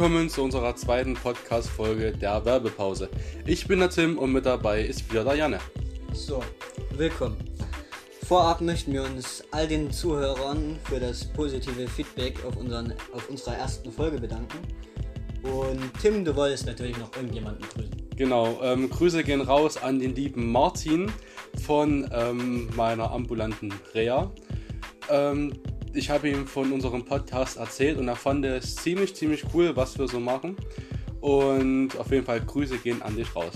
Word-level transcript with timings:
Willkommen 0.00 0.30
zu 0.30 0.42
unserer 0.42 0.74
zweiten 0.76 1.12
Podcast-Folge 1.12 2.12
der 2.12 2.42
Werbepause. 2.46 3.10
Ich 3.44 3.68
bin 3.68 3.80
der 3.80 3.90
Tim 3.90 4.16
und 4.16 4.32
mit 4.32 4.46
dabei 4.46 4.80
ist 4.80 5.10
wieder 5.10 5.24
der 5.24 5.34
Janne. 5.34 5.58
So, 6.14 6.42
willkommen. 6.96 7.36
Vorab 8.26 8.62
möchten 8.62 8.94
wir 8.94 9.02
uns 9.02 9.44
all 9.50 9.68
den 9.68 9.90
Zuhörern 9.90 10.78
für 10.84 10.98
das 10.98 11.26
positive 11.26 11.86
Feedback 11.86 12.42
auf, 12.46 12.56
unseren, 12.56 12.94
auf 13.12 13.28
unserer 13.28 13.56
ersten 13.56 13.92
Folge 13.92 14.18
bedanken. 14.18 14.60
Und 15.42 15.92
Tim, 16.00 16.24
du 16.24 16.34
wolltest 16.34 16.64
natürlich 16.64 16.96
noch 16.96 17.14
irgendjemanden 17.14 17.66
grüßen. 17.68 18.08
Genau, 18.16 18.58
ähm, 18.62 18.88
Grüße 18.88 19.22
gehen 19.22 19.42
raus 19.42 19.76
an 19.76 19.98
den 19.98 20.14
lieben 20.14 20.50
Martin 20.50 21.12
von 21.66 22.08
ähm, 22.10 22.70
meiner 22.74 23.10
ambulanten 23.10 23.70
Rea. 23.92 24.32
Ähm, 25.10 25.52
ich 25.92 26.10
habe 26.10 26.28
ihm 26.28 26.46
von 26.46 26.72
unserem 26.72 27.04
Podcast 27.04 27.56
erzählt 27.56 27.98
und 27.98 28.08
er 28.08 28.16
fand 28.16 28.44
es 28.44 28.76
ziemlich, 28.76 29.14
ziemlich 29.14 29.44
cool, 29.54 29.74
was 29.76 29.98
wir 29.98 30.08
so 30.08 30.20
machen. 30.20 30.56
Und 31.20 31.96
auf 31.98 32.10
jeden 32.10 32.24
Fall 32.24 32.40
Grüße 32.40 32.78
gehen 32.78 33.02
an 33.02 33.16
dich 33.16 33.34
raus. 33.36 33.54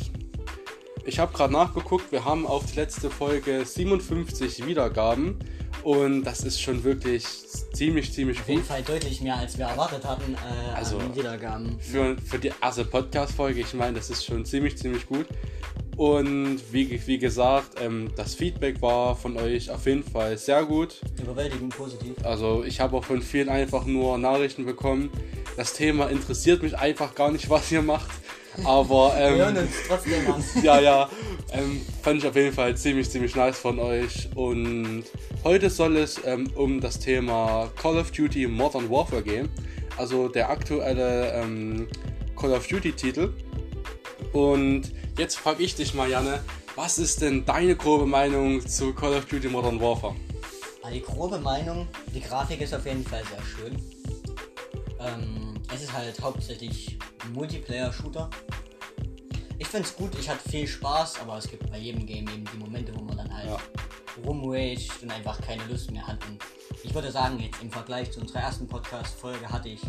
Ich 1.07 1.19
habe 1.19 1.33
gerade 1.33 1.53
nachgeguckt, 1.53 2.13
wir 2.13 2.25
haben 2.25 2.47
auf 2.47 2.65
die 2.67 2.77
letzte 2.77 3.11
Folge 3.11 3.65
57 3.65 4.67
Wiedergaben 4.67 5.39
und 5.83 6.25
das 6.25 6.45
ist 6.45 6.61
schon 6.63 6.83
wirklich 6.83 7.27
ziemlich, 7.75 8.11
ziemlich 8.13 8.39
Auf 8.39 8.47
gut. 8.47 8.55
jeden 8.55 8.67
Fall 8.67 8.83
deutlich 8.83 9.21
mehr, 9.21 9.37
als 9.37 9.59
wir 9.59 9.67
erwartet 9.67 10.03
hatten 10.05 10.35
äh, 10.35 10.75
Also, 10.75 10.97
an 10.99 11.15
Wiedergaben. 11.15 11.79
Für, 11.79 12.17
für 12.17 12.39
die 12.39 12.53
erste 12.63 12.87
Podcast-Folge, 12.87 13.61
ich 13.61 13.75
meine, 13.75 13.99
das 13.99 14.09
ist 14.09 14.25
schon 14.25 14.47
ziemlich, 14.47 14.79
ziemlich 14.79 15.07
gut. 15.07 15.27
Und 15.97 16.61
wie, 16.73 17.01
wie 17.07 17.19
gesagt, 17.19 17.81
ähm, 17.81 18.11
das 18.17 18.35
Feedback 18.35 18.83
war 18.83 19.15
von 19.15 19.37
euch 19.37 19.71
auf 19.71 19.87
jeden 19.87 20.03
Fall 20.03 20.37
sehr 20.37 20.65
gut. 20.65 21.01
Überwältigend 21.23 21.77
positiv. 21.77 22.13
Also 22.25 22.65
ich 22.65 22.81
habe 22.81 22.97
auch 22.97 23.05
von 23.05 23.23
vielen 23.23 23.49
einfach 23.49 23.85
nur 23.87 24.19
Nachrichten 24.19 24.65
bekommen. 24.65 25.11
Das 25.57 25.73
Thema 25.73 26.09
interessiert 26.09 26.63
mich 26.63 26.77
einfach 26.77 27.15
gar 27.15 27.31
nicht, 27.31 27.49
was 27.51 27.71
ihr 27.71 27.83
macht. 27.83 28.11
Aber 28.65 29.15
Wir 29.17 29.37
hören 29.37 29.57
ähm, 29.57 29.63
uns 29.63 29.73
trotzdem 29.87 30.33
an. 30.33 30.45
ja, 30.63 30.81
ja, 30.81 31.11
ähm, 31.53 31.81
fand 32.03 32.23
ich 32.23 32.29
auf 32.29 32.37
jeden 32.37 32.53
Fall 32.53 32.77
ziemlich, 32.77 33.11
ziemlich 33.11 33.35
nice 33.35 33.59
von 33.59 33.79
euch. 33.79 34.29
Und 34.35 35.05
heute 35.43 35.71
soll 35.71 35.97
es 35.97 36.21
ähm, 36.25 36.49
um 36.55 36.81
das 36.81 36.99
Thema 36.99 37.71
Call 37.81 37.99
of 37.99 38.11
Duty 38.11 38.47
Modern 38.47 38.91
Warfare 38.91 39.23
gehen. 39.23 39.49
Also 39.97 40.29
der 40.29 40.51
aktuelle 40.51 41.33
ähm, 41.35 41.89
Call 42.37 42.53
of 42.53 42.67
Duty 42.67 42.93
Titel. 42.93 43.33
Und 44.33 44.93
jetzt 45.17 45.37
frage 45.37 45.63
ich 45.63 45.75
dich 45.75 45.95
mal, 45.95 46.09
Janne, 46.09 46.43
was 46.77 46.99
ist 46.99 47.23
denn 47.23 47.45
deine 47.45 47.77
grobe 47.77 48.07
Meinung 48.07 48.67
zu 48.67 48.93
Call 48.93 49.15
of 49.15 49.27
Duty 49.27 49.49
Modern 49.49 49.81
Warfare? 49.81 50.15
Die 50.93 51.01
grobe 51.01 51.39
Meinung, 51.39 51.89
die 52.15 52.21
Grafik 52.21 52.61
ist 52.61 52.75
auf 52.75 52.85
jeden 52.85 53.05
Fall 53.05 53.23
sehr 53.25 53.43
schön. 53.43 53.83
Ähm, 55.01 55.55
es 55.75 55.83
ist 55.83 55.93
halt 55.93 56.21
hauptsächlich 56.21 56.99
Multiplayer-Shooter. 57.33 58.29
Ich 59.59 59.67
finde 59.67 59.89
es 59.89 59.97
gut, 59.97 60.11
ich 60.19 60.29
hatte 60.29 60.49
viel 60.49 60.67
Spaß, 60.67 61.21
aber 61.21 61.39
es 61.39 61.49
gibt 61.49 61.71
bei 61.71 61.79
jedem 61.79 62.05
Game 62.07 62.29
eben 62.29 62.45
die 62.53 62.59
Momente, 62.59 62.93
wo 62.95 63.03
man 63.03 63.14
halt 63.35 63.47
Ja. 63.49 63.59
rumraged 64.25 65.03
und 65.03 65.11
einfach 65.11 65.41
keine 65.41 65.65
Lust 65.67 65.91
mehr 65.91 66.07
hat. 66.07 66.19
Und 66.29 66.39
ich 66.83 66.95
würde 66.95 67.11
sagen, 67.11 67.39
jetzt 67.41 67.63
im 67.63 67.71
Vergleich 67.71 68.11
zu 68.13 68.21
unserer 68.21 68.41
ersten 68.41 68.67
Podcast-Folge 68.69 69.49
hatte 69.49 69.69
ich 69.71 69.81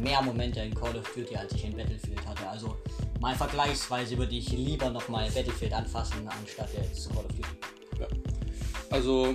mehr 0.00 0.22
Momente 0.22 0.60
in 0.60 0.74
Call 0.74 0.96
of 0.96 1.10
Duty, 1.14 1.36
als 1.36 1.52
ich 1.52 1.64
in 1.64 1.76
Battlefield 1.76 2.26
hatte. 2.26 2.48
Also 2.48 2.76
mal 3.20 3.34
vergleichsweise 3.34 4.16
würde 4.16 4.34
ich 4.34 4.48
lieber 4.50 4.88
nochmal 4.90 5.30
Battlefield 5.30 5.72
anfassen, 5.74 6.26
anstatt 6.28 6.70
jetzt 6.74 7.08
Call 7.10 7.24
of 7.24 7.32
Duty. 7.32 8.06
Also 8.90 9.34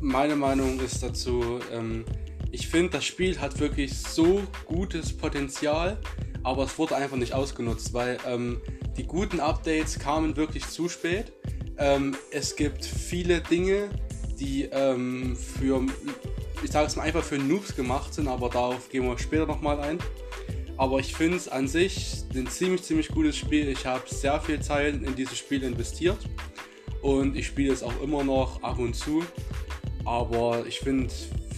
meine 0.00 0.36
Meinung 0.36 0.78
ist 0.80 1.02
dazu, 1.02 1.60
ähm, 1.72 2.04
ich 2.52 2.68
finde, 2.68 2.92
das 2.92 3.04
Spiel 3.04 3.38
hat 3.40 3.58
wirklich 3.58 3.98
so 3.98 4.42
gutes 4.64 5.16
Potenzial, 5.16 5.98
aber 6.42 6.64
es 6.64 6.78
wurde 6.78 6.96
einfach 6.96 7.16
nicht 7.16 7.32
ausgenutzt, 7.32 7.92
weil 7.92 8.18
ähm, 8.26 8.60
die 8.96 9.04
guten 9.04 9.40
Updates 9.40 9.98
kamen 9.98 10.36
wirklich 10.36 10.66
zu 10.66 10.88
spät. 10.88 11.32
Ähm, 11.78 12.16
es 12.30 12.56
gibt 12.56 12.84
viele 12.84 13.40
Dinge, 13.40 13.90
die 14.38 14.64
ähm, 14.64 15.36
für, 15.36 15.84
ich 16.62 16.70
sage 16.70 16.86
es 16.86 16.96
mal 16.96 17.02
einfach 17.02 17.22
für 17.22 17.38
Noobs 17.38 17.74
gemacht 17.74 18.14
sind, 18.14 18.28
aber 18.28 18.48
darauf 18.48 18.88
gehen 18.88 19.04
wir 19.04 19.18
später 19.18 19.46
nochmal 19.46 19.80
ein. 19.80 19.98
Aber 20.78 20.98
ich 21.00 21.14
finde 21.14 21.38
es 21.38 21.48
an 21.48 21.68
sich 21.68 22.24
ein 22.34 22.46
ziemlich, 22.48 22.82
ziemlich 22.82 23.08
gutes 23.08 23.36
Spiel. 23.36 23.68
Ich 23.68 23.86
habe 23.86 24.02
sehr 24.06 24.40
viel 24.40 24.60
Zeit 24.60 25.02
in 25.02 25.16
dieses 25.16 25.38
Spiel 25.38 25.62
investiert 25.62 26.18
und 27.00 27.36
ich 27.36 27.46
spiele 27.46 27.72
es 27.72 27.82
auch 27.82 28.02
immer 28.02 28.24
noch 28.24 28.62
ab 28.62 28.78
und 28.78 28.94
zu. 28.94 29.24
Aber 30.04 30.66
ich 30.66 30.80
finde 30.80 31.08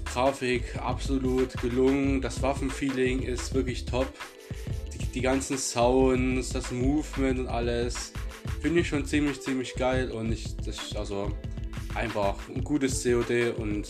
Grafik 0.04 0.76
absolut 0.80 1.52
gelungen. 1.60 2.20
Das 2.20 2.42
Waffenfeeling 2.42 3.22
ist 3.22 3.54
wirklich 3.54 3.84
top. 3.84 4.06
Die, 4.92 5.04
die 5.06 5.20
ganzen 5.20 5.58
Sounds, 5.58 6.50
das 6.50 6.70
Movement 6.70 7.40
und 7.40 7.46
alles 7.48 8.12
finde 8.60 8.80
ich 8.80 8.88
schon 8.88 9.04
ziemlich, 9.04 9.40
ziemlich 9.40 9.74
geil. 9.74 10.10
Und 10.10 10.32
ich, 10.32 10.56
das 10.56 10.94
also 10.96 11.32
einfach 11.94 12.36
ein 12.48 12.62
gutes 12.62 13.02
COD 13.02 13.54
und 13.56 13.88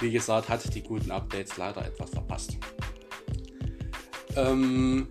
wie 0.00 0.10
gesagt, 0.10 0.48
hatte 0.48 0.70
die 0.70 0.82
guten 0.82 1.10
Updates 1.10 1.56
leider 1.56 1.84
etwas 1.84 2.10
verpasst. 2.10 2.56
Ähm, 4.36 5.06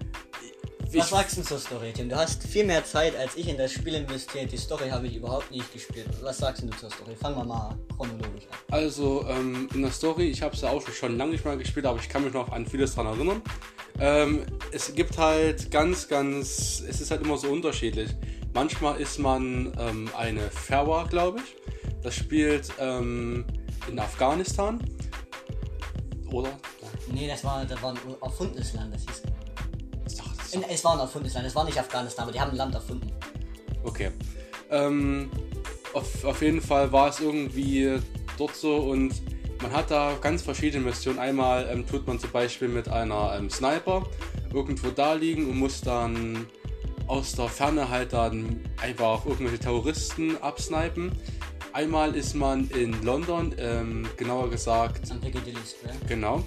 Was 0.94 1.10
sagst 1.10 1.38
du 1.38 1.42
zur 1.42 1.58
Story, 1.58 1.92
Tim? 1.94 2.10
Du 2.10 2.16
hast 2.16 2.44
viel 2.44 2.66
mehr 2.66 2.84
Zeit 2.84 3.16
als 3.16 3.36
ich 3.36 3.48
in 3.48 3.58
das 3.58 3.72
Spiel 3.72 3.96
investiert. 3.96 4.52
Die 4.52 4.58
Story 4.58 4.90
habe 4.90 5.08
ich 5.08 5.16
überhaupt 5.16 5.50
nicht 5.52 5.72
gespielt. 5.72 6.08
Was 6.22 6.40
sagst 6.40 6.64
du 6.64 6.70
zur 6.72 6.92
Story? 6.92 7.16
Fangen 7.16 7.38
wir 7.38 7.46
mal 7.46 7.78
chronologisch 7.98 8.46
an. 8.52 8.74
Also 8.74 9.26
ähm, 9.30 9.70
in 9.74 9.82
der 9.82 9.92
Story, 9.92 10.30
ich 10.30 10.42
habe 10.42 10.54
es 10.56 10.62
ja 10.62 10.70
auch 10.70 10.82
schon, 10.82 10.94
schon 10.94 11.18
lange 11.18 11.32
nicht 11.32 11.46
mehr 11.46 11.58
gespielt, 11.58 11.86
aber 11.86 12.00
ich 12.00 12.10
kann 12.10 12.24
mich 12.24 12.34
noch 12.34 12.52
an 12.52 12.66
vieles 12.66 12.96
daran 12.96 13.16
erinnern. 13.16 13.42
Ähm, 14.00 14.46
es 14.72 14.94
gibt 14.94 15.18
halt 15.18 15.72
ganz, 15.72 16.08
ganz, 16.08 16.84
es 16.88 17.00
ist 17.00 17.12
halt 17.12 17.22
immer 17.22 17.38
so 17.38 17.48
unterschiedlich. 17.50 18.10
Manchmal 18.54 19.00
ist 19.02 19.20
man 19.20 19.74
ähm, 19.80 20.10
eine 20.18 20.42
Ferwa, 20.52 21.04
glaube 21.04 21.40
ich. 21.40 21.56
Das 22.04 22.16
spielt 22.16 22.72
ähm, 22.80 23.46
in 23.90 24.00
Afghanistan. 24.00 24.80
Oder? 26.32 26.50
Nee, 27.12 27.28
das 27.28 27.44
war, 27.44 27.66
das 27.66 27.82
war 27.82 27.92
ein 27.92 27.98
erfundenes 28.22 28.74
Land. 28.74 28.94
Das 28.94 29.02
hieß, 29.02 29.24
Ich 30.08 30.16
dachte, 30.16 30.32
das 30.38 30.48
ist 30.48 30.56
in, 30.56 30.64
es 30.64 30.84
war 30.84 30.94
ein 30.94 31.00
erfundenes 31.00 31.34
Land. 31.34 31.48
Es 31.48 31.56
war 31.56 31.64
nicht 31.66 31.80
Afghanistan, 31.80 32.24
aber 32.24 32.32
die 32.32 32.40
haben 32.40 32.52
ein 32.52 32.58
Land 32.58 32.76
erfunden. 32.76 33.12
Okay. 33.84 34.12
Ähm, 34.70 35.30
auf, 35.94 36.26
auf 36.26 36.42
jeden 36.42 36.62
Fall 36.62 36.92
war 36.92 37.10
es 37.10 37.20
irgendwie 37.20 38.00
dort 38.38 38.56
so 38.56 38.78
und 38.78 39.14
man 39.62 39.72
hat 39.72 39.92
da 39.92 40.14
ganz 40.20 40.42
verschiedene 40.42 40.84
Missionen. 40.84 41.20
Einmal 41.20 41.70
ähm, 41.72 41.88
tut 41.88 42.06
man 42.06 42.20
zum 42.20 42.32
Beispiel 42.32 42.68
mit 42.68 42.90
einer 42.90 43.36
ähm, 43.38 43.50
Sniper 43.50 44.06
irgendwo 44.54 44.90
da 44.90 45.14
liegen 45.14 45.50
und 45.50 45.58
muss 45.58 45.82
dann 45.82 46.48
aus 47.08 47.34
der 47.34 47.50
Ferne 47.50 47.90
halt 47.90 48.14
dann 48.14 48.62
einfach 48.82 49.26
irgendwelche 49.26 49.60
Terroristen 49.60 50.38
absnipen. 50.42 51.12
Einmal 51.74 52.16
ist 52.16 52.36
man 52.36 52.70
in 52.70 53.04
London, 53.04 53.54
ähm, 53.58 54.08
genauer 54.18 54.50
gesagt 54.50 55.12
Am 55.12 55.20
Piccadilly 55.20 55.58
Square. 55.66 55.96
Genau. 56.08 56.44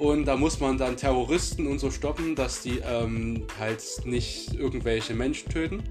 Und 0.00 0.24
da 0.24 0.36
muss 0.36 0.60
man 0.60 0.78
dann 0.78 0.96
Terroristen 0.96 1.66
und 1.66 1.78
so 1.78 1.90
stoppen, 1.90 2.34
dass 2.34 2.62
die 2.62 2.78
ähm, 2.78 3.46
halt 3.58 3.82
nicht 4.04 4.54
irgendwelche 4.54 5.14
Menschen 5.14 5.50
töten. 5.50 5.82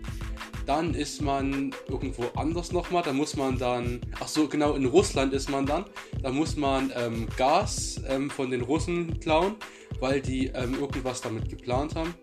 Dann 0.65 0.93
ist 0.93 1.21
man 1.21 1.75
irgendwo 1.87 2.25
anders 2.35 2.71
nochmal. 2.71 3.03
Da 3.03 3.13
muss 3.13 3.35
man 3.35 3.57
dann, 3.57 4.01
ach 4.19 4.27
so, 4.27 4.47
genau, 4.47 4.73
in 4.73 4.85
Russland 4.85 5.33
ist 5.33 5.49
man 5.49 5.65
dann. 5.65 5.85
Da 6.21 6.31
muss 6.31 6.55
man 6.55 6.91
ähm, 6.95 7.27
Gas 7.37 8.01
ähm, 8.07 8.29
von 8.29 8.51
den 8.51 8.61
Russen 8.61 9.19
klauen, 9.19 9.55
weil 9.99 10.21
die 10.21 10.47
ähm, 10.47 10.75
irgendwas 10.79 11.21
damit 11.21 11.49
geplant 11.49 11.95
haben. 11.95 12.13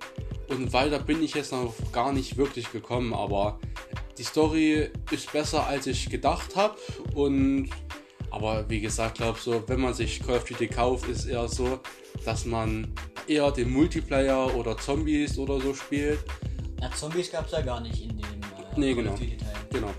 Und 0.48 0.72
weiter 0.72 0.98
bin 0.98 1.22
ich 1.22 1.34
jetzt 1.34 1.52
noch 1.52 1.74
gar 1.92 2.12
nicht 2.12 2.36
wirklich 2.36 2.70
gekommen, 2.72 3.12
aber 3.12 3.58
die 4.18 4.22
Story 4.22 4.90
ist 5.10 5.32
besser, 5.32 5.66
als 5.66 5.86
ich 5.86 6.08
gedacht 6.08 6.56
habe. 6.56 6.76
Und 7.14 7.70
aber 8.30 8.68
wie 8.68 8.80
gesagt, 8.80 9.16
glaube 9.18 9.38
so, 9.40 9.62
wenn 9.66 9.80
man 9.80 9.94
sich 9.94 10.20
Call 10.20 10.36
of 10.36 10.44
Duty 10.44 10.68
kauft, 10.68 11.08
ist 11.08 11.26
eher 11.26 11.48
so, 11.48 11.80
dass 12.24 12.44
man 12.44 12.92
eher 13.26 13.50
den 13.50 13.70
Multiplayer 13.70 14.54
oder 14.54 14.76
Zombies 14.76 15.38
oder 15.38 15.60
so 15.60 15.72
spielt. 15.74 16.18
Ja, 16.80 16.90
Zombies 16.90 17.30
gab 17.30 17.46
es 17.46 17.52
ja 17.52 17.62
gar 17.62 17.80
nicht 17.80 18.02
in 18.02 18.10
dem 18.10 18.18
äh, 18.18 18.78
Nee, 18.78 18.94
Call 18.94 19.02
genau. 19.04 19.12
of 19.14 19.20
Duty 19.20 19.36
Teil. 19.38 19.52
Genau. 19.72 19.90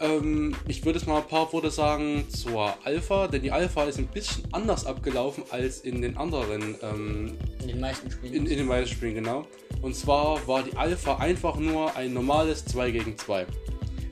Ähm, 0.00 0.54
ich 0.66 0.84
würde 0.84 0.98
jetzt 0.98 1.06
mal 1.06 1.18
ein 1.20 1.28
paar 1.28 1.52
Worte 1.52 1.70
sagen 1.70 2.26
zur 2.28 2.74
Alpha, 2.84 3.28
denn 3.28 3.42
die 3.42 3.52
Alpha 3.52 3.84
ist 3.84 3.98
ein 3.98 4.08
bisschen 4.08 4.44
anders 4.52 4.86
abgelaufen 4.86 5.44
als 5.50 5.80
in 5.80 6.02
den 6.02 6.16
anderen, 6.16 6.76
ähm, 6.82 7.38
In 7.60 7.68
den 7.68 7.80
meisten 7.80 8.10
Spielen. 8.10 8.34
in, 8.34 8.46
in 8.46 8.58
den 8.58 8.66
meisten 8.66 8.94
Spielen, 8.94 9.14
genau. 9.14 9.46
Und 9.82 9.94
zwar 9.94 10.46
war 10.46 10.62
die 10.62 10.76
Alpha 10.76 11.16
einfach 11.16 11.56
nur 11.56 11.94
ein 11.96 12.12
normales 12.12 12.64
2 12.64 12.90
gegen 12.90 13.18
2. 13.18 13.46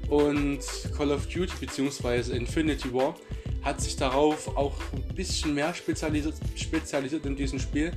Und 0.09 0.61
Call 0.97 1.11
of 1.11 1.27
Duty 1.27 1.55
bzw. 1.61 2.37
Infinity 2.37 2.93
War 2.93 3.15
hat 3.63 3.81
sich 3.81 3.97
darauf 3.97 4.57
auch 4.57 4.75
ein 4.93 5.15
bisschen 5.15 5.55
mehr 5.55 5.73
spezialisiert, 5.73 6.35
spezialisiert 6.57 7.25
in 7.27 7.37
diesem 7.37 7.59
Spiel, 7.59 7.93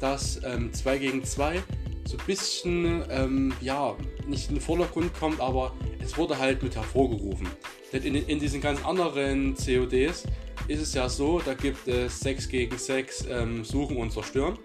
dass 0.00 0.40
ähm, 0.44 0.72
2 0.72 0.98
gegen 0.98 1.24
2 1.24 1.62
so 2.04 2.16
ein 2.16 2.24
bisschen, 2.26 3.04
ähm, 3.10 3.52
ja, 3.60 3.96
nicht 4.26 4.48
in 4.48 4.56
den 4.56 4.60
Vordergrund 4.60 5.14
kommt, 5.14 5.40
aber 5.40 5.72
es 6.02 6.16
wurde 6.16 6.38
halt 6.38 6.62
mit 6.62 6.76
hervorgerufen. 6.76 7.48
Denn 7.92 8.02
in, 8.02 8.14
in 8.14 8.38
diesen 8.38 8.60
ganz 8.60 8.84
anderen 8.84 9.54
CODs 9.54 10.24
ist 10.68 10.80
es 10.80 10.94
ja 10.94 11.08
so, 11.08 11.40
da 11.40 11.54
gibt 11.54 11.88
es 11.88 12.20
6 12.20 12.48
gegen 12.48 12.78
6 12.78 13.26
ähm, 13.28 13.64
Suchen 13.64 13.96
und 13.96 14.12
Zerstören. 14.12 14.58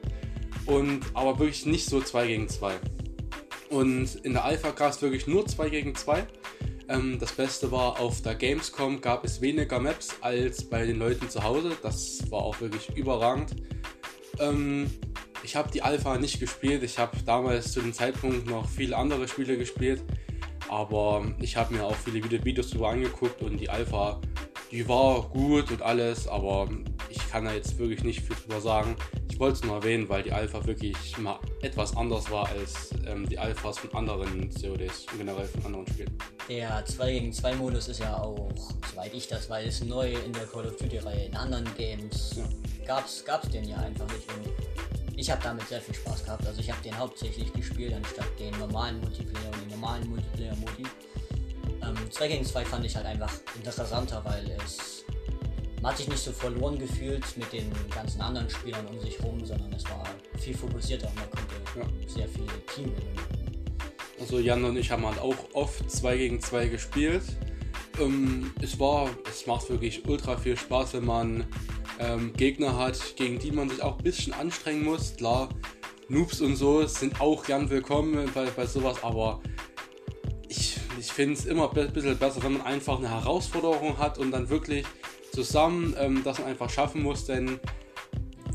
Und 0.65 1.01
aber 1.13 1.39
wirklich 1.39 1.65
nicht 1.65 1.85
so 1.85 2.01
2 2.01 2.27
gegen 2.27 2.49
2. 2.49 2.73
Und 3.69 4.15
in 4.23 4.33
der 4.33 4.43
Alpha 4.43 4.71
gab 4.71 4.91
es 4.91 5.01
wirklich 5.01 5.27
nur 5.27 5.45
2 5.45 5.69
gegen 5.69 5.95
2. 5.95 6.25
Ähm, 6.89 7.17
das 7.19 7.33
Beste 7.33 7.71
war, 7.71 7.99
auf 7.99 8.21
der 8.21 8.35
Gamescom 8.35 9.01
gab 9.01 9.25
es 9.25 9.41
weniger 9.41 9.79
Maps 9.79 10.15
als 10.21 10.63
bei 10.63 10.85
den 10.85 10.99
Leuten 10.99 11.29
zu 11.29 11.43
Hause. 11.43 11.77
Das 11.81 12.29
war 12.31 12.39
auch 12.39 12.61
wirklich 12.61 12.95
überragend. 12.95 13.55
Ähm, 14.39 14.89
ich 15.43 15.55
habe 15.55 15.71
die 15.71 15.81
Alpha 15.81 16.17
nicht 16.17 16.39
gespielt. 16.39 16.83
Ich 16.83 16.97
habe 16.97 17.17
damals 17.25 17.71
zu 17.71 17.81
dem 17.81 17.93
Zeitpunkt 17.93 18.47
noch 18.47 18.67
viele 18.67 18.97
andere 18.97 19.27
Spiele 19.27 19.57
gespielt. 19.57 20.03
Aber 20.69 21.25
ich 21.39 21.55
habe 21.55 21.73
mir 21.73 21.83
auch 21.83 21.95
viele 21.95 22.21
Videos 22.43 22.69
darüber 22.69 22.89
angeguckt 22.89 23.41
und 23.41 23.57
die 23.57 23.69
Alpha, 23.69 24.19
die 24.71 24.87
war 24.87 25.21
gut 25.29 25.71
und 25.71 25.81
alles, 25.81 26.27
aber 26.27 26.69
ich 27.09 27.29
kann 27.29 27.45
da 27.45 27.53
jetzt 27.53 27.77
wirklich 27.77 28.03
nicht 28.03 28.21
viel 28.21 28.35
drüber 28.35 28.61
sagen. 28.61 28.95
Ich 29.29 29.39
wollte 29.39 29.55
es 29.55 29.63
nur 29.63 29.75
erwähnen, 29.75 30.09
weil 30.09 30.23
die 30.23 30.31
Alpha 30.31 30.65
wirklich 30.65 31.17
mal 31.17 31.39
etwas 31.61 31.95
anders 31.95 32.29
war 32.31 32.49
als 32.49 32.89
ähm, 33.05 33.27
die 33.27 33.37
Alphas 33.37 33.77
von 33.79 33.93
anderen 33.93 34.49
CODs 34.49 35.05
und 35.11 35.17
generell 35.17 35.45
von 35.45 35.65
anderen 35.65 35.87
Spielen. 35.87 36.17
Der 36.49 36.83
2 36.85 37.11
gegen 37.11 37.33
2 37.33 37.55
Modus 37.55 37.87
ist 37.87 37.99
ja 37.99 38.17
auch, 38.17 38.49
soweit 38.91 39.13
ich 39.13 39.27
das 39.27 39.49
weiß, 39.49 39.83
neu 39.83 40.11
in 40.13 40.33
der 40.33 40.45
Call 40.45 40.65
of 40.65 40.75
Duty 40.77 40.97
Reihe. 40.99 41.25
In 41.25 41.35
anderen 41.35 41.67
Games 41.75 42.35
ja. 42.35 42.43
gab's, 42.85 43.23
gab's 43.23 43.49
den 43.49 43.65
ja 43.65 43.77
einfach 43.77 44.07
nicht. 44.07 44.27
Und 44.33 44.51
ich 45.15 45.29
habe 45.29 45.41
damit 45.43 45.67
sehr 45.67 45.81
viel 45.81 45.95
Spaß 45.95 46.25
gehabt. 46.25 46.45
Also 46.45 46.61
ich 46.61 46.71
habe 46.71 46.81
den 46.83 46.97
hauptsächlich 46.97 47.51
gespielt, 47.53 47.93
anstatt 47.93 48.27
den 48.39 48.57
normalen 48.59 48.99
Multiplayer 49.01 49.51
und 49.53 49.61
den 49.61 49.69
normalen 49.69 50.07
Multiplayer-Modi. 50.09 50.85
Ähm, 51.83 52.11
2 52.11 52.27
gegen 52.27 52.45
2 52.45 52.65
fand 52.65 52.85
ich 52.85 52.95
halt 52.95 53.05
einfach 53.05 53.33
interessanter, 53.55 54.23
weil 54.25 54.49
es 54.63 54.96
man 55.81 55.91
hat 55.91 55.97
sich 55.97 56.07
nicht 56.07 56.23
so 56.23 56.31
verloren 56.31 56.77
gefühlt 56.79 57.23
mit 57.37 57.51
den 57.53 57.71
ganzen 57.93 58.21
anderen 58.21 58.49
Spielern 58.49 58.85
um 58.87 58.99
sich 58.99 59.21
rum, 59.23 59.45
sondern 59.45 59.71
es 59.73 59.83
war 59.85 60.03
viel 60.39 60.55
fokussierter 60.55 61.07
und 61.07 61.15
man 61.15 61.29
konnte 61.29 61.55
ja. 61.79 62.07
sehr 62.07 62.27
viel 62.27 62.45
Team 62.73 62.91
Also 64.19 64.39
Jan 64.39 64.63
und 64.65 64.77
ich 64.77 64.89
haben 64.91 65.05
halt 65.05 65.19
auch 65.19 65.37
oft 65.53 65.89
2 65.89 66.17
gegen 66.17 66.41
2 66.41 66.67
gespielt. 66.67 67.23
Ähm, 67.99 68.51
es 68.61 68.79
war, 68.79 69.09
es 69.29 69.45
macht 69.45 69.69
wirklich 69.69 70.07
ultra 70.07 70.37
viel 70.37 70.57
Spaß, 70.57 70.93
wenn 70.93 71.05
man 71.05 71.45
ähm, 71.99 72.33
Gegner 72.33 72.77
hat, 72.77 73.15
gegen 73.15 73.39
die 73.39 73.51
man 73.51 73.69
sich 73.69 73.81
auch 73.81 73.97
ein 73.97 74.03
bisschen 74.03 74.33
anstrengen 74.33 74.83
muss. 74.83 75.15
Klar, 75.15 75.49
Noobs 76.09 76.41
und 76.41 76.55
so 76.55 76.85
sind 76.87 77.21
auch 77.21 77.43
gern 77.43 77.69
willkommen 77.69 78.29
bei, 78.33 78.45
bei 78.45 78.65
sowas, 78.65 79.03
aber 79.03 79.41
ich, 80.47 80.77
ich 80.99 81.11
finde 81.11 81.33
es 81.33 81.45
immer 81.45 81.69
ein 81.75 81.91
bisschen 81.91 82.17
besser, 82.17 82.41
wenn 82.43 82.53
man 82.53 82.61
einfach 82.63 82.97
eine 82.97 83.09
Herausforderung 83.09 83.97
hat 83.97 84.17
und 84.17 84.31
dann 84.31 84.49
wirklich 84.49 84.85
zusammen 85.37 85.93
ähm, 85.99 86.21
das 86.23 86.39
man 86.39 86.47
einfach 86.47 86.67
schaffen 86.67 87.03
muss, 87.03 87.25
denn 87.25 87.59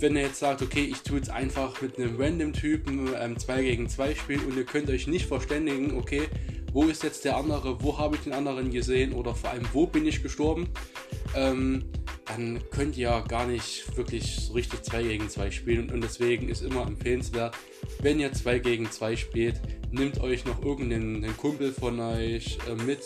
wenn 0.00 0.16
ihr 0.16 0.22
jetzt 0.22 0.40
sagt, 0.40 0.62
okay, 0.62 0.82
ich 0.82 1.02
tue 1.02 1.18
jetzt 1.18 1.30
einfach 1.30 1.80
mit 1.80 1.96
einem 1.96 2.20
random 2.20 2.52
Typen 2.52 3.06
2 3.38 3.58
ähm, 3.58 3.64
gegen 3.64 3.88
2 3.88 4.16
spielen 4.16 4.44
und 4.46 4.56
ihr 4.56 4.64
könnt 4.64 4.90
euch 4.90 5.06
nicht 5.06 5.26
verständigen, 5.26 5.96
okay, 5.96 6.22
wo 6.72 6.84
ist 6.84 7.04
jetzt 7.04 7.24
der 7.24 7.36
andere, 7.36 7.80
wo 7.84 7.98
habe 7.98 8.16
ich 8.16 8.22
den 8.22 8.32
anderen 8.32 8.72
gesehen 8.72 9.12
oder 9.12 9.32
vor 9.32 9.50
allem, 9.50 9.62
wo 9.72 9.86
bin 9.86 10.04
ich 10.06 10.24
gestorben, 10.24 10.70
ähm, 11.36 11.84
dann 12.24 12.60
könnt 12.70 12.96
ihr 12.96 13.10
ja 13.10 13.20
gar 13.20 13.46
nicht 13.46 13.96
wirklich 13.96 14.34
so 14.46 14.54
richtig 14.54 14.82
2 14.82 15.04
gegen 15.04 15.28
2 15.28 15.52
spielen 15.52 15.88
und 15.88 16.02
deswegen 16.02 16.48
ist 16.48 16.62
immer 16.62 16.84
empfehlenswert, 16.84 17.54
wenn 18.00 18.18
ihr 18.18 18.32
2 18.32 18.58
gegen 18.58 18.90
2 18.90 19.14
spielt, 19.14 19.60
nehmt 19.92 20.20
euch 20.20 20.44
noch 20.46 20.64
irgendeinen 20.64 21.36
Kumpel 21.36 21.72
von 21.72 22.00
euch 22.00 22.58
äh, 22.68 22.74
mit 22.82 23.02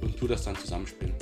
und 0.00 0.16
tut 0.16 0.30
das 0.30 0.44
dann 0.44 0.54
zusammenspielen. 0.54 1.14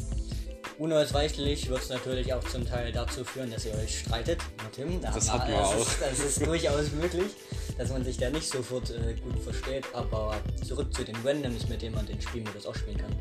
Unausweichlich 0.78 1.68
wird 1.68 1.82
es 1.82 1.88
natürlich 1.88 2.32
auch 2.32 2.42
zum 2.44 2.66
Teil 2.66 2.90
dazu 2.90 3.24
führen, 3.24 3.50
dass 3.50 3.64
ihr 3.64 3.74
euch 3.74 4.00
streitet 4.00 4.40
mit 4.62 4.72
Tim. 4.72 5.00
Da 5.00 5.12
das 5.12 5.32
hat 5.32 5.48
man 5.48 5.60
auch. 5.60 5.76
Ist, 5.76 5.98
das 6.00 6.18
ist 6.18 6.44
durchaus 6.44 6.90
möglich, 6.92 7.30
dass 7.78 7.90
man 7.90 8.04
sich 8.04 8.16
da 8.16 8.28
nicht 8.30 8.48
sofort 8.48 8.90
äh, 8.90 9.14
gut 9.14 9.38
versteht. 9.40 9.84
Aber 9.92 10.34
zurück 10.66 10.92
zu 10.92 11.04
den 11.04 11.14
Randoms, 11.24 11.68
mit 11.68 11.82
denen 11.82 11.94
man 11.94 12.06
den 12.06 12.20
Spielmodus 12.20 12.66
auch 12.66 12.74
spielen 12.74 12.98
kann. 12.98 13.12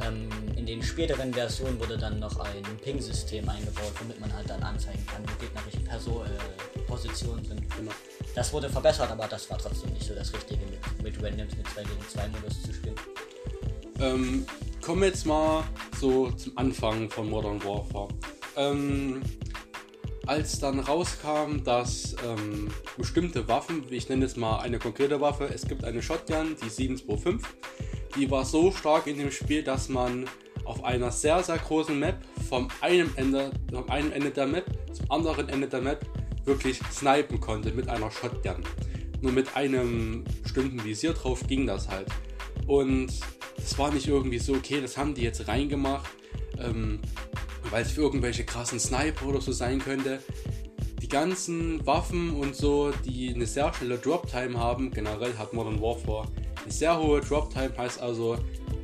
Ähm, 0.00 0.28
in 0.56 0.66
den 0.66 0.82
späteren 0.82 1.32
Versionen 1.32 1.78
wurde 1.78 1.96
dann 1.96 2.18
noch 2.18 2.38
ein 2.40 2.62
Ping-System 2.82 3.48
eingebaut, 3.48 3.92
womit 4.00 4.18
man 4.20 4.32
halt 4.32 4.50
dann 4.50 4.62
anzeigen 4.62 5.04
kann, 5.06 5.22
wo 5.22 5.44
gegnerische 5.44 5.80
Perso 5.80 6.24
äh, 6.24 6.78
Positionen 6.80 7.44
sind. 7.44 7.60
Genau. 7.76 7.92
Das 8.34 8.52
wurde 8.52 8.68
verbessert, 8.68 9.10
aber 9.10 9.26
das 9.28 9.48
war 9.50 9.58
trotzdem 9.58 9.92
nicht 9.92 10.06
so 10.06 10.14
das 10.14 10.32
Richtige, 10.32 10.64
mit, 10.66 11.02
mit 11.02 11.22
Randoms 11.22 11.56
mit 11.56 11.66
2 11.68 11.82
gegen 11.82 12.08
2 12.08 12.28
Modus 12.28 12.62
zu 12.62 12.72
spielen. 12.72 12.96
Ähm, 14.00 14.46
kommen 14.88 15.02
wir 15.02 15.08
jetzt 15.08 15.26
mal 15.26 15.64
so 16.00 16.30
zum 16.30 16.56
Anfang 16.56 17.10
von 17.10 17.28
Modern 17.28 17.62
Warfare. 17.62 18.08
Ähm, 18.56 19.20
als 20.26 20.60
dann 20.60 20.80
rauskam, 20.80 21.62
dass 21.62 22.16
ähm, 22.26 22.68
bestimmte 22.96 23.46
Waffen, 23.48 23.84
ich 23.90 24.08
nenne 24.08 24.24
jetzt 24.24 24.38
mal 24.38 24.60
eine 24.60 24.78
konkrete 24.78 25.20
Waffe, 25.20 25.44
es 25.52 25.68
gibt 25.68 25.84
eine 25.84 26.02
Shotgun, 26.02 26.56
die 26.64 26.70
725, 26.70 27.46
die 28.16 28.30
war 28.30 28.46
so 28.46 28.72
stark 28.72 29.06
in 29.08 29.18
dem 29.18 29.30
Spiel, 29.30 29.62
dass 29.62 29.90
man 29.90 30.24
auf 30.64 30.82
einer 30.82 31.10
sehr, 31.10 31.42
sehr 31.42 31.58
großen 31.58 31.98
Map 31.98 32.16
vom 32.48 32.68
einem 32.80 33.10
Ende, 33.16 33.50
vom 33.70 33.90
einen 33.90 34.10
Ende 34.10 34.30
der 34.30 34.46
Map 34.46 34.64
zum 34.94 35.10
anderen 35.10 35.50
Ende 35.50 35.68
der 35.68 35.82
Map 35.82 36.06
wirklich 36.46 36.80
snipen 36.90 37.38
konnte 37.40 37.72
mit 37.72 37.90
einer 37.90 38.10
Shotgun. 38.10 38.64
Nur 39.20 39.32
mit 39.32 39.54
einem 39.54 40.24
bestimmten 40.42 40.82
Visier 40.82 41.12
drauf 41.12 41.46
ging 41.46 41.66
das 41.66 41.90
halt. 41.90 42.08
Und 42.66 43.12
es 43.58 43.78
war 43.78 43.92
nicht 43.92 44.06
irgendwie 44.06 44.38
so, 44.38 44.54
okay, 44.54 44.80
das 44.80 44.96
haben 44.96 45.14
die 45.14 45.22
jetzt 45.22 45.48
reingemacht, 45.48 46.10
ähm, 46.58 47.00
weil 47.70 47.82
es 47.82 47.92
für 47.92 48.02
irgendwelche 48.02 48.44
krassen 48.44 48.80
Sniper 48.80 49.26
oder 49.26 49.40
so 49.40 49.52
sein 49.52 49.78
könnte. 49.78 50.22
Die 51.02 51.08
ganzen 51.08 51.86
Waffen 51.86 52.34
und 52.34 52.56
so, 52.56 52.92
die 53.04 53.32
eine 53.34 53.46
sehr 53.46 53.72
schnelle 53.72 53.98
Drop-Time 53.98 54.58
haben, 54.58 54.90
generell 54.90 55.36
hat 55.38 55.52
Modern 55.52 55.80
Warfare 55.80 56.28
sehr 56.70 56.98
hohe 56.98 57.20
Drop-Time, 57.20 57.72
heißt 57.76 58.00
also, 58.00 58.38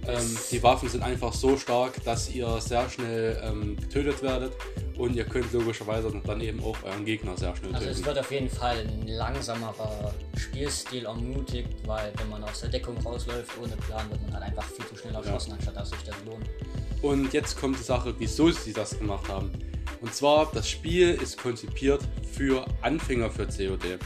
ähm, 0.07 0.39
die 0.51 0.63
Waffen 0.63 0.89
sind 0.89 1.03
einfach 1.03 1.33
so 1.33 1.57
stark, 1.57 2.03
dass 2.05 2.31
ihr 2.31 2.61
sehr 2.61 2.89
schnell 2.91 3.41
ähm, 3.43 3.77
getötet 3.77 4.23
werdet 4.23 4.53
und 4.99 5.17
ihr 5.17 5.25
könnt 5.25 5.53
logischerweise 5.53 6.13
dann 6.25 6.41
eben 6.41 6.63
auch 6.63 6.77
euren 6.83 7.05
Gegner 7.05 7.37
sehr 7.37 7.57
schnell 7.57 7.73
töten. 7.73 7.77
Also 7.77 7.89
es 7.89 8.05
wird 8.05 8.19
auf 8.19 8.31
jeden 8.31 8.51
Fall 8.51 8.79
ein 8.79 9.07
langsamerer 9.09 10.13
Spielstil 10.37 11.07
ermutigt, 11.07 11.71
weil 11.87 12.13
wenn 12.19 12.29
man 12.29 12.45
aus 12.45 12.61
der 12.61 12.69
Deckung 12.69 12.97
rausläuft 12.99 13.51
ohne 13.63 13.77
Plan, 13.77 14.09
wird 14.11 14.23
man 14.23 14.35
halt 14.35 14.45
einfach 14.45 14.65
viel 14.65 14.87
zu 14.87 14.97
schnell 14.97 15.15
erschossen, 15.15 15.51
ja. 15.51 15.57
anstatt 15.57 15.77
dass 15.77 15.91
sich 15.91 16.03
das 16.05 16.17
lohnt. 16.27 16.47
Und 17.03 17.33
jetzt 17.33 17.59
kommt 17.59 17.79
die 17.79 17.83
Sache, 17.83 18.15
wieso 18.19 18.51
sie 18.51 18.73
das 18.73 18.99
gemacht 18.99 19.29
haben. 19.29 19.51
Und 20.01 20.15
zwar, 20.15 20.51
das 20.53 20.69
Spiel 20.69 21.15
ist 21.15 21.39
konzipiert 21.39 22.03
für 22.33 22.67
Anfänger 22.83 23.31
für 23.31 23.47
COD 23.47 23.99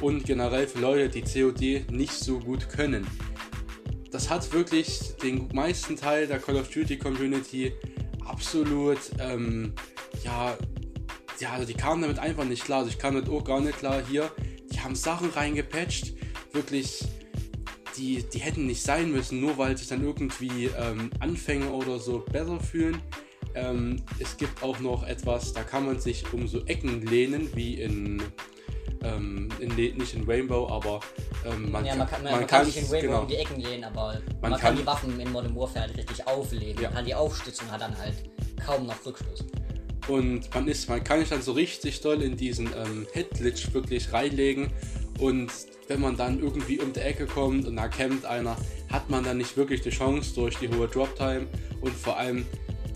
und 0.00 0.24
generell 0.24 0.66
für 0.66 0.80
Leute, 0.80 1.08
die 1.08 1.22
COD 1.22 1.90
nicht 1.90 2.12
so 2.12 2.38
gut 2.38 2.68
können. 2.68 3.06
Das 4.10 4.30
hat 4.30 4.52
wirklich 4.52 5.16
den 5.22 5.48
meisten 5.52 5.96
Teil 5.96 6.26
der 6.26 6.38
Call 6.38 6.56
of 6.56 6.70
Duty 6.70 6.98
Community 6.98 7.72
absolut 8.24 8.98
ähm, 9.18 9.74
ja, 10.24 10.56
ja, 11.40 11.52
also 11.52 11.66
die 11.66 11.74
kamen 11.74 12.02
damit 12.02 12.18
einfach 12.18 12.44
nicht 12.44 12.64
klar. 12.64 12.80
Also 12.80 12.90
ich 12.90 12.98
kam 12.98 13.14
damit 13.14 13.28
auch 13.28 13.44
gar 13.44 13.60
nicht 13.60 13.78
klar 13.78 14.02
hier. 14.08 14.30
Die 14.72 14.80
haben 14.80 14.94
Sachen 14.94 15.30
reingepatcht, 15.30 16.14
wirklich, 16.52 17.04
die, 17.96 18.22
die 18.22 18.38
hätten 18.38 18.66
nicht 18.66 18.82
sein 18.82 19.10
müssen, 19.12 19.40
nur 19.40 19.58
weil 19.58 19.76
sich 19.76 19.88
dann 19.88 20.02
irgendwie 20.02 20.70
ähm, 20.78 21.10
Anfänger 21.20 21.72
oder 21.72 21.98
so 21.98 22.20
besser 22.20 22.60
fühlen. 22.60 23.00
Ähm, 23.54 24.02
es 24.18 24.36
gibt 24.36 24.62
auch 24.62 24.78
noch 24.80 25.06
etwas, 25.06 25.52
da 25.52 25.62
kann 25.62 25.86
man 25.86 26.00
sich 26.00 26.24
um 26.32 26.46
so 26.46 26.64
Ecken 26.66 27.06
lehnen, 27.06 27.50
wie 27.54 27.80
in, 27.80 28.22
ähm, 29.02 29.48
in 29.60 29.74
nicht 29.74 30.14
in 30.14 30.24
Rainbow, 30.24 30.68
aber 30.68 31.00
ähm, 31.44 31.70
man, 31.70 31.84
ja, 31.84 31.94
man, 31.94 32.08
kann, 32.08 32.22
man, 32.22 32.32
man, 32.32 32.46
kann, 32.46 32.64
sich 32.64 32.78
in 32.78 32.84
Rainbow 32.84 33.06
genau. 33.06 33.22
um 33.22 33.28
die 33.28 33.36
Ecken 33.36 33.60
lehnen, 33.60 33.84
aber 33.84 34.20
man, 34.40 34.52
kann, 34.52 34.60
kann, 34.60 34.76
die 34.76 34.86
Waffen 34.86 35.18
in 35.20 35.32
Modern 35.32 35.54
Warfare 35.54 35.86
halt 35.86 35.96
richtig 35.96 36.26
auflegen. 36.26 36.82
Ja. 36.82 36.88
Man 36.88 36.96
kann 36.96 37.04
die 37.04 37.14
aufstützen 37.14 37.66
und 37.66 37.72
hat 37.72 37.80
dann 37.80 37.96
halt 37.98 38.14
kaum 38.64 38.86
noch 38.86 39.04
Rückstoß. 39.04 39.44
Und 40.08 40.52
man 40.54 40.66
ist, 40.68 40.88
man 40.88 41.04
kann 41.04 41.20
sich 41.20 41.28
dann 41.28 41.42
so 41.42 41.52
richtig 41.52 42.00
doll 42.00 42.22
in 42.22 42.36
diesen 42.36 42.66
ähm, 42.66 43.06
Headglitch 43.12 43.72
wirklich 43.74 44.12
reinlegen. 44.12 44.68
Und 45.18 45.50
wenn 45.88 46.00
man 46.00 46.16
dann 46.16 46.40
irgendwie 46.40 46.80
um 46.80 46.92
die 46.92 47.00
Ecke 47.00 47.26
kommt 47.26 47.66
und 47.66 47.76
da 47.76 47.88
campt 47.88 48.24
einer, 48.24 48.56
hat 48.90 49.10
man 49.10 49.22
dann 49.22 49.36
nicht 49.36 49.56
wirklich 49.56 49.82
die 49.82 49.90
Chance 49.90 50.34
durch 50.34 50.56
die 50.56 50.68
hohe 50.68 50.88
Drop-Time. 50.88 51.46
Und 51.82 51.94
vor 51.94 52.16
allem 52.16 52.46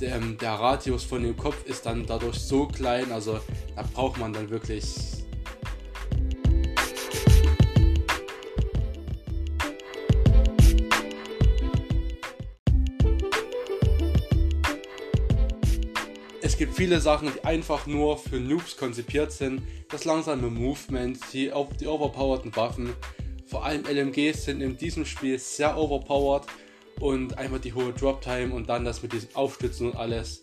der, 0.00 0.16
ähm, 0.16 0.38
der 0.38 0.52
Radius 0.52 1.04
von 1.04 1.22
dem 1.22 1.36
Kopf 1.36 1.66
ist 1.66 1.84
dann 1.84 2.06
dadurch 2.06 2.38
so 2.38 2.66
klein. 2.66 3.12
Also 3.12 3.40
da 3.76 3.82
braucht 3.82 4.18
man 4.18 4.32
dann 4.32 4.48
wirklich 4.48 4.94
gibt 16.62 16.76
viele 16.76 17.00
Sachen, 17.00 17.32
die 17.34 17.44
einfach 17.44 17.88
nur 17.88 18.16
für 18.16 18.36
Noobs 18.36 18.76
konzipiert 18.76 19.32
sind. 19.32 19.62
Das 19.90 20.04
langsame 20.04 20.46
Movement, 20.46 21.18
die, 21.32 21.50
die 21.80 21.86
overpowerten 21.88 22.54
Waffen. 22.54 22.90
Vor 23.46 23.64
allem 23.64 23.82
LMGs 23.84 24.44
sind 24.44 24.60
in 24.60 24.76
diesem 24.76 25.04
Spiel 25.04 25.40
sehr 25.40 25.76
overpowered 25.76 26.44
und 27.00 27.36
einfach 27.36 27.58
die 27.58 27.72
hohe 27.72 27.92
Drop-Time 27.92 28.54
und 28.54 28.68
dann 28.68 28.84
das 28.84 29.02
mit 29.02 29.12
diesem 29.12 29.34
Aufstützen 29.34 29.90
und 29.90 29.96
alles. 29.96 30.40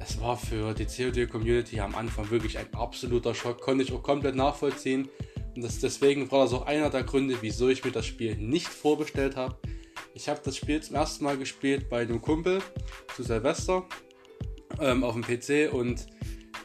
Es 0.00 0.20
war 0.20 0.36
für 0.36 0.74
die 0.74 0.84
COD-Community 0.84 1.80
am 1.80 1.94
Anfang 1.94 2.30
wirklich 2.30 2.58
ein 2.58 2.66
absoluter 2.74 3.34
Schock, 3.34 3.62
konnte 3.62 3.84
ich 3.84 3.92
auch 3.94 4.02
komplett 4.02 4.34
nachvollziehen. 4.34 5.08
Und 5.56 5.64
das, 5.64 5.78
deswegen 5.78 6.30
war 6.30 6.40
das 6.40 6.52
auch 6.52 6.66
einer 6.66 6.90
der 6.90 7.04
Gründe, 7.04 7.38
wieso 7.40 7.70
ich 7.70 7.82
mir 7.82 7.92
das 7.92 8.04
Spiel 8.04 8.36
nicht 8.36 8.68
vorbestellt 8.68 9.36
habe. 9.36 9.56
Ich 10.12 10.28
habe 10.28 10.42
das 10.44 10.58
Spiel 10.58 10.82
zum 10.82 10.96
ersten 10.96 11.24
Mal 11.24 11.38
gespielt 11.38 11.88
bei 11.88 12.02
einem 12.02 12.20
Kumpel 12.20 12.60
zu 13.16 13.22
Silvester 13.22 13.86
ähm, 14.80 15.04
auf 15.04 15.14
dem 15.14 15.22
PC 15.22 15.72
und 15.72 16.06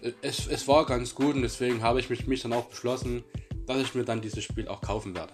äh, 0.02 0.12
es, 0.22 0.48
es 0.48 0.68
war 0.68 0.86
ganz 0.86 1.16
gut 1.16 1.36
und 1.36 1.42
deswegen 1.42 1.82
habe 1.82 2.00
ich 2.00 2.10
mich, 2.10 2.28
mich 2.28 2.42
dann 2.42 2.54
auch 2.54 2.66
beschlossen, 2.66 3.24
dass 3.66 3.82
ich 3.82 3.96
mir 3.96 4.04
dann 4.04 4.22
dieses 4.22 4.44
Spiel 4.44 4.68
auch 4.68 4.82
kaufen 4.82 5.16
werde. 5.16 5.34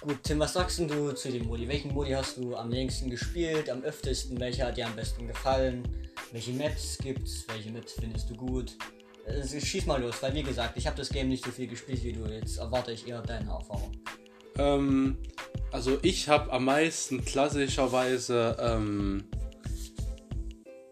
Gut, 0.00 0.18
Tim, 0.24 0.40
was 0.40 0.54
sagst 0.54 0.80
du 0.80 1.12
zu 1.12 1.30
dem 1.30 1.46
Modi? 1.46 1.68
Welchen 1.68 1.94
Modi 1.94 2.10
hast 2.10 2.36
du 2.36 2.56
am 2.56 2.70
längsten 2.70 3.08
gespielt, 3.08 3.70
am 3.70 3.82
öftesten? 3.82 4.40
Welcher 4.40 4.66
hat 4.66 4.76
dir 4.76 4.86
am 4.86 4.96
besten 4.96 5.28
gefallen? 5.28 5.86
Welche 6.32 6.52
Maps 6.52 6.98
gibt's? 6.98 7.44
Welche 7.46 7.70
Maps 7.70 7.92
findest 7.92 8.28
du 8.28 8.34
gut? 8.34 8.76
Äh, 9.26 9.60
schieß 9.60 9.86
mal 9.86 10.00
los, 10.00 10.16
weil 10.20 10.34
wie 10.34 10.42
gesagt, 10.42 10.76
ich 10.76 10.88
habe 10.88 10.96
das 10.96 11.08
Game 11.08 11.28
nicht 11.28 11.44
so 11.44 11.52
viel 11.52 11.68
gespielt 11.68 12.02
wie 12.02 12.12
du. 12.12 12.24
Jetzt 12.26 12.58
erwarte 12.58 12.90
ich 12.90 13.06
eher 13.06 13.22
deine 13.22 13.50
Erfahrung. 13.50 13.92
Ähm, 14.58 15.18
also 15.70 15.98
ich 16.02 16.28
habe 16.28 16.52
am 16.52 16.64
meisten 16.64 17.24
klassischerweise 17.24 18.56
ähm, 18.58 19.24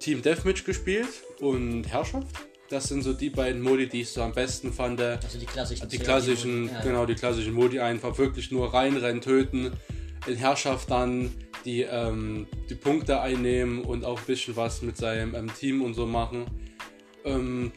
Team 0.01 0.23
Deathmatch 0.23 0.65
gespielt 0.65 1.09
und 1.41 1.85
Herrschaft. 1.85 2.27
Das 2.69 2.85
sind 2.85 3.03
so 3.03 3.13
die 3.13 3.31
beiden 3.31 3.61
Modi, 3.61 3.89
die 3.89 4.03
ich 4.03 4.11
so 4.11 4.23
am 4.23 4.33
besten 4.33 4.73
fand. 4.73 5.01
Also 5.01 5.39
die 5.39 5.47
klassischen. 5.47 5.89
Die 5.89 5.99
klassischen, 5.99 6.69
Ja, 6.69 6.81
genau, 6.83 7.07
die 7.07 7.15
klassischen 7.15 7.53
Modi 7.53 7.81
einfach 7.81 8.17
wirklich 8.19 8.51
nur 8.51 8.73
reinrennen, 8.73 9.21
töten. 9.21 9.73
In 10.27 10.37
Herrschaft 10.37 10.91
dann 10.91 11.31
die, 11.65 11.83
ähm, 11.83 12.47
die 12.69 12.75
Punkte 12.75 13.21
einnehmen 13.21 13.85
und 13.85 14.05
auch 14.05 14.19
ein 14.19 14.27
bisschen 14.27 14.57
was 14.57 14.83
mit 14.83 14.97
seinem 14.97 15.35
ähm, 15.35 15.53
Team 15.53 15.83
und 15.83 15.95
so 15.95 16.07
machen. 16.07 16.47
Ähm, 17.25 17.73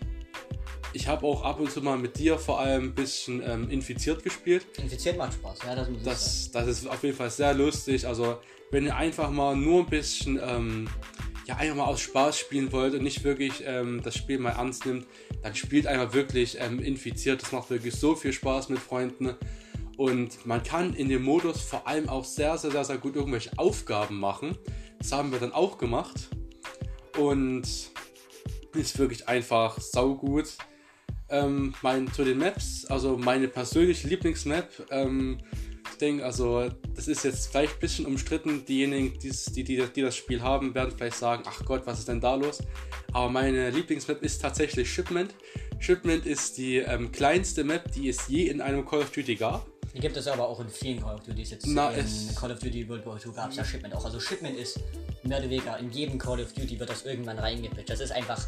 ich 0.93 1.07
habe 1.07 1.25
auch 1.25 1.43
ab 1.43 1.59
und 1.59 1.71
zu 1.71 1.81
mal 1.81 1.97
mit 1.97 2.19
dir 2.19 2.37
vor 2.37 2.59
allem 2.59 2.85
ein 2.85 2.95
bisschen 2.95 3.41
ähm, 3.43 3.69
infiziert 3.69 4.23
gespielt. 4.23 4.65
Infiziert 4.77 5.17
macht 5.17 5.33
Spaß, 5.33 5.59
ja, 5.65 5.75
das 5.75 5.89
muss 5.89 5.97
ich 5.97 6.03
sagen. 6.03 6.17
Das, 6.17 6.51
das 6.51 6.67
ist 6.67 6.87
auf 6.87 7.03
jeden 7.03 7.17
Fall 7.17 7.31
sehr 7.31 7.53
lustig. 7.53 8.05
Also, 8.05 8.37
wenn 8.69 8.85
ihr 8.85 8.95
einfach 8.95 9.31
mal 9.31 9.55
nur 9.55 9.81
ein 9.81 9.89
bisschen, 9.89 10.39
ähm, 10.43 10.87
ja, 11.45 11.57
einfach 11.57 11.75
mal 11.75 11.85
aus 11.85 12.01
Spaß 12.01 12.37
spielen 12.37 12.71
wollt 12.71 12.93
und 12.93 13.03
nicht 13.03 13.23
wirklich 13.23 13.63
ähm, 13.65 14.01
das 14.03 14.15
Spiel 14.15 14.39
mal 14.39 14.51
ernst 14.51 14.85
nimmt, 14.85 15.05
dann 15.41 15.55
spielt 15.55 15.87
einfach 15.87 16.13
wirklich 16.13 16.57
ähm, 16.59 16.79
infiziert. 16.79 17.41
Das 17.41 17.51
macht 17.51 17.69
wirklich 17.69 17.95
so 17.95 18.15
viel 18.15 18.33
Spaß 18.33 18.69
mit 18.69 18.79
Freunden. 18.79 19.35
Und 19.97 20.45
man 20.45 20.63
kann 20.63 20.93
in 20.93 21.09
dem 21.09 21.23
Modus 21.23 21.61
vor 21.61 21.87
allem 21.87 22.09
auch 22.09 22.25
sehr, 22.25 22.57
sehr, 22.57 22.71
sehr, 22.71 22.85
sehr 22.85 22.97
gut 22.97 23.15
irgendwelche 23.15 23.51
Aufgaben 23.57 24.19
machen. 24.19 24.57
Das 24.99 25.11
haben 25.11 25.31
wir 25.31 25.39
dann 25.39 25.51
auch 25.51 25.77
gemacht. 25.77 26.29
Und 27.17 27.67
ist 28.73 28.97
wirklich 28.97 29.27
einfach 29.27 29.79
saugut. 29.79 30.49
Ähm, 31.29 31.73
mein, 31.81 32.11
zu 32.11 32.23
den 32.23 32.37
Maps, 32.37 32.85
also 32.85 33.17
meine 33.17 33.47
persönliche 33.47 34.07
Lieblingsmap, 34.07 34.69
ähm, 34.91 35.39
ich 35.93 35.99
denke, 35.99 36.25
also 36.25 36.69
das 36.95 37.07
ist 37.07 37.23
jetzt 37.23 37.47
vielleicht 37.51 37.75
ein 37.75 37.79
bisschen 37.79 38.05
umstritten. 38.05 38.65
Diejenigen, 38.65 39.17
die, 39.19 39.63
die, 39.63 39.63
die 39.63 40.01
das 40.01 40.15
Spiel 40.15 40.41
haben, 40.41 40.73
werden 40.73 40.93
vielleicht 40.95 41.17
sagen, 41.17 41.43
ach 41.45 41.63
Gott, 41.65 41.83
was 41.85 41.99
ist 41.99 42.07
denn 42.07 42.19
da 42.19 42.35
los? 42.35 42.59
Aber 43.13 43.29
meine 43.29 43.69
Lieblingsmap 43.69 44.21
ist 44.23 44.41
tatsächlich 44.41 44.91
Shipment. 44.91 45.33
Shipment 45.79 46.25
ist 46.25 46.57
die 46.57 46.77
ähm, 46.77 47.11
kleinste 47.11 47.63
Map, 47.63 47.91
die 47.91 48.09
es 48.09 48.27
je 48.27 48.47
in 48.47 48.61
einem 48.61 48.85
Call 48.85 49.01
of 49.01 49.11
Duty 49.11 49.35
gab. 49.35 49.65
Die 49.93 49.99
gibt 49.99 50.17
es 50.17 50.27
aber 50.27 50.47
auch 50.47 50.59
in 50.59 50.69
vielen 50.69 50.99
Call 51.01 51.15
of 51.15 51.23
Duty. 51.23 51.43
Jetzt 51.43 51.67
Na, 51.67 51.91
in 51.91 52.05
Call 52.35 52.51
of 52.51 52.59
Duty 52.59 52.89
World 52.89 53.05
War 53.05 53.19
II 53.23 53.31
gab 53.33 53.51
es 53.51 53.57
ja 53.57 53.63
Shipment 53.63 53.93
auch. 53.93 54.03
Also 54.03 54.19
Shipment 54.19 54.57
ist 54.57 54.79
mehr 55.23 55.37
oder 55.37 55.49
weniger 55.49 55.77
in 55.77 55.91
jedem 55.91 56.17
Call 56.17 56.41
of 56.41 56.51
Duty 56.53 56.79
wird 56.79 56.89
das 56.89 57.05
irgendwann 57.05 57.37
reingepitcht. 57.37 57.89
Das 57.89 57.99
ist 57.99 58.11
einfach 58.11 58.47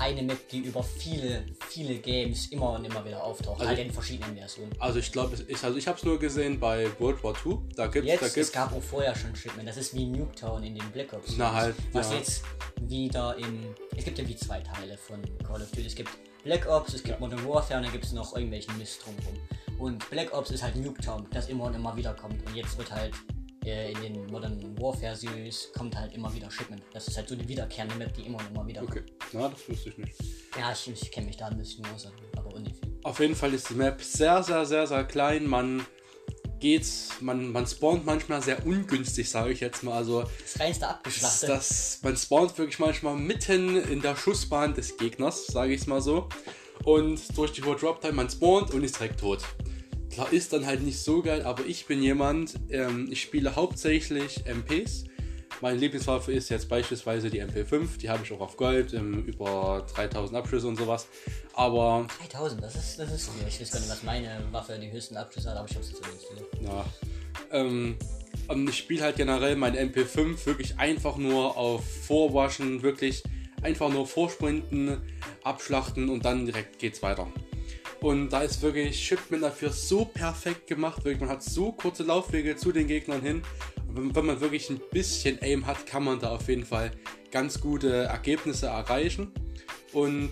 eine 0.00 0.22
Map, 0.22 0.48
die 0.48 0.58
über 0.60 0.82
viele, 0.82 1.44
viele 1.68 1.96
Games 1.98 2.46
immer 2.46 2.72
und 2.72 2.84
immer 2.84 3.04
wieder 3.04 3.22
auftaucht. 3.22 3.60
Also- 3.60 3.68
halt 3.68 3.78
in 3.78 3.92
verschiedenen 3.92 4.36
Versionen. 4.36 4.72
Also 4.78 4.98
ich 4.98 5.12
glaube, 5.12 5.36
ich, 5.46 5.62
also 5.62 5.76
ich 5.76 5.86
habe 5.86 5.98
es 5.98 6.04
nur 6.04 6.18
gesehen 6.18 6.58
bei 6.58 6.88
World 6.98 7.22
War 7.22 7.34
II. 7.44 7.58
Da 7.76 7.86
gibt 7.86 8.06
da 8.06 8.12
Jetzt, 8.12 8.22
es 8.22 8.34
gibt's, 8.34 8.52
gab 8.52 8.72
auch 8.72 8.82
vorher 8.82 9.14
schon 9.14 9.34
Shipment. 9.36 9.68
Das 9.68 9.76
ist 9.76 9.94
wie 9.94 10.06
Nuketown 10.06 10.62
in 10.62 10.74
den 10.74 10.90
Black 10.90 11.12
Ops. 11.12 11.34
Na 11.36 11.52
halt, 11.52 11.76
Was 11.92 12.10
ja. 12.10 12.18
jetzt 12.18 12.42
wieder 12.80 13.36
in. 13.36 13.74
Es 13.96 14.04
gibt 14.04 14.18
ja 14.18 14.26
wie 14.26 14.36
zwei 14.36 14.60
Teile 14.60 14.96
von 14.96 15.20
Call 15.46 15.62
of 15.62 15.70
Duty. 15.70 15.86
Es 15.86 15.94
gibt 15.94 16.10
Black 16.44 16.66
Ops, 16.66 16.94
es 16.94 17.02
gibt 17.02 17.20
Modern 17.20 17.46
Warfare 17.46 17.78
und 17.78 17.84
dann 17.84 17.92
gibt 17.92 18.04
es 18.04 18.12
noch 18.12 18.34
irgendwelchen 18.34 18.76
Mist 18.78 19.02
drumherum. 19.04 19.38
Und 19.78 20.10
Black 20.10 20.32
Ops 20.34 20.50
ist 20.50 20.62
halt 20.62 20.76
Nuketown, 20.76 21.26
das 21.32 21.48
immer 21.48 21.64
und 21.64 21.74
immer 21.74 21.96
wieder 21.96 22.14
kommt. 22.14 22.44
Und 22.46 22.54
jetzt 22.54 22.76
wird 22.78 22.90
halt 22.90 23.12
äh, 23.64 23.92
in 23.92 24.02
den 24.02 24.26
Modern 24.26 24.78
Warfare 24.78 25.16
Series 25.16 25.70
kommt 25.76 25.96
halt 25.96 26.14
immer 26.14 26.32
wieder 26.34 26.50
Shipment. 26.50 26.82
Das 26.92 27.08
ist 27.08 27.16
halt 27.16 27.28
so 27.28 27.34
eine 27.34 27.46
wiederkehrende 27.46 27.94
Map, 27.96 28.14
die 28.14 28.22
immer 28.22 28.38
und 28.38 28.50
immer 28.50 28.66
wieder 28.66 28.82
Okay, 28.82 29.02
na, 29.32 29.48
das 29.48 29.68
wusste 29.68 29.90
ich 29.90 29.98
nicht. 29.98 30.14
Ja, 30.58 30.72
ich, 30.72 30.88
ich 30.88 31.10
kenne 31.12 31.26
mich 31.26 31.36
da 31.36 31.46
ein 31.48 31.58
bisschen 31.58 31.84
aus, 31.94 32.06
aber 32.36 32.50
viel. 32.50 32.72
Auf 33.02 33.20
jeden 33.20 33.34
Fall 33.36 33.54
ist 33.54 33.70
die 33.70 33.74
Map 33.74 34.02
sehr, 34.02 34.42
sehr, 34.42 34.64
sehr, 34.66 34.86
sehr 34.86 35.04
klein. 35.04 35.46
Man 35.46 35.84
geht, 36.58 36.86
man, 37.20 37.50
man 37.52 37.66
spawnt 37.66 38.04
manchmal 38.06 38.42
sehr 38.42 38.64
ungünstig, 38.66 39.28
sage 39.28 39.52
ich 39.52 39.60
jetzt 39.60 39.82
mal. 39.82 39.94
Also 39.94 40.24
Das 40.42 40.60
reinste 40.60 40.88
abgeschlachtet. 40.88 41.48
das, 41.48 42.00
man 42.02 42.16
spawnt 42.16 42.56
wirklich 42.58 42.78
manchmal 42.78 43.16
mitten 43.16 43.76
in 43.76 44.00
der 44.02 44.16
Schussbahn 44.16 44.74
des 44.74 44.96
Gegners, 44.96 45.46
sage 45.46 45.72
ich 45.74 45.80
es 45.82 45.86
mal 45.86 46.00
so. 46.00 46.28
Und 46.84 47.20
durch 47.36 47.52
die 47.52 47.62
hohe 47.62 47.76
Drop-Time, 47.76 48.14
man 48.14 48.30
spawnt 48.30 48.72
und 48.72 48.82
ist 48.84 48.98
direkt 48.98 49.20
tot. 49.20 49.42
Klar, 50.10 50.32
ist 50.32 50.52
dann 50.52 50.66
halt 50.66 50.82
nicht 50.82 50.98
so 50.98 51.22
geil, 51.22 51.42
aber 51.42 51.64
ich 51.66 51.86
bin 51.86 52.02
jemand, 52.02 52.54
ähm, 52.70 53.08
ich 53.10 53.22
spiele 53.22 53.54
hauptsächlich 53.54 54.44
MPs. 54.44 55.04
Meine 55.60 55.76
Lieblingswaffe 55.76 56.32
ist 56.32 56.48
jetzt 56.48 56.68
beispielsweise 56.68 57.28
die 57.30 57.42
MP5, 57.42 57.98
die 57.98 58.08
habe 58.08 58.24
ich 58.24 58.32
auch 58.32 58.40
auf 58.40 58.56
Gold, 58.56 58.92
ähm, 58.94 59.24
über 59.26 59.86
3000 59.94 60.38
Abschlüsse 60.38 60.66
und 60.66 60.76
sowas. 60.76 61.06
Aber 61.52 62.06
3000, 62.18 62.62
das 62.62 62.74
ist, 62.74 62.98
das 62.98 63.12
ist 63.12 63.28
viel. 63.28 63.46
Ich 63.46 63.60
weiß 63.60 63.70
gar 63.70 63.80
nicht, 63.80 63.90
was 63.90 64.02
meine 64.02 64.42
Waffe 64.50 64.78
die 64.78 64.90
höchsten 64.90 65.16
Abschlüsse 65.16 65.50
hat, 65.50 65.58
aber 65.58 65.68
ich 65.68 65.76
hab's 65.76 65.90
jetzt 65.90 66.02
so 66.02 66.10
installiert. 66.10 66.48
Ja. 66.62 66.84
Ähm, 67.52 67.96
ich 68.68 68.78
spiele 68.78 69.02
halt 69.02 69.16
generell 69.16 69.54
mein 69.54 69.76
MP5 69.76 70.46
wirklich 70.46 70.78
einfach 70.78 71.16
nur 71.16 71.56
auf 71.56 71.84
Vorwaschen, 72.06 72.82
wirklich 72.82 73.22
einfach 73.62 73.90
nur 73.90 74.06
vorsprinten, 74.06 75.00
abschlachten 75.44 76.08
und 76.08 76.24
dann 76.24 76.46
direkt 76.46 76.78
geht's 76.78 77.02
weiter. 77.02 77.28
Und 78.00 78.30
da 78.30 78.40
ist 78.40 78.62
wirklich 78.62 78.98
Shipment 78.98 79.42
dafür 79.42 79.70
so 79.70 80.06
perfekt 80.06 80.66
gemacht, 80.66 81.04
wirklich, 81.04 81.20
man 81.20 81.28
hat 81.28 81.42
so 81.42 81.72
kurze 81.72 82.02
Laufwege 82.02 82.56
zu 82.56 82.72
den 82.72 82.86
Gegnern 82.86 83.20
hin. 83.20 83.42
Und 83.88 84.14
wenn, 84.14 84.26
man 84.26 84.40
wirklich 84.40 84.70
ein 84.70 84.80
bisschen 84.90 85.38
Aim 85.42 85.66
hat, 85.66 85.86
kann 85.86 86.04
man 86.04 86.18
da 86.18 86.30
auf 86.30 86.48
jeden 86.48 86.64
Fall 86.64 86.92
ganz 87.30 87.60
gute 87.60 88.04
Ergebnisse 88.04 88.68
erreichen. 88.68 89.32
Und 89.92 90.30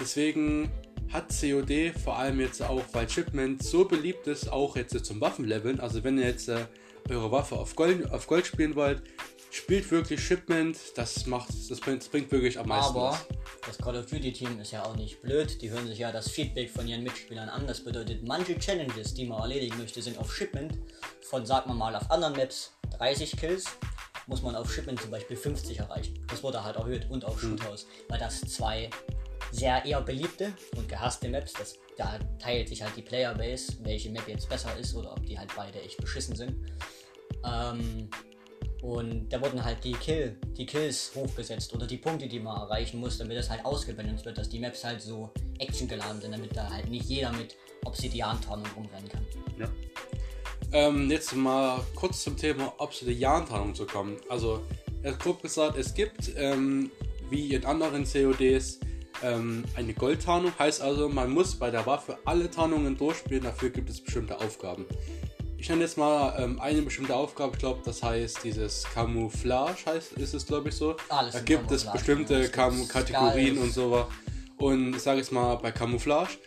deswegen 0.00 0.70
hat 1.12 1.32
COD 1.40 1.92
vor 2.02 2.18
allem 2.18 2.40
jetzt 2.40 2.62
auch, 2.62 2.82
weil 2.92 3.08
Shipment 3.08 3.62
so 3.62 3.84
beliebt 3.84 4.26
ist, 4.26 4.50
auch 4.50 4.76
jetzt 4.76 5.04
zum 5.04 5.20
Waffenleveln. 5.20 5.80
Also 5.80 6.02
wenn 6.02 6.18
ihr 6.18 6.26
jetzt 6.26 6.48
äh, 6.48 6.66
eure 7.08 7.30
Waffe 7.30 7.56
auf 7.56 7.76
Gold, 7.76 8.10
auf 8.10 8.26
Gold 8.26 8.46
spielen 8.46 8.74
wollt, 8.74 9.02
spielt 9.50 9.90
wirklich 9.90 10.20
Shipment. 10.20 10.76
Das 10.96 11.26
macht, 11.26 11.48
das 11.70 11.80
bringt, 11.80 12.02
das 12.02 12.08
bringt 12.08 12.30
wirklich 12.30 12.58
am 12.58 12.68
meisten 12.68 12.96
Aber 12.96 13.12
was. 13.12 13.26
das 13.66 13.78
Call 13.78 13.96
of 13.96 14.06
Duty 14.06 14.32
Team 14.32 14.60
ist 14.60 14.72
ja 14.72 14.84
auch 14.84 14.96
nicht 14.96 15.22
blöd. 15.22 15.60
Die 15.62 15.70
hören 15.70 15.86
sich 15.86 15.98
ja 15.98 16.12
das 16.12 16.30
Feedback 16.30 16.70
von 16.70 16.86
ihren 16.86 17.02
Mitspielern 17.02 17.48
an. 17.48 17.66
Das 17.66 17.84
bedeutet, 17.84 18.26
manche 18.26 18.58
Challenges, 18.58 19.14
die 19.14 19.26
man 19.26 19.40
erledigen 19.40 19.78
möchte, 19.78 20.02
sind 20.02 20.18
auf 20.18 20.34
Shipment. 20.34 20.78
Von, 21.22 21.46
sagt 21.46 21.66
man 21.66 21.76
mal, 21.76 21.94
auf 21.94 22.10
anderen 22.10 22.36
Maps 22.36 22.72
30 22.98 23.36
Kills. 23.36 23.66
Muss 24.26 24.42
man 24.42 24.54
auf 24.54 24.72
Shipment 24.72 25.00
zum 25.00 25.10
Beispiel 25.10 25.36
50 25.36 25.78
erreichen. 25.78 26.26
Das 26.28 26.42
wurde 26.42 26.62
halt 26.62 26.76
erhöht 26.76 27.08
und 27.08 27.24
auf 27.24 27.40
Shoothouse. 27.40 27.86
Weil 28.08 28.18
das 28.18 28.40
zwei 28.42 28.90
sehr 29.50 29.84
eher 29.84 30.02
beliebte 30.02 30.52
und 30.76 30.88
gehasste 30.88 31.28
Maps, 31.28 31.52
das, 31.54 31.78
da 31.96 32.18
teilt 32.38 32.68
sich 32.68 32.82
halt 32.82 32.94
die 32.96 33.02
Playerbase, 33.02 33.78
welche 33.82 34.10
Map 34.10 34.28
jetzt 34.28 34.48
besser 34.48 34.76
ist 34.78 34.94
oder 34.94 35.12
ob 35.12 35.24
die 35.24 35.38
halt 35.38 35.50
beide 35.56 35.80
echt 35.80 35.98
beschissen 35.98 36.36
sind. 36.36 36.56
Ähm, 37.44 38.10
und 38.82 39.28
da 39.28 39.40
wurden 39.40 39.64
halt 39.64 39.82
die, 39.82 39.92
Kill, 39.92 40.36
die 40.56 40.64
Kills 40.64 41.12
hochgesetzt 41.14 41.74
oder 41.74 41.86
die 41.86 41.96
Punkte, 41.96 42.28
die 42.28 42.38
man 42.38 42.56
erreichen 42.56 43.00
muss, 43.00 43.18
damit 43.18 43.36
das 43.36 43.50
halt 43.50 43.64
ausgebalanced 43.64 44.24
wird, 44.24 44.38
dass 44.38 44.48
die 44.48 44.60
Maps 44.60 44.84
halt 44.84 45.02
so 45.02 45.30
actiongeladen 45.58 46.20
sind, 46.20 46.32
damit 46.32 46.56
da 46.56 46.70
halt 46.70 46.88
nicht 46.88 47.06
jeder 47.06 47.32
mit 47.32 47.56
Obsidian-Tarnung 47.84 48.66
rumrennen 48.76 49.08
kann. 49.08 49.26
Ja. 49.58 49.68
Ähm, 50.70 51.10
jetzt 51.10 51.34
mal 51.34 51.80
kurz 51.94 52.22
zum 52.22 52.36
Thema 52.36 52.72
Obsidian-Tarnung 52.78 53.74
zu 53.74 53.86
kommen. 53.86 54.16
Also, 54.28 54.62
grob 55.18 55.42
gesagt, 55.42 55.76
es 55.76 55.94
gibt, 55.94 56.32
ähm, 56.36 56.90
wie 57.30 57.54
in 57.54 57.64
anderen 57.64 58.04
CODs, 58.04 58.78
ähm, 59.22 59.64
eine 59.74 59.94
Goldtarnung. 59.94 60.52
Heißt 60.58 60.80
also, 60.82 61.08
man 61.08 61.30
muss 61.30 61.56
bei 61.56 61.70
der 61.70 61.86
Waffe 61.86 62.18
alle 62.24 62.50
Tarnungen 62.50 62.96
durchspielen, 62.96 63.42
dafür 63.42 63.70
gibt 63.70 63.90
es 63.90 64.00
bestimmte 64.00 64.38
Aufgaben. 64.38 64.86
Ich 65.60 65.68
nenne 65.68 65.82
jetzt 65.82 65.98
mal 65.98 66.36
ähm, 66.38 66.60
eine 66.60 66.82
bestimmte 66.82 67.16
Aufgabe, 67.16 67.54
ich 67.54 67.58
glaube, 67.58 67.80
das 67.84 68.00
heißt 68.00 68.44
dieses 68.44 68.84
Camouflage, 68.94 69.86
heißt, 69.86 70.12
ist 70.12 70.32
es 70.32 70.46
glaube 70.46 70.68
ich 70.68 70.76
so. 70.76 70.96
Alles 71.08 71.34
da 71.34 71.40
gibt 71.40 71.70
es 71.72 71.84
bestimmte 71.84 72.42
gibt 72.42 72.88
Kategorien 72.88 73.58
und 73.58 73.72
so. 73.72 74.06
Und 74.56 74.94
ich 74.94 75.02
sage 75.02 75.18
jetzt 75.18 75.32
mal, 75.32 75.56
bei 75.56 75.72
Camouflage 75.72 76.38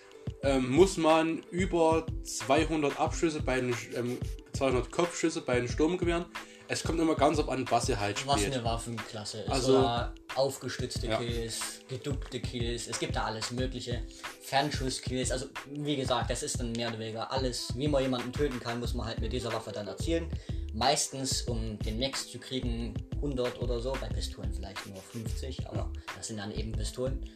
ähm, 0.44 0.72
muss 0.72 0.96
man 0.96 1.44
über 1.52 2.06
200 2.24 2.98
Abschüsse 3.00 3.42
bei 3.42 3.60
den, 3.60 3.76
ähm, 3.96 4.18
200 4.54 4.90
Kopfschüsse 4.90 5.42
bei 5.42 5.60
den 5.60 5.68
Sturmgewehren 5.68 6.26
es 6.72 6.84
kommt 6.84 7.00
immer 7.00 7.16
ganz 7.16 7.38
auf 7.40 7.50
an, 7.50 7.66
was 7.70 7.90
ihr 7.90 8.00
halt 8.00 8.26
Was 8.26 8.40
spielt. 8.40 8.54
eine 8.56 8.64
Waffenklasse 8.64 9.42
ist. 9.42 9.50
Also- 9.50 9.80
oder 9.80 10.14
aufgestützte 10.36 11.08
Ja. 11.08 11.18
Kills, 11.18 11.60
geduckte 11.90 12.40
Kills. 12.40 12.88
Es 12.88 12.98
gibt 13.00 13.16
da 13.16 13.26
alles 13.26 13.52
mögliche. 13.52 14.02
Fernschusskills. 14.42 15.32
Also 15.32 15.48
wie 15.70 15.96
gesagt, 15.96 16.30
das 16.30 16.44
ist 16.44 16.60
dann 16.60 16.72
mehr 16.72 16.90
oder 16.90 17.00
weniger 17.00 17.32
alles. 17.32 17.74
Wie 17.76 17.88
man 17.88 18.02
jemanden 18.02 18.32
töten 18.32 18.60
kann, 18.60 18.80
muss 18.80 18.94
man 18.94 19.06
halt 19.08 19.20
mit 19.20 19.34
dieser 19.34 19.52
Waffe 19.52 19.72
dann 19.72 19.88
erzielen. 19.88 20.30
Meistens, 20.74 21.42
um 21.44 21.78
den 21.80 22.00
Max 22.00 22.30
zu 22.32 22.40
kriegen, 22.40 22.94
100 23.16 23.62
oder 23.62 23.80
so. 23.82 23.92
Bei 24.00 24.08
Pistolen 24.08 24.54
vielleicht 24.54 24.86
nur 24.88 25.02
50, 25.02 25.68
aber 25.68 25.92
das 26.16 26.28
sind 26.28 26.38
dann 26.38 26.52
eben 26.52 26.72
Pistolen. 26.72 27.30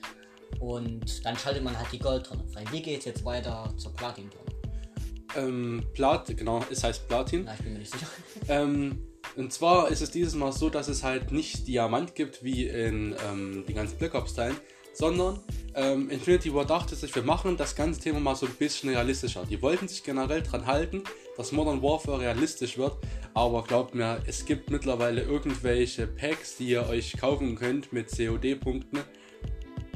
Und 0.60 1.26
dann 1.26 1.38
schaltet 1.38 1.64
man 1.64 1.78
halt 1.78 1.92
die 1.92 2.00
Goldtonne 2.00 2.44
frei. 2.48 2.64
Wie 2.72 2.82
geht's 2.82 3.04
jetzt 3.06 3.26
weiter 3.26 3.74
zur 3.78 3.94
Platin-Tonne? 3.94 4.46
Ähm, 5.36 5.84
Plat, 5.94 6.28
genau, 6.38 6.64
es 6.72 6.82
heißt 6.84 7.08
Platin. 7.10 7.44
Na, 7.46 7.54
ich 7.56 7.60
bin 7.62 7.74
mir 7.74 7.80
nicht 7.80 7.92
sicher. 7.92 8.08
Ähm, 8.48 9.06
und 9.36 9.52
zwar 9.52 9.90
ist 9.90 10.02
es 10.02 10.12
dieses 10.12 10.36
Mal 10.36 10.52
so, 10.52 10.70
dass 10.70 10.88
es 10.88 11.04
halt 11.04 11.32
nicht 11.32 11.68
Diamant 11.68 12.16
gibt 12.16 12.44
wie 12.44 12.68
in 12.68 13.16
ähm, 13.30 13.66
den 13.68 13.76
ganzen 13.76 13.98
Black 13.98 14.16
Ops-Teilen, 14.16 14.56
sondern 14.96 15.40
ähm, 15.76 16.10
Infinity 16.10 16.54
War 16.54 16.66
dachte 16.66 16.96
sich, 16.96 17.14
wir 17.14 17.24
machen 17.24 17.58
das 17.58 17.76
ganze 17.76 18.00
Thema 18.00 18.20
mal 18.22 18.36
so 18.36 18.46
ein 18.46 18.54
bisschen 18.54 18.90
realistischer. 18.90 19.46
Die 19.46 19.62
wollten 19.62 19.88
sich 19.88 20.04
generell 20.04 20.42
dran 20.42 20.66
halten, 20.66 21.04
dass 21.36 21.52
Modern 21.52 21.82
Warfare 21.82 22.22
realistisch 22.22 22.78
wird, 22.78 22.94
aber 23.34 23.64
glaubt 23.64 23.94
mir, 23.94 24.22
es 24.26 24.46
gibt 24.46 24.70
mittlerweile 24.70 25.22
irgendwelche 25.22 26.08
Packs, 26.08 26.56
die 26.58 26.70
ihr 26.70 26.88
euch 26.88 27.18
kaufen 27.18 27.56
könnt 27.56 27.92
mit 27.92 28.10
COD-Punkten, 28.10 29.00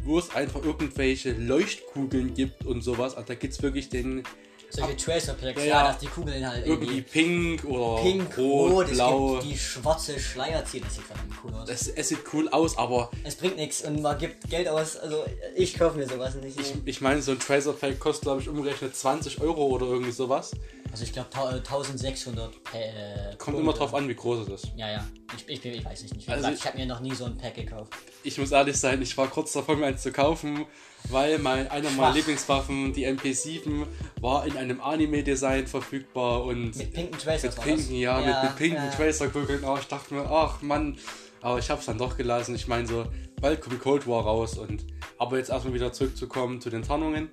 wo 0.04 0.20
es 0.20 0.36
einfach 0.36 0.64
irgendwelche 0.64 1.32
Leuchtkugeln 1.32 2.34
gibt 2.34 2.66
und 2.66 2.82
sowas. 2.82 3.16
Also 3.16 3.28
da 3.30 3.36
gibt 3.36 3.54
es 3.54 3.64
wirklich 3.64 3.88
den 3.88 4.24
Solche 4.72 4.96
Tracer 4.98 5.34
Packs, 5.34 5.60
Ja, 5.64 5.68
ja, 5.68 5.88
dass 5.88 5.98
die 5.98 6.08
Kugeln 6.08 6.48
halt 6.48 6.66
irgendwie 6.66 7.02
pink 7.02 7.64
oder 7.66 8.02
pink, 8.04 8.38
rot, 8.38 8.72
rot, 8.72 8.88
blau. 8.92 9.38
es 9.38 9.44
gibt 9.44 9.54
die 9.54 9.58
schwarze 9.58 10.20
Schleierzieh, 10.20 10.80
das 10.80 10.96
sieht 10.96 11.04
verdammt 11.06 11.34
cool 11.44 11.54
aus. 11.56 11.70
Es, 11.70 11.88
es 11.88 12.10
sieht 12.10 12.20
cool 12.34 12.48
aus, 12.50 12.78
aber 12.78 13.10
Es 13.24 13.36
bringt 13.36 13.56
nichts 13.58 13.82
und 13.82 14.02
man 14.02 14.18
gibt 14.18 14.50
Geld 14.50 14.68
aus, 14.68 14.96
also 14.98 15.26
ich 15.56 15.78
kaufe 15.78 15.98
mir 15.98 16.08
sowas 16.08 16.36
nicht. 16.36 16.60
ich, 16.60 16.74
ich 16.86 17.02
meine, 17.02 17.22
so 17.22 17.32
ein 17.32 17.40
Tracer 17.40 17.74
Pack 17.74 18.00
kostet, 18.00 18.24
glaube 18.24 18.42
ich, 18.42 18.50
umgerechnet 18.50 18.96
20 18.96 19.42
Euro 19.42 19.66
oder 19.68 19.88
irgendwie 19.88 20.12
sowas. 20.12 20.52
Also 20.92 21.04
ich 21.04 21.14
glaube 21.14 21.30
1600 21.36 22.54
äh, 22.74 23.36
Kommt 23.38 23.58
immer 23.60 23.74
drauf 23.74 23.94
an, 23.94 24.08
wie 24.08 24.16
groß 24.16 24.48
es 24.48 24.64
ist. 24.64 24.72
Ja, 24.76 24.90
ja, 24.92 25.08
ich, 25.38 25.48
ich, 25.48 25.66
ich 25.66 25.86
weiß 25.86 26.02
nicht. 26.04 26.16
Wie 26.28 26.32
Also 26.32 26.36
gesagt, 26.42 26.54
ich- 26.56 26.60
ich 26.62 26.66
habe 26.68 26.78
mir 26.78 26.86
noch 26.86 27.00
nie 27.00 27.14
so 27.14 27.26
ein 27.26 27.38
Pack 27.38 27.56
gekauft. 27.56 27.94
Ich 28.24 28.38
muss 28.38 28.52
ehrlich 28.52 28.78
sein, 28.78 29.02
ich 29.02 29.18
war 29.18 29.28
kurz 29.28 29.54
davor, 29.54 29.76
mir 29.76 29.86
eins 29.88 30.02
zu 30.02 30.12
kaufen, 30.12 30.66
weil 31.10 31.40
mein, 31.40 31.70
einer 31.70 31.90
meiner. 31.92 32.14
Lieblingswaffen, 32.16 32.92
die 32.94 33.08
MP7, 33.08 33.86
war 34.22 34.46
in 34.46 34.58
einem 34.58 34.82
Anime-Design 34.82 35.68
verfügbar 35.68 36.44
und 36.44 36.76
Mit 36.76 36.94
pinken 36.94 37.18
Tracers 37.20 37.56
mit 37.56 37.66
pinken, 37.66 37.84
das? 37.86 37.92
ja, 38.00 38.20
mit, 38.20 38.44
mit 38.44 38.56
pinken 38.58 38.84
ja. 38.84 38.90
Tracer-Kugeln. 38.90 39.64
Oh, 39.64 39.78
ich 39.80 39.86
dachte 39.88 40.14
mir, 40.14 40.30
ach 40.30 40.62
Mann, 40.62 40.98
aber 41.42 41.60
ich 41.60 41.70
habe 41.70 41.80
es 41.80 41.86
dann 41.86 41.98
doch 41.98 42.18
gelassen. 42.18 42.56
Ich 42.56 42.68
meine, 42.68 42.88
so 42.88 43.06
bald 43.40 43.62
kommt 43.62 43.80
Cold 43.80 44.06
War 44.08 44.24
raus 44.24 44.58
und 44.58 44.86
aber 45.18 45.38
jetzt 45.38 45.50
erstmal 45.50 45.74
wieder 45.74 45.94
zurückzukommen 45.94 46.60
zu 46.60 46.70
den 46.70 46.84
Tarnungen. 46.84 47.30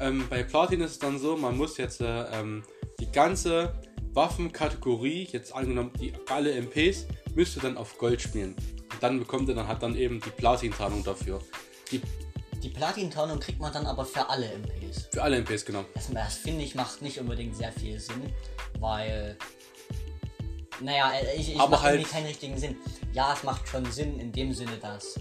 Ähm, 0.00 0.24
bei 0.30 0.42
Platin 0.42 0.80
ist 0.80 0.92
es 0.92 0.98
dann 0.98 1.18
so, 1.18 1.36
man 1.36 1.56
muss 1.56 1.76
jetzt 1.76 2.00
äh, 2.00 2.24
ähm, 2.32 2.62
die 3.00 3.10
ganze 3.10 3.74
Waffenkategorie, 4.12 5.28
jetzt 5.32 5.54
angenommen 5.54 5.92
die 6.00 6.12
alle 6.28 6.52
MPs, 6.60 7.06
müsste 7.34 7.60
dann 7.60 7.76
auf 7.76 7.98
Gold 7.98 8.20
spielen. 8.22 8.54
Und 8.92 9.02
dann 9.02 9.18
bekommt 9.18 9.48
ihr 9.48 9.54
dann 9.54 9.66
halt 9.68 9.82
dann 9.82 9.96
eben 9.96 10.20
die 10.20 10.30
Platin-Tarnung 10.30 11.02
dafür. 11.02 11.40
Die, 11.90 12.00
Die 12.62 12.68
Platin-Tarnung 12.68 13.40
kriegt 13.40 13.60
man 13.60 13.72
dann 13.72 13.86
aber 13.86 14.04
für 14.04 14.28
alle 14.28 14.46
MPs. 14.52 15.08
für 15.12 15.22
alle 15.22 15.38
MPs, 15.40 15.64
genau. 15.64 15.84
Das, 15.94 16.10
das 16.12 16.34
finde 16.36 16.62
ich 16.64 16.74
macht 16.74 17.02
nicht 17.02 17.18
unbedingt 17.18 17.56
sehr 17.56 17.72
viel 17.72 17.98
Sinn, 17.98 18.32
weil. 18.78 19.36
Naja, 20.80 21.12
äh, 21.12 21.36
ich, 21.36 21.50
ich 21.52 21.56
macht 21.56 21.82
halt- 21.82 21.94
irgendwie 21.96 22.10
keinen 22.10 22.26
richtigen 22.26 22.58
Sinn. 22.58 22.76
Ja, 23.12 23.32
es 23.32 23.42
macht 23.42 23.68
schon 23.68 23.84
Sinn 23.92 24.18
in 24.18 24.32
dem 24.32 24.52
Sinne, 24.52 24.76
dass 24.80 25.18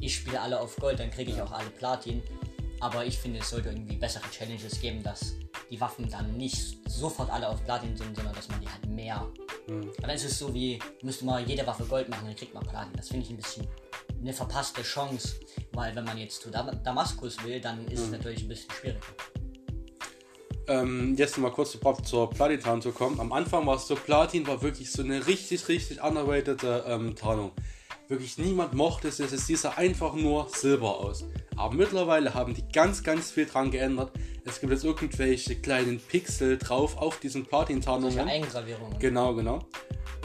ich 0.00 0.14
spiele 0.16 0.40
alle 0.40 0.60
auf 0.60 0.76
Gold, 0.76 0.98
dann 1.00 1.10
kriege 1.10 1.30
ich 1.32 1.40
auch 1.40 1.50
alle 1.52 1.70
Platin. 1.70 2.22
Aber 2.80 3.04
ich 3.04 3.18
finde, 3.18 3.40
es 3.40 3.50
sollte 3.50 3.70
irgendwie 3.70 3.96
bessere 3.96 4.24
Challenges 4.30 4.80
geben, 4.80 5.02
dass 5.02 5.34
die 5.70 5.80
Waffen 5.80 6.08
dann 6.10 6.36
nicht 6.36 6.78
sofort 6.88 7.30
alle 7.30 7.48
auf 7.48 7.64
Platin 7.64 7.96
sind, 7.96 8.14
sondern 8.14 8.34
dass 8.34 8.48
man 8.48 8.60
die 8.60 8.68
halt 8.68 8.86
mehr. 8.86 9.26
Hm. 9.66 9.90
Aber 9.98 10.06
dann 10.06 10.16
ist 10.16 10.24
es 10.24 10.38
so 10.38 10.52
wie, 10.52 10.78
müsste 11.02 11.24
man 11.24 11.46
jede 11.46 11.66
Waffe 11.66 11.84
Gold 11.84 12.08
machen, 12.08 12.26
dann 12.26 12.36
kriegt 12.36 12.54
man 12.54 12.64
Platin. 12.64 12.92
Das 12.96 13.08
finde 13.08 13.24
ich 13.24 13.30
ein 13.30 13.36
bisschen 13.36 13.66
eine 14.20 14.32
verpasste 14.32 14.82
Chance, 14.82 15.40
weil 15.72 15.94
wenn 15.94 16.04
man 16.04 16.18
jetzt 16.18 16.40
zu 16.42 16.50
Dam 16.50 16.82
Damaskus 16.82 17.42
will, 17.44 17.60
dann 17.60 17.86
ist 17.88 18.00
es 18.00 18.10
natürlich 18.10 18.42
ein 18.42 18.48
bisschen 18.48 18.70
schwieriger. 18.70 19.00
ähm, 20.66 21.14
jetzt 21.16 21.36
mal 21.38 21.50
kurz 21.50 21.76
zur 22.04 22.30
Platin-Tarnung 22.30 22.82
zu 22.82 22.92
kommen. 22.92 23.20
Am 23.20 23.32
Anfang 23.32 23.66
war 23.66 23.76
es 23.76 23.86
so, 23.86 23.94
Platin 23.94 24.46
war 24.46 24.62
wirklich 24.62 24.90
so 24.90 25.02
eine 25.02 25.26
richtig, 25.26 25.68
richtig 25.68 26.02
underrated 26.02 26.62
ähm, 26.86 27.14
Tarnung. 27.14 27.52
Wirklich 28.08 28.38
niemand 28.38 28.74
mochte 28.74 29.08
es, 29.08 29.18
es 29.20 29.46
sieht 29.46 29.64
einfach 29.64 30.14
nur 30.14 30.48
Silber 30.48 30.98
aus. 31.00 31.24
Aber 31.56 31.74
mittlerweile 31.74 32.34
haben 32.34 32.54
die 32.54 32.66
ganz, 32.72 33.02
ganz 33.02 33.30
viel 33.30 33.46
dran 33.46 33.70
geändert. 33.70 34.12
Es 34.44 34.60
gibt 34.60 34.72
jetzt 34.72 34.84
irgendwelche 34.84 35.56
kleinen 35.56 35.98
Pixel 35.98 36.58
drauf 36.58 36.96
auf 36.96 37.20
diesen 37.20 37.46
Platin-Tarnungen. 37.46 38.28
Eingravierungen. 38.28 38.98
Genau, 38.98 39.34
genau. 39.34 39.60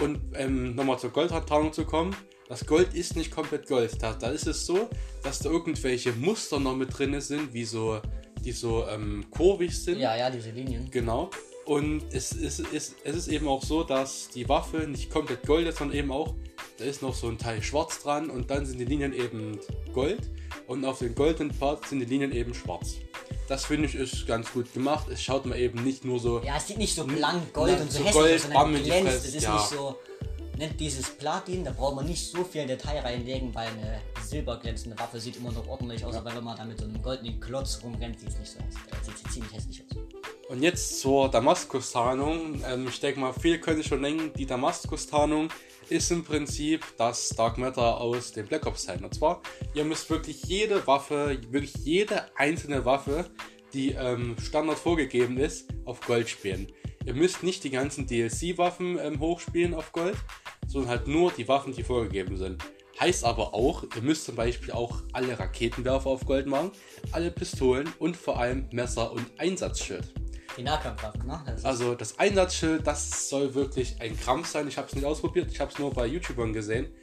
Und 0.01 0.19
ähm, 0.35 0.75
nochmal 0.75 0.99
zur 0.99 1.11
Goldtarnung 1.11 1.73
zu 1.73 1.85
kommen. 1.85 2.15
Das 2.47 2.65
Gold 2.65 2.95
ist 2.95 3.15
nicht 3.15 3.31
komplett 3.31 3.67
Gold. 3.67 4.01
Da, 4.01 4.13
da 4.13 4.29
ist 4.29 4.47
es 4.47 4.65
so, 4.65 4.89
dass 5.23 5.39
da 5.39 5.49
irgendwelche 5.49 6.13
Muster 6.13 6.59
noch 6.59 6.75
mit 6.75 6.97
drin 6.97 7.19
sind, 7.21 7.53
wie 7.53 7.63
so, 7.63 8.01
die 8.43 8.51
so 8.51 8.87
ähm, 8.87 9.25
kurvig 9.29 9.77
sind. 9.77 9.99
Ja, 9.99 10.15
ja, 10.15 10.31
diese 10.31 10.49
Linien. 10.49 10.89
Genau. 10.89 11.29
Und 11.65 12.03
es 12.11 12.31
ist, 12.31 12.59
ist, 12.59 12.95
es 13.03 13.15
ist 13.15 13.27
eben 13.27 13.47
auch 13.47 13.63
so, 13.63 13.83
dass 13.83 14.29
die 14.29 14.49
Waffe 14.49 14.87
nicht 14.87 15.11
komplett 15.11 15.45
Gold 15.45 15.67
ist, 15.67 15.77
sondern 15.77 15.95
eben 15.95 16.11
auch, 16.11 16.33
da 16.79 16.85
ist 16.85 17.01
noch 17.01 17.13
so 17.13 17.27
ein 17.27 17.37
Teil 17.37 17.61
schwarz 17.61 18.01
dran 18.01 18.29
und 18.29 18.49
dann 18.49 18.65
sind 18.65 18.79
die 18.79 18.85
Linien 18.85 19.13
eben 19.13 19.59
Gold 19.93 20.29
und 20.67 20.85
auf 20.85 20.99
den 20.99 21.13
goldenen 21.13 21.55
Part 21.57 21.85
sind 21.87 21.99
die 21.99 22.05
Linien 22.05 22.31
eben 22.31 22.53
schwarz. 22.53 22.95
Das 23.49 23.65
finde 23.65 23.87
ich 23.87 23.95
ist 23.95 24.25
ganz 24.25 24.51
gut 24.53 24.73
gemacht. 24.73 25.07
Es 25.09 25.21
schaut 25.21 25.45
man 25.45 25.57
eben 25.57 25.83
nicht 25.83 26.05
nur 26.05 26.19
so. 26.19 26.41
Ja, 26.41 26.55
es 26.57 26.67
sieht 26.67 26.77
nicht 26.77 26.95
so 26.95 27.03
blank 27.03 27.53
Gold 27.53 27.73
Na, 27.75 27.81
und 27.81 27.91
so, 27.91 27.97
so 27.97 28.05
hässlich 28.05 28.13
Gold, 28.13 28.35
aus, 28.35 28.41
sondern 28.43 28.83
glänzt. 28.83 29.25
Es 29.25 29.35
ist 29.35 29.43
ja. 29.43 29.53
nicht 29.55 29.67
so, 29.67 29.97
nennt 30.57 30.79
dieses 30.79 31.09
Platin, 31.09 31.65
da 31.65 31.71
braucht 31.71 31.97
man 31.97 32.05
nicht 32.05 32.31
so 32.31 32.43
viel 32.45 32.65
Detail 32.65 32.99
reinlegen, 32.99 33.53
weil 33.53 33.67
eine 33.67 34.01
silberglänzende 34.23 34.97
Waffe 34.99 35.19
sieht 35.19 35.35
immer 35.35 35.51
noch 35.51 35.67
ordentlich 35.67 36.05
aus, 36.05 36.15
aber 36.15 36.33
wenn 36.33 36.43
man 36.43 36.55
da 36.55 36.63
mit 36.63 36.79
so 36.79 36.85
einem 36.85 37.01
goldenen 37.01 37.39
Klotz 37.41 37.81
rumrennt, 37.83 38.19
sieht 38.19 38.29
es 38.29 38.39
nicht 38.39 38.51
so 38.51 38.59
hässlich, 38.59 38.93
äh, 38.93 39.05
sieht, 39.05 39.17
sieht 39.17 39.31
ziemlich 39.31 39.53
hässlich 39.53 39.83
aus. 39.89 39.97
Und 40.47 40.63
jetzt 40.63 41.01
zur 41.01 41.29
Damaskus-Tarnung. 41.29 42.63
Ähm, 42.65 42.87
ich 42.87 42.99
denke 42.99 43.19
mal, 43.19 43.33
viele 43.33 43.59
können 43.59 43.83
schon 43.83 44.01
denken, 44.01 44.31
die 44.37 44.45
Damaskus-Tarnung 44.45 45.49
ist 45.91 46.11
im 46.11 46.23
Prinzip 46.23 46.85
das 46.97 47.29
Dark 47.29 47.57
Matter 47.57 47.99
aus 47.99 48.31
den 48.31 48.45
Black 48.45 48.65
Ops 48.65 48.85
Teilen. 48.85 49.03
Und 49.03 49.13
zwar, 49.13 49.41
ihr 49.73 49.83
müsst 49.83 50.09
wirklich 50.09 50.43
jede 50.43 50.85
Waffe, 50.87 51.39
wirklich 51.49 51.73
jede 51.83 52.25
einzelne 52.37 52.85
Waffe, 52.85 53.29
die 53.73 53.91
ähm, 53.91 54.35
Standard 54.41 54.77
vorgegeben 54.77 55.37
ist, 55.37 55.69
auf 55.85 56.01
Gold 56.01 56.29
spielen. 56.29 56.67
Ihr 57.05 57.13
müsst 57.13 57.43
nicht 57.43 57.63
die 57.63 57.69
ganzen 57.69 58.07
DLC-Waffen 58.07 58.99
ähm, 58.99 59.19
hochspielen 59.19 59.73
auf 59.73 59.91
Gold, 59.91 60.17
sondern 60.67 60.91
halt 60.91 61.07
nur 61.07 61.31
die 61.31 61.47
Waffen, 61.47 61.73
die 61.73 61.83
vorgegeben 61.83 62.37
sind. 62.37 62.63
Heißt 62.99 63.23
aber 63.23 63.53
auch, 63.53 63.83
ihr 63.95 64.01
müsst 64.01 64.25
zum 64.25 64.35
Beispiel 64.35 64.73
auch 64.73 65.01
alle 65.13 65.39
Raketenwerfer 65.39 66.09
auf 66.09 66.25
Gold 66.25 66.47
machen, 66.47 66.71
alle 67.11 67.31
Pistolen 67.31 67.89
und 67.97 68.17
vor 68.17 68.39
allem 68.39 68.67
Messer 68.71 69.11
und 69.11 69.25
Einsatzschild. 69.37 70.13
Die 70.57 70.63
Nahkampfwaffen, 70.63 71.25
ne? 71.25 71.41
Das 71.45 71.65
Also 71.65 71.95
das 71.95 72.19
Einsatzschild, 72.19 72.85
das 72.85 73.29
soll 73.29 73.53
wirklich 73.53 74.01
ein 74.01 74.19
Krampf 74.19 74.47
sein. 74.47 74.67
Ich 74.67 74.77
habe 74.77 74.87
es 74.87 74.95
nicht 74.95 75.05
ausprobiert, 75.05 75.51
ich 75.51 75.59
habe 75.59 75.71
es 75.71 75.79
nur 75.79 75.93
bei 75.93 76.05
YouTubern 76.05 76.53
gesehen. 76.53 76.93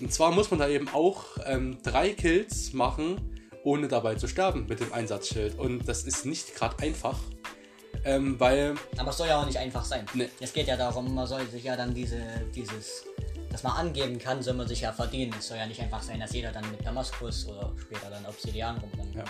Und 0.00 0.12
zwar 0.12 0.30
muss 0.32 0.50
man 0.50 0.60
da 0.60 0.68
eben 0.68 0.88
auch 0.88 1.24
ähm, 1.44 1.78
drei 1.82 2.10
Kills 2.10 2.72
machen, 2.72 3.40
ohne 3.64 3.88
dabei 3.88 4.14
zu 4.14 4.28
sterben 4.28 4.66
mit 4.68 4.80
dem 4.80 4.92
Einsatzschild. 4.92 5.58
Und 5.58 5.88
das 5.88 6.04
ist 6.04 6.24
nicht 6.24 6.54
gerade 6.54 6.78
einfach, 6.80 7.18
ähm, 8.04 8.38
weil 8.38 8.74
aber 8.96 9.10
es 9.10 9.16
soll 9.16 9.28
ja 9.28 9.40
auch 9.40 9.46
nicht 9.46 9.58
einfach 9.58 9.84
sein. 9.84 10.06
Nee. 10.14 10.28
Es 10.40 10.52
geht 10.52 10.68
ja 10.68 10.76
darum, 10.76 11.14
man 11.14 11.26
soll 11.26 11.46
sich 11.48 11.64
ja 11.64 11.76
dann 11.76 11.94
diese, 11.94 12.20
dieses, 12.54 13.04
dass 13.50 13.62
man 13.62 13.72
angeben 13.72 14.18
kann, 14.18 14.42
soll 14.42 14.54
man 14.54 14.68
sich 14.68 14.82
ja 14.82 14.92
verdienen. 14.92 15.34
Es 15.38 15.48
soll 15.48 15.58
ja 15.58 15.66
nicht 15.66 15.80
einfach 15.80 16.02
sein, 16.02 16.20
dass 16.20 16.32
jeder 16.32 16.52
dann 16.52 16.70
mit 16.70 16.84
Damaskus 16.84 17.46
oder 17.48 17.72
später 17.80 18.08
dann 18.10 18.24
Obsidian 18.26 18.78
rumrennt. 18.78 19.16
Ja. 19.16 19.24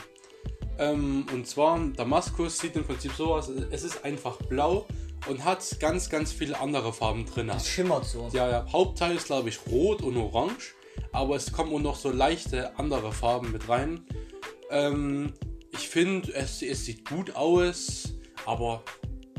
Ähm, 0.79 1.27
und 1.33 1.47
zwar, 1.47 1.79
Damaskus 1.97 2.59
sieht 2.59 2.77
im 2.77 2.85
Prinzip 2.85 3.13
so 3.17 3.35
aus, 3.35 3.49
es 3.49 3.83
ist 3.83 4.05
einfach 4.05 4.37
blau 4.37 4.87
und 5.29 5.45
hat 5.45 5.65
ganz, 5.81 6.09
ganz 6.09 6.33
viele 6.33 6.59
andere 6.61 6.93
Farben 6.93 7.27
drin. 7.27 7.49
Es 7.51 7.67
schimmert 7.69 8.05
so. 8.05 8.29
Ja, 8.33 8.49
ja, 8.49 8.67
Hauptteil 8.73 9.17
ist 9.17 9.27
glaube 9.27 9.49
ich 9.49 9.59
rot 9.71 10.03
und 10.03 10.17
orange, 10.17 10.75
aber 11.13 11.37
es 11.37 11.53
kommen 11.53 11.75
auch 11.75 11.81
noch 11.81 11.97
so 11.97 12.11
leichte 12.11 12.79
andere 12.79 13.13
Farben 13.13 13.51
mit 13.53 13.69
rein. 13.69 14.07
Ähm, 14.71 15.33
ich 15.73 15.89
finde, 15.89 16.33
es, 16.35 16.63
es 16.63 16.85
sieht 16.85 17.09
gut 17.09 17.35
aus, 17.35 18.13
aber 18.47 18.83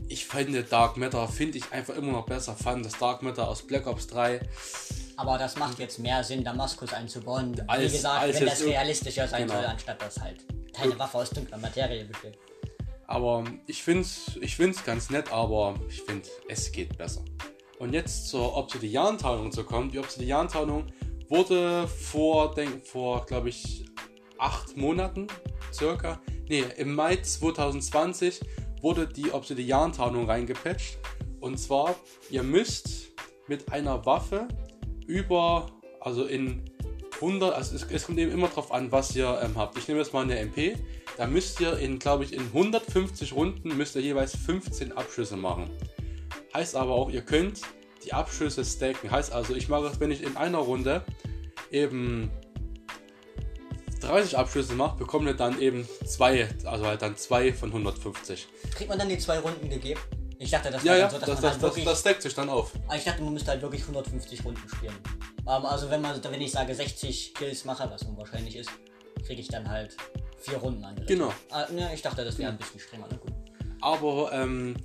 ich 0.08 0.26
finde 0.26 0.64
Dark 0.64 0.98
Matter 0.98 1.28
finde 1.28 1.58
ich 1.60 1.72
einfach 1.72 1.96
immer 1.96 2.12
noch 2.12 2.26
besser. 2.26 2.56
Fand 2.56 2.86
das 2.86 2.98
Dark 2.98 3.22
Matter 3.22 3.48
aus 3.48 3.66
Black 3.66 3.88
Ops 3.88 4.08
3. 4.08 4.42
Aber 5.18 5.38
das 5.38 5.56
macht 5.58 5.80
jetzt 5.80 6.00
mehr 6.00 6.24
Sinn, 6.24 6.44
Damaskus 6.44 6.94
einzubauen. 6.94 7.56
Wie 7.56 7.62
Als- 7.68 7.92
gesagt, 7.94 8.22
als 8.22 8.40
wenn 8.40 8.48
das 8.48 8.64
realistischer 8.64 9.28
sein 9.28 9.44
Genau. 9.44 9.56
soll, 9.56 9.66
anstatt 9.66 10.02
dass 10.02 10.20
halt 10.20 10.46
keine 10.74 10.98
Waffe 10.98 11.18
aus 11.20 11.30
dunkler 11.30 11.58
Materie 11.58 12.06
besteht. 12.06 12.38
Aber 13.08 13.44
ich 13.66 13.82
finde 13.82 14.02
es 14.02 14.38
ich 14.40 14.56
find's 14.56 14.84
ganz 14.84 15.10
nett, 15.10 15.32
aber 15.32 15.76
ich 15.90 16.02
finde, 16.02 16.28
es 16.48 16.72
geht 16.72 16.98
besser. 16.98 17.24
Und 17.80 17.94
jetzt 17.94 18.28
zur 18.28 18.56
Obsidian-Tarnung 18.56 19.52
zu 19.52 19.64
kommen. 19.64 19.90
Die 19.90 20.00
Obsidian-Tarnung 20.00 20.88
wurde 21.30 21.88
vor, 21.88 22.56
vor 22.84 23.26
glaube 23.26 23.50
ich, 23.50 23.86
acht 24.38 24.76
Monaten 24.78 25.28
circa, 25.74 26.22
nee, 26.48 26.64
im 26.78 26.94
Mai 26.94 27.16
2020 27.16 28.42
wurde 28.82 29.08
die 29.08 29.32
Obsidian-Tarnung 29.32 30.30
reingepatcht. 30.30 30.98
Und 31.40 31.58
zwar, 31.58 31.96
ihr 32.30 32.44
müsst 32.44 33.10
mit 33.48 33.72
einer 33.72 34.06
Waffe 34.06 34.48
über, 35.08 35.68
also 36.00 36.26
in 36.26 36.69
100, 37.22 37.54
also 37.54 37.76
es, 37.76 37.86
es 37.90 38.06
kommt 38.06 38.20
eben 38.20 38.32
immer 38.32 38.48
drauf 38.48 38.72
an, 38.72 38.92
was 38.92 39.16
ihr 39.16 39.40
ähm, 39.44 39.58
habt. 39.58 39.78
Ich 39.78 39.88
nehme 39.88 40.00
jetzt 40.00 40.14
mal 40.14 40.24
eine 40.24 40.40
MP, 40.40 40.76
da 41.18 41.28
müsst 41.28 41.60
ihr 41.60 41.78
in, 41.78 42.00
glaube 42.00 42.24
ich, 42.24 42.34
in 42.34 42.42
150 42.42 43.34
Runden 43.34 43.76
müsst 43.76 43.96
ihr 43.96 44.02
jeweils 44.02 44.36
15 44.36 44.92
Abschüsse 44.94 45.36
machen. 45.36 45.70
Heißt 46.54 46.76
aber 46.76 46.94
auch, 46.94 47.10
ihr 47.10 47.22
könnt 47.22 47.62
die 48.06 48.14
Abschüsse 48.14 48.64
stacken. 48.64 49.12
Heißt 49.12 49.32
also, 49.32 49.54
ich 49.54 49.68
mache 49.68 49.88
es, 49.88 50.00
wenn 50.00 50.12
ich 50.12 50.24
in 50.24 50.38
einer 50.38 50.60
Runde 50.60 51.04
eben 51.72 52.32
30 54.02 54.38
Abschüsse 54.38 54.74
mache, 54.74 54.98
bekommt 54.98 55.28
ihr 55.28 55.34
dann 55.34 55.60
eben 55.60 55.88
zwei, 56.06 56.48
also 56.64 56.86
halt 56.86 57.02
dann 57.02 57.18
zwei 57.18 57.54
von 57.54 57.70
150. 57.70 58.48
Kriegt 58.74 58.90
man 58.90 58.98
dann 58.98 59.10
die 59.10 59.18
zwei 59.18 59.40
Runden 59.40 59.70
gegeben? 59.70 60.00
Ich 60.42 60.52
dachte, 60.52 60.72
das 60.72 60.84
Ja, 60.84 60.96
ja, 60.96 61.10
so, 61.10 61.18
dass 61.18 61.28
das, 61.28 61.42
das, 61.42 61.52
halt 61.52 61.64
das, 61.64 61.84
das 61.84 62.00
stackt 62.00 62.22
sich 62.22 62.34
dann 62.34 62.50
auf. 62.50 62.72
Ah, 62.88 62.96
ich 62.96 63.04
dachte, 63.04 63.22
man 63.22 63.34
müsste 63.34 63.52
halt 63.52 63.62
wirklich 63.62 63.82
150 63.82 64.46
Runden 64.46 64.70
spielen. 64.70 64.96
Also 65.50 65.90
wenn 65.90 66.02
man, 66.02 66.22
wenn 66.24 66.42
ich 66.42 66.52
sage 66.52 66.74
60 66.76 67.34
Kills 67.34 67.66
mache, 67.66 67.90
was 67.90 68.04
unwahrscheinlich 68.04 68.56
ist, 68.56 68.70
kriege 69.26 69.42
ich 69.42 69.48
dann 69.48 69.68
halt 69.70 69.96
vier 70.38 70.58
Runden 70.58 70.84
angerechnet. 70.84 71.20
Genau. 71.20 71.34
Ah, 71.52 71.66
ne, 71.72 71.90
ich 71.94 72.02
dachte, 72.02 72.24
das 72.24 72.38
wäre 72.38 72.52
ein 72.52 72.58
bisschen 72.58 72.80
strenger. 72.80 73.08
Gut. 73.10 73.34
Aber 73.82 74.32
ähm, 74.34 74.76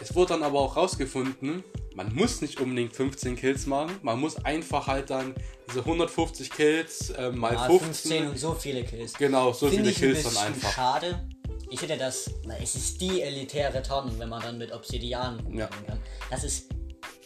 es 0.00 0.14
wurde 0.14 0.34
dann 0.34 0.42
aber 0.42 0.60
auch 0.60 0.76
rausgefunden, 0.76 1.62
man 1.94 2.14
muss 2.14 2.40
nicht 2.40 2.60
unbedingt 2.60 2.94
15 2.94 3.34
Kills 3.36 3.66
machen. 3.66 3.96
Man 4.02 4.20
muss 4.20 4.36
einfach 4.44 4.86
halt 4.86 5.10
dann 5.10 5.34
diese 5.68 5.80
150 5.80 6.50
Kills 6.50 7.10
äh, 7.10 7.30
mal 7.30 7.56
Ah, 7.56 7.66
15. 7.66 7.84
15 7.92 8.26
und 8.28 8.38
so 8.38 8.54
viele 8.54 8.84
Kills. 8.84 9.14
Genau, 9.14 9.52
so 9.52 9.68
Finde 9.68 9.76
viele 9.76 9.90
ich 9.90 9.96
ein 9.96 10.00
Kills 10.00 10.18
bisschen 10.24 10.34
dann 10.34 10.46
einfach. 10.54 10.72
schade. 10.72 11.28
Ich 11.70 11.82
hätte 11.82 11.96
das, 11.98 12.30
na, 12.46 12.54
es 12.62 12.74
ist 12.76 13.00
die 13.00 13.20
elitäre 13.20 13.82
Tarnung, 13.82 14.18
wenn 14.18 14.28
man 14.28 14.40
dann 14.40 14.56
mit 14.58 14.72
Obsidian 14.72 15.44
Ja. 15.54 15.66
kann. 15.66 15.98
Das 16.30 16.44
ist, 16.44 16.70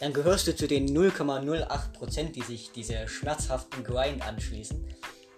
dann 0.01 0.13
gehörst 0.13 0.47
du 0.47 0.57
zu 0.57 0.67
den 0.67 0.89
0,08%, 0.97 2.33
die 2.33 2.43
sich 2.43 2.71
diese 2.73 3.07
schmerzhaften 3.09 3.85
Grind 3.85 4.27
anschließen. 4.27 4.85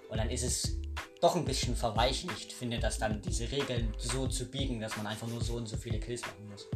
Und 0.08 0.16
dann 0.18 0.30
ist 0.30 0.42
es 0.44 0.76
doch 1.20 1.36
ein 1.36 1.44
bisschen 1.44 1.74
verweichlicht, 1.76 2.52
finde 2.52 2.78
das 2.78 2.98
dann, 2.98 3.20
diese 3.22 3.50
Regeln 3.50 3.92
so 3.98 4.26
zu 4.26 4.44
biegen, 4.46 4.80
dass 4.80 4.96
man 4.96 5.06
einfach 5.06 5.26
nur 5.26 5.42
so 5.42 5.54
und 5.54 5.68
so 5.68 5.76
viele 5.76 5.98
Kills 5.98 6.22
machen 6.22 6.48
muss. 6.50 6.66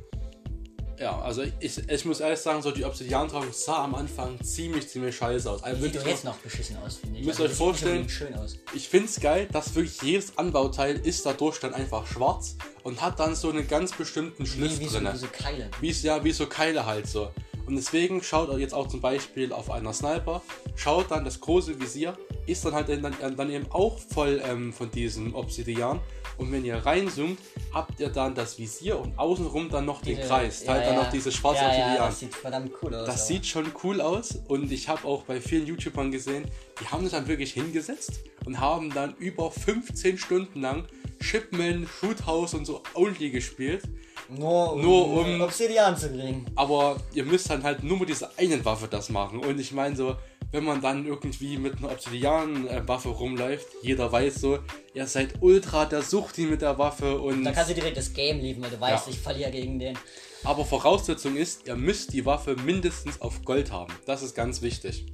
Ja, 0.99 1.21
also 1.21 1.45
ich, 1.61 1.79
ich 1.89 2.05
muss 2.07 2.19
ehrlich 2.19 2.41
sagen, 2.41 2.61
so 2.61 2.73
die 2.73 2.85
Obsidian-Tragung 2.85 3.53
sah 3.53 3.85
am 3.85 3.95
Anfang 3.95 4.43
ziemlich, 4.43 4.89
ziemlich 4.89 5.15
scheiße 5.17 5.49
aus. 5.49 5.63
Also 5.63 5.81
Sieht 5.83 5.95
doch 5.95 6.05
jetzt 6.05 6.25
noch 6.25 6.37
beschissen 6.39 6.77
aus, 6.79 6.97
finde 6.97 7.21
ich. 7.21 7.27
Müsst 7.27 7.41
Also, 7.41 7.53
euch 7.53 7.57
vorstellen- 7.57 8.09
schön 8.09 8.35
aus. 8.35 8.57
Ich 8.75 8.89
finde 8.89 9.07
es 9.07 9.21
geil, 9.21 9.47
dass 9.53 9.77
wirklich 9.77 10.03
jedes 10.03 10.37
Anbauteil 10.37 10.97
ist 10.99 11.25
dadurch 11.25 11.61
dann 11.61 11.73
einfach 11.73 12.05
schwarz 12.05 12.57
und 12.83 13.01
hat 13.01 13.21
dann 13.21 13.37
so 13.37 13.49
einen 13.51 13.69
ganz 13.69 13.93
bestimmten 13.93 14.45
Schliff 14.45 14.81
Wie, 14.81 14.87
wie, 14.87 14.89
so, 14.89 14.99
drin. 14.99 15.11
wie 15.13 15.19
so 15.19 15.27
Keile. 15.31 15.71
Wie 15.81 15.91
ja, 15.93 16.25
wie 16.25 16.33
so 16.33 16.47
Keile 16.49 16.85
halt 16.85 17.07
so. 17.07 17.31
Und 17.69 17.77
deswegen 17.77 18.23
schaut 18.23 18.49
ihr 18.49 18.59
jetzt 18.59 18.73
auch 18.73 18.89
zum 18.89 19.03
Beispiel 19.03 19.53
auf 19.53 19.71
einer 19.71 19.93
Sniper, 19.93 20.41
schaut 20.75 21.11
dann 21.11 21.27
das 21.27 21.39
große 21.39 21.79
Visier, 21.79 22.17
ist 22.47 22.65
dann 22.65 22.73
halt 22.73 22.89
dann, 22.89 23.37
dann 23.37 23.51
eben 23.51 23.67
auch 23.69 23.99
voll 23.99 24.41
ähm, 24.43 24.73
von 24.73 24.91
diesem 24.91 25.35
Obsidian. 25.35 26.01
Und 26.39 26.51
wenn 26.51 26.65
ihr 26.65 26.77
reinzoomt, 26.77 27.39
habt 27.75 28.01
ihr 28.01 28.09
dann 28.09 28.35
das 28.35 28.59
Visier 28.59 28.99
und 28.99 29.19
außenrum 29.19 29.69
dann 29.69 29.85
noch 29.85 30.01
den 30.01 30.17
Diese- 30.17 30.29
Kreis. 30.29 30.65
ja, 30.65 30.73
halt 30.73 30.87
dann 30.87 30.95
ja. 30.95 31.03
noch 31.03 31.11
dieses 31.11 31.35
schwarze 31.35 31.61
ja, 31.61 31.67
Obsidian. 31.67 31.95
Ja, 31.97 32.07
das 32.07 32.21
sieht 32.21 32.35
verdammt 32.35 32.73
cool 32.83 32.95
aus. 32.95 33.07
Das 33.07 33.17
aber- 33.17 33.27
sieht 33.27 33.47
schon 33.47 33.67
cool 33.85 34.01
aus 34.01 34.39
und 34.49 34.73
ich 34.73 34.89
habe 34.89 35.07
auch 35.07 35.25
bei 35.25 35.39
vielen 35.39 35.67
YouTubern 35.67 36.11
gesehen, 36.11 36.47
die 36.81 36.87
haben 36.87 37.03
sich 37.03 37.13
dann 37.13 37.29
wirklich 37.29 37.53
hingesetzt 37.53 38.21
und 38.47 38.61
haben 38.61 38.95
dann 38.95 39.15
über 39.19 39.51
15 39.51 40.17
Stunden 40.17 40.63
lang 40.63 40.87
Shipman, 41.21 41.87
Shoot 42.01 42.25
House 42.25 42.55
und 42.55 42.65
so 42.65 42.83
Only 42.95 43.29
gespielt. 43.29 43.83
Nur 44.31 44.73
um, 44.75 44.83
Nur 44.83 45.21
um- 45.21 45.41
Obsidian 45.41 45.97
zu 45.97 46.11
kriegen. 46.11 46.45
Aber 46.55 46.97
ihr 47.15 47.25
müsst 47.25 47.49
dann 47.51 47.63
halt 47.63 47.83
nur 47.83 47.99
mit 47.99 48.09
dieser 48.11 48.31
einen 48.37 48.65
Waffe 48.65 48.87
das 48.89 49.09
machen. 49.09 49.39
Und 49.41 49.59
ich 49.59 49.73
meine 49.73 49.97
so, 49.97 50.17
wenn 50.53 50.65
man 50.65 50.81
dann 50.83 51.07
irgendwie 51.07 51.57
mit 51.59 51.79
einer 51.79 51.91
Obsidian-Waffe 51.93 53.09
rumläuft, 53.09 53.67
jeder 53.83 54.11
weiß 54.11 54.35
so, 54.41 54.59
ihr 54.95 55.07
seid 55.07 55.35
ultra 55.41 55.85
der 55.87 56.03
Suchti 56.03 56.43
mit 56.43 56.63
der 56.63 56.79
Waffe 56.79 57.19
und 57.21 57.45
Da 57.45 57.53
kannst 57.53 57.71
du 57.71 57.75
direkt 57.75 57.97
das 57.97 58.13
Game 58.13 58.41
lieben, 58.41 58.63
weil 58.63 58.71
du 58.71 58.81
weißt, 58.81 59.07
Ja. 59.07 59.13
ich 59.13 59.19
verliere 59.19 59.51
gegen 59.51 59.79
den. 59.79 59.99
Aber 60.45 60.65
Voraussetzung 60.65 61.37
ist, 61.37 61.67
ihr 61.67 61.77
müsst 61.77 62.13
die 62.13 62.25
Waffe 62.25 62.55
mindestens 62.65 63.21
auf 63.21 63.45
Gold 63.45 63.73
haben. 63.73 63.93
Das 64.07 64.23
ist 64.23 64.35
ganz 64.35 64.63
wichtig. 64.63 65.07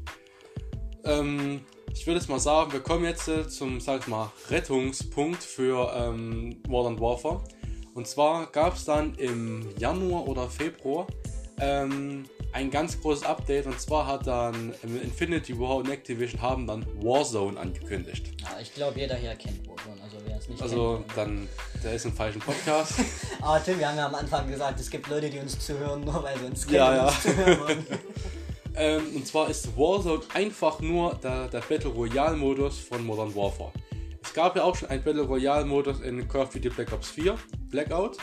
Ähm, 1.05 1.61
ich 1.92 2.07
würde 2.07 2.18
jetzt 2.20 2.29
mal 2.29 2.38
sagen, 2.40 2.72
wir 2.72 2.81
kommen 2.81 3.05
jetzt 3.05 3.29
äh, 3.29 3.46
zum, 3.48 3.81
sag 3.81 4.00
ich 4.03 4.07
mal, 4.07 4.31
Rettungspunkt 4.50 5.42
für 5.42 5.92
ähm, 5.96 6.61
Modern 6.68 6.98
Warfare. 7.00 7.42
Und 7.94 8.07
zwar 8.09 8.46
gab 8.46 8.74
es 8.74 8.85
dann 8.85 9.14
im 9.14 9.68
Januar 9.78 10.26
oder 10.26 10.48
Februar 10.48 11.07
ähm, 11.61 12.24
ein 12.52 12.70
ganz 12.70 13.00
großes 13.00 13.24
Update. 13.24 13.66
Und 13.66 13.80
zwar 13.80 14.07
hat 14.07 14.26
dann 14.26 14.74
ähm, 14.85 15.00
Infinity 15.02 15.59
War 15.59 15.76
und 15.76 15.88
Activision 15.88 16.42
haben 16.42 16.66
dann 16.66 16.85
Warzone 17.02 17.59
angekündigt. 17.59 18.33
Ja, 18.42 18.59
ich 18.61 18.74
glaube, 18.74 18.98
jeder 18.98 19.14
hier 19.16 19.35
kennt 19.37 19.66
Warzone. 19.68 20.00
Also 20.02 20.16
wer 20.26 20.37
es 20.37 20.48
nicht 20.48 20.61
Also 20.62 21.04
kennt. 21.07 21.16
dann, 21.16 21.48
der 21.85 21.92
ist 21.94 22.04
im 22.04 22.12
falschen 22.12 22.40
Podcast. 22.40 22.94
Aber 23.40 23.62
Tim, 23.64 23.78
wir 23.78 23.88
haben 23.88 23.96
ja 23.98 24.07
am 24.07 24.14
Anfang 24.14 24.48
gesagt, 24.50 24.80
es 24.80 24.90
gibt 24.90 25.09
Leute, 25.09 25.30
die 25.30 25.38
uns 25.38 25.59
zuhören, 25.59 26.00
nur 26.02 26.22
weil 26.22 26.37
sie 26.38 26.46
uns 26.46 26.64
kennen 26.66 26.76
Ja, 26.76 27.07
und 27.07 27.24
ja. 27.37 27.54
uns. 27.66 27.76
Ähm, 28.76 29.02
und 29.14 29.24
zwar 29.24 29.48
ist 29.48 29.76
Warzone 29.76 30.22
einfach 30.35 30.80
nur 30.80 31.14
der, 31.22 31.46
der 31.46 31.61
Battle 31.61 31.90
Royale 31.90 32.37
Modus 32.37 32.76
von 32.80 33.07
Modern 33.07 33.33
Warfare. 33.33 33.70
Es 34.24 34.32
gab 34.32 34.56
ja 34.56 34.64
auch 34.64 34.74
schon 34.74 34.88
einen 34.88 35.02
Battle 35.04 35.22
Royale 35.22 35.64
Modus 35.64 36.00
in 36.00 36.26
Call 36.28 36.42
of 36.42 36.50
Duty 36.50 36.70
Black 36.70 36.92
Ops 36.92 37.10
4, 37.10 37.37
Blackout. 37.68 38.16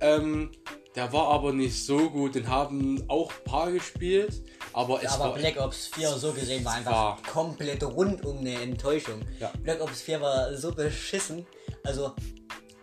Ähm, 0.00 0.52
der 0.94 1.12
war 1.12 1.28
aber 1.28 1.52
nicht 1.52 1.84
so 1.84 2.10
gut, 2.10 2.34
den 2.34 2.48
haben 2.48 3.02
auch 3.08 3.32
ein 3.32 3.44
paar 3.44 3.70
gespielt, 3.72 4.42
aber 4.72 5.02
es 5.02 5.12
Aber 5.12 5.24
war 5.30 5.34
Black 5.34 5.56
Ops 5.58 5.86
4 5.88 6.08
so 6.10 6.32
gesehen 6.32 6.64
war 6.64 6.74
einfach 6.74 6.92
war- 6.92 7.18
komplett 7.32 7.82
rundum 7.82 8.38
eine 8.38 8.60
Enttäuschung. 8.60 9.20
Ja. 9.38 9.52
Black 9.62 9.80
Ops 9.80 10.02
4 10.02 10.20
war 10.20 10.56
so 10.56 10.72
beschissen. 10.72 11.46
Also, 11.84 12.14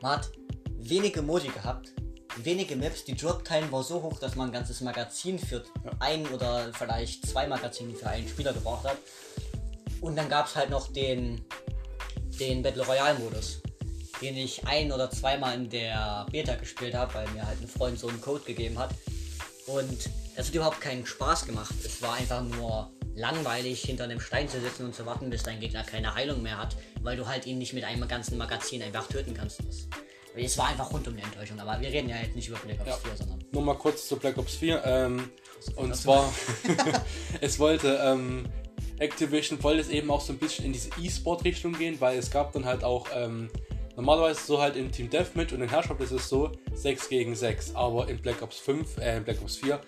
man 0.02 0.13
hat 0.13 0.32
wenige 0.80 1.22
Modi 1.22 1.50
gehabt, 1.50 1.93
wenige 2.38 2.76
Maps. 2.76 3.04
Die 3.04 3.15
Drop-Time 3.15 3.72
war 3.72 3.84
so 3.84 4.02
hoch, 4.02 4.20
dass 4.20 4.36
man 4.36 4.48
ein 4.50 4.54
ganzes 4.54 4.82
Magazin 4.82 5.38
für 5.38 5.63
ein 6.00 6.26
oder 6.28 6.72
vielleicht 6.74 7.26
zwei 7.28 7.46
Magazine 7.48 7.93
für 7.93 8.08
einen 8.08 8.28
Spieler 8.28 8.54
gebraucht 8.54 8.86
hat. 8.86 8.98
Und 10.02 10.15
dann 10.15 10.30
gab 10.30 10.46
es 10.48 10.56
halt 10.56 10.70
noch 10.70 10.88
den, 10.93 11.43
den 12.39 12.62
Battle 12.62 12.86
Royale 12.86 13.19
Modus, 13.19 13.62
den 14.21 14.38
ich 14.38 14.65
ein 14.65 14.91
oder 14.91 15.10
zweimal 15.10 15.56
in 15.56 15.69
der 15.69 16.26
Beta 16.32 16.56
gespielt 16.56 16.93
habe, 16.93 17.13
weil 17.13 17.30
mir 17.30 17.45
halt 17.45 17.62
ein 17.62 17.67
Freund 17.67 18.00
so 18.00 18.08
einen 18.08 18.21
Code 18.21 18.43
gegeben 18.43 18.78
hat. 18.78 18.91
Und 19.65 20.10
das 20.36 20.47
hat 20.47 20.56
überhaupt 20.56 20.82
keinen 20.82 21.06
Spaß 21.06 21.45
gemacht. 21.45 21.73
Es 21.84 22.02
war 22.02 22.13
einfach 22.13 22.41
nur 22.43 22.89
langweilig, 23.15 23.82
hinter 23.82 24.06
einem 24.06 24.19
Stein 24.19 24.47
zu 24.47 24.62
sitzen 24.62 24.86
und 24.86 24.95
zu 24.95 25.06
warten, 25.06 25.30
bis 25.30 25.43
dein 25.43 25.60
Gegner 25.60 25.84
keine 25.84 26.13
Heilung 26.13 26.41
mehr 26.41 26.58
hat, 26.58 26.76
weil 27.02 27.17
du 27.17 27.28
halt 27.28 27.45
ihn 27.45 27.58
nicht 27.58 27.73
mit 27.73 27.84
einem 27.84 28.08
ganzen 28.08 28.38
Magazin 28.38 28.82
einfach 28.84 29.08
töten 29.08 29.34
kannst. 29.34 29.60
Das, 29.60 29.88
es 30.36 30.58
war 30.58 30.67
einfach 30.67 30.91
rund 30.91 31.08
um 31.08 31.17
die 31.17 31.23
Enttäuschung, 31.23 31.60
aber 31.60 31.82
wir 31.82 31.89
reden 31.89 32.10
ja 32.10 32.17
jetzt 32.17 32.36
nicht 32.36 32.47
über 32.47 32.60
Black 32.60 32.80
Ops 32.80 32.89
Ja. 32.89 32.97
4, 32.97 33.17
sondern 33.17 33.43
Nur 33.52 33.63
mal 33.63 33.76
kurz 33.76 34.08
zu 34.08 34.17
Black 34.17 34.38
Ops 34.38 34.56
4. 34.56 34.84
Ähm, 34.86 35.32
und 35.76 35.95
zwar, 35.95 36.32
es 37.41 37.58
wollte, 37.58 38.00
ähm, 38.04 38.45
Activision 39.00 39.62
wollte 39.64 39.82
es 39.82 39.90
eben 39.90 40.10
auch 40.10 40.22
so 40.22 40.34
ein 40.34 40.40
bisschen 40.40 40.66
in 40.66 40.74
diese 40.74 40.90
E-Sport-Richtung 41.02 41.74
gehen, 41.74 42.00
weil 42.00 42.18
es 42.18 42.32
gab 42.32 42.52
dann 42.54 42.66
halt 42.66 42.84
auch, 42.84 43.08
ähm, 43.14 43.50
normalerweise 43.96 44.42
so 44.46 44.62
halt 44.62 44.76
im 44.76 44.92
Team 44.92 45.10
Deathmatch 45.10 45.54
und 45.54 45.62
in 45.62 45.70
Herrschaft 45.70 46.02
ist 46.02 46.12
es 46.12 46.30
so 46.30 46.52
6 46.74 47.10
gegen 47.10 47.36
6, 47.36 47.76
aber 47.76 48.08
in 48.10 48.18
Black 48.20 48.42
Ops 48.42 48.60
5, 48.60 48.98
äh, 48.98 49.18
in 49.18 49.24
Black 49.24 49.42
Ops 49.42 49.58
4 49.58 49.80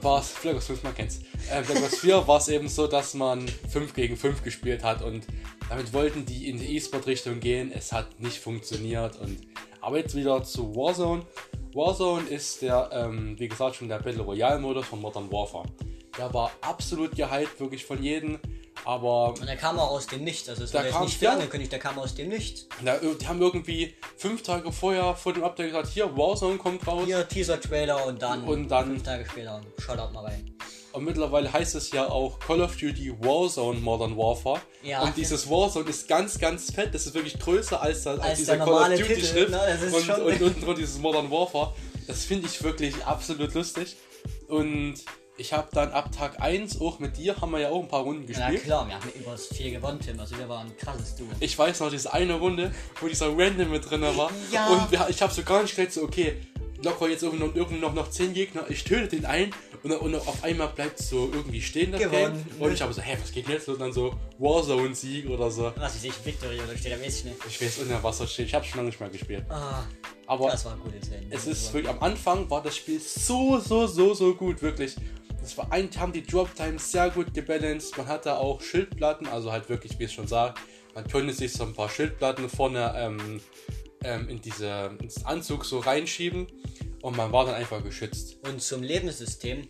war 0.00 0.20
es, 0.20 0.34
Black 0.42 0.56
Ops 0.56 0.66
5, 0.66 0.82
man 0.82 0.94
kennt's, 0.94 1.20
äh, 1.50 1.62
Black 1.62 1.82
Ops 1.82 1.98
4 1.98 2.26
war 2.26 2.38
es 2.38 2.48
eben 2.48 2.68
so, 2.68 2.86
dass 2.86 3.14
man 3.14 3.46
5 3.48 3.94
gegen 3.94 4.16
5 4.16 4.42
gespielt 4.42 4.84
hat 4.84 5.02
und 5.02 5.26
damit 5.68 5.92
wollten 5.92 6.24
die 6.24 6.48
in 6.48 6.58
die 6.58 6.76
E-Sport-Richtung 6.76 7.40
gehen, 7.40 7.72
es 7.72 7.92
hat 7.92 8.20
nicht 8.20 8.38
funktioniert 8.38 9.18
und 9.20 9.38
aber 9.80 9.98
jetzt 9.98 10.14
wieder 10.14 10.42
zu 10.42 10.74
Warzone. 10.74 11.24
Warzone 11.72 12.28
ist 12.28 12.62
der, 12.62 12.90
ähm, 12.92 13.38
wie 13.38 13.48
gesagt, 13.48 13.76
schon 13.76 13.88
der 13.88 13.98
Battle 13.98 14.22
Royale 14.22 14.58
Modus 14.58 14.86
von 14.86 15.00
Modern 15.00 15.30
Warfare. 15.30 15.66
Der 16.18 16.32
war 16.34 16.50
absolut 16.60 17.14
gehypt, 17.14 17.60
wirklich 17.60 17.84
von 17.84 18.02
jedem, 18.02 18.38
aber 18.84 19.28
und 19.40 19.46
er 19.46 19.56
kam 19.56 19.78
auch 19.78 19.90
aus 19.90 20.06
dem 20.08 20.24
Nichts. 20.24 20.48
Also 20.48 20.64
es 20.64 20.72
Da 20.72 20.82
war 20.82 20.90
kam- 20.90 21.04
nicht 21.04 21.20
ja. 21.22 21.32
angekündigt, 21.32 21.70
der 21.72 21.78
kam 21.78 21.98
aus 21.98 22.14
dem 22.14 22.28
Nichts. 22.28 22.66
na, 22.82 22.96
die 22.96 23.26
haben 23.26 23.40
irgendwie 23.40 23.94
fünf 24.16 24.42
Tage 24.42 24.72
vorher 24.72 25.14
vor 25.14 25.32
dem 25.32 25.44
Update 25.44 25.68
gesagt, 25.68 25.88
hier, 25.88 26.16
Warzone 26.16 26.56
kommt 26.58 26.86
raus. 26.86 27.02
Hier 27.06 27.26
Teaser-Trailer 27.28 28.04
und 28.06 28.20
dann, 28.20 28.42
Und 28.44 28.68
dann- 28.68 28.86
fünf 28.86 29.02
Tage 29.04 29.24
später, 29.30 29.60
schaut 29.78 30.12
mal 30.12 30.24
rein. 30.24 30.54
Und 30.92 31.04
mittlerweile 31.04 31.52
heißt 31.52 31.74
es 31.76 31.92
ja 31.92 32.08
auch 32.08 32.38
Call 32.40 32.62
of 32.62 32.76
Duty 32.76 33.12
Warzone 33.20 33.78
Modern 33.78 34.16
Warfare. 34.16 34.60
Ja. 34.82 35.02
Und 35.02 35.16
dieses 35.16 35.48
Warzone 35.48 35.88
ist 35.90 36.08
ganz, 36.08 36.38
ganz 36.38 36.72
fett. 36.72 36.92
Das 36.94 37.06
ist 37.06 37.14
wirklich 37.14 37.38
größer 37.38 37.80
als, 37.80 38.04
als, 38.06 38.20
Als 38.20 38.38
dieser 38.38 38.56
der 38.56 38.64
Call 38.64 38.92
of 38.94 38.98
Duty 38.98 39.22
Schrift. 39.24 39.50
ne? 39.50 39.78
Das 39.80 39.92
und, 39.92 40.10
und 40.10 40.22
unten 40.42 40.60
drunter 40.64 40.74
dieses 40.80 40.98
Modern 40.98 41.30
Warfare. 41.30 41.74
Das 42.08 42.24
finde 42.24 42.48
ich 42.48 42.60
wirklich 42.64 43.04
absolut 43.04 43.52
lustig. 43.54 43.96
Und 44.48 44.94
ich 45.38 45.52
habe 45.52 45.68
dann 45.72 45.92
ab 45.92 46.10
Tag 46.12 46.40
1 46.42 46.80
auch 46.80 46.98
mit 46.98 47.16
dir, 47.16 47.40
haben 47.40 47.52
wir 47.52 47.60
ja 47.60 47.70
auch 47.70 47.80
ein 47.80 47.88
paar 47.88 48.02
Runden 48.02 48.30
Ja 48.30 48.38
gespielt. 48.46 48.64
klar, 48.64 48.86
wir 48.86 48.94
haben 48.94 49.08
über 49.18 49.32
das 49.32 49.46
4 49.46 49.70
gewonnen, 49.70 50.00
Tim. 50.00 50.18
Also 50.20 50.36
wir 50.36 50.48
waren 50.48 50.66
ein 50.66 50.76
krasses 50.76 51.14
Duo. 51.16 51.28
Ich 51.40 51.56
weiß 51.58 51.80
noch, 51.80 51.90
diese 51.90 52.12
eine 52.12 52.34
Runde, 52.34 52.72
wo 53.00 53.06
dieser 53.08 53.28
Random 53.28 53.70
mit 53.70 53.88
drin 53.88 54.02
war. 54.02 54.30
Ja. 54.52 54.66
Und 54.68 55.10
ich 55.10 55.22
habe 55.22 55.32
so 55.32 55.42
gar 55.42 55.62
nicht 55.62 55.74
gedacht, 55.74 55.92
so, 55.92 56.02
okay, 56.02 56.36
locker 56.82 57.08
jetzt 57.08 57.22
irgendwie 57.22 57.44
noch, 57.44 57.54
irgendwie 57.54 57.80
noch, 57.80 57.94
noch 57.94 58.10
10 58.10 58.34
Gegner, 58.34 58.64
ich 58.68 58.84
töte 58.84 59.08
den 59.16 59.26
ein 59.26 59.50
und, 59.82 59.92
und 59.92 60.14
auf 60.16 60.42
einmal 60.42 60.68
bleibt 60.68 60.98
so 60.98 61.30
irgendwie 61.32 61.60
stehen 61.60 61.92
das 61.92 62.00
Gewonnen. 62.00 62.44
Game. 62.48 62.60
Und 62.60 62.72
ich 62.72 62.82
habe 62.82 62.92
so, 62.92 63.00
hä, 63.00 63.16
was 63.20 63.32
geht 63.32 63.48
jetzt? 63.48 63.68
Und 63.68 63.80
dann 63.80 63.92
so 63.92 64.14
Warzone-Sieg 64.38 65.28
oder 65.28 65.50
so. 65.50 65.72
Was 65.76 65.94
weiß 65.94 66.04
ich, 66.04 66.24
Victory 66.24 66.58
oder 66.60 66.76
steht 66.76 66.92
da 66.92 67.00
weiß 67.00 67.18
ich 67.18 67.24
nicht. 67.26 67.36
Ich 67.48 67.60
weiß 67.62 67.78
nicht, 67.78 68.02
was 68.02 68.18
da 68.18 68.26
steht. 68.26 68.46
Ich 68.46 68.54
habe 68.54 68.64
schon 68.64 68.78
lange 68.78 68.88
nicht 68.88 69.00
mehr 69.00 69.08
gespielt. 69.08 69.44
Ah, 69.48 69.84
Aber 70.26 70.50
das 70.50 70.64
war 70.64 70.72
ein 70.72 70.80
gutes 70.80 71.10
Rennen. 71.10 71.28
es 71.30 71.46
ist 71.46 71.72
wirklich, 71.72 71.92
am 71.92 72.02
Anfang 72.02 72.48
war 72.50 72.62
das 72.62 72.76
Spiel 72.76 73.00
so, 73.00 73.58
so, 73.60 73.86
so, 73.86 74.14
so 74.14 74.34
gut, 74.34 74.62
wirklich. 74.62 74.96
Das 75.40 75.56
war 75.56 75.72
ein, 75.72 75.90
haben 75.96 76.12
die 76.12 76.22
Drop 76.22 76.54
Times 76.54 76.92
sehr 76.92 77.10
gut 77.10 77.32
gebalanced. 77.32 77.96
Man 77.96 78.06
hatte 78.06 78.36
auch 78.38 78.60
Schildplatten, 78.60 79.26
also 79.26 79.52
halt 79.52 79.68
wirklich, 79.68 79.98
wie 79.98 80.04
es 80.04 80.12
schon 80.12 80.26
sagt, 80.26 80.58
man 80.94 81.08
konnte 81.08 81.32
sich 81.32 81.52
so 81.52 81.64
ein 81.64 81.74
paar 81.74 81.88
Schildplatten 81.88 82.48
vorne 82.48 82.92
ähm, 82.96 83.40
ähm, 84.02 84.28
in 84.28 84.40
diese 84.40 84.96
Anzug 85.24 85.64
so 85.64 85.78
reinschieben 85.78 86.46
und 87.02 87.16
man 87.16 87.32
war 87.32 87.46
dann 87.46 87.54
einfach 87.54 87.82
geschützt. 87.82 88.36
Und 88.46 88.60
zum 88.60 88.82
Lebenssystem, 88.82 89.68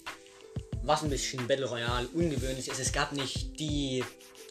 was 0.83 1.03
ein 1.03 1.11
bisschen 1.11 1.47
Battle 1.47 1.67
Royale 1.67 2.09
ungewöhnlich 2.09 2.69
ist, 2.69 2.81
es 2.81 2.93
gab 2.93 3.13
nicht 3.13 3.59
die 3.61 4.05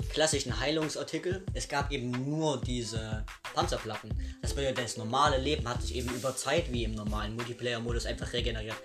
klassischen 0.10 0.60
Heilungsartikel, 0.60 1.44
es 1.54 1.68
gab 1.68 1.92
eben 1.92 2.12
nur 2.12 2.62
diese 2.62 3.26
Panzerplatten. 3.54 4.12
Das 4.42 4.54
bedeutet, 4.54 4.78
das 4.78 4.98
normale 4.98 5.38
Leben 5.38 5.68
hat 5.68 5.82
sich 5.82 5.96
eben 5.96 6.10
über 6.10 6.36
Zeit, 6.36 6.72
wie 6.72 6.84
im 6.84 6.94
normalen 6.94 7.36
Multiplayer-Modus, 7.36 8.06
einfach 8.06 8.32
regeneriert. 8.34 8.78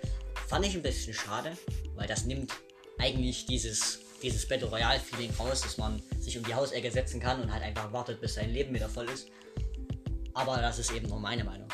Fand 0.47 0.65
ich 0.65 0.75
ein 0.75 0.81
bisschen 0.81 1.13
schade, 1.13 1.57
weil 1.95 2.07
das 2.07 2.25
nimmt 2.25 2.51
eigentlich 2.99 3.45
dieses, 3.45 3.99
dieses 4.21 4.47
Battle 4.47 4.67
Royale-Feeling 4.67 5.31
raus, 5.39 5.61
dass 5.61 5.77
man 5.77 6.01
sich 6.19 6.37
um 6.37 6.43
die 6.43 6.53
Hausecke 6.53 6.91
setzen 6.91 7.19
kann 7.19 7.41
und 7.41 7.51
halt 7.51 7.63
einfach 7.63 7.91
wartet, 7.91 8.21
bis 8.21 8.35
sein 8.35 8.51
Leben 8.51 8.73
wieder 8.73 8.89
voll 8.89 9.09
ist. 9.09 9.27
Aber 10.33 10.57
das 10.57 10.79
ist 10.79 10.91
eben 10.91 11.07
nur 11.07 11.19
meine 11.19 11.43
Meinung. 11.43 11.67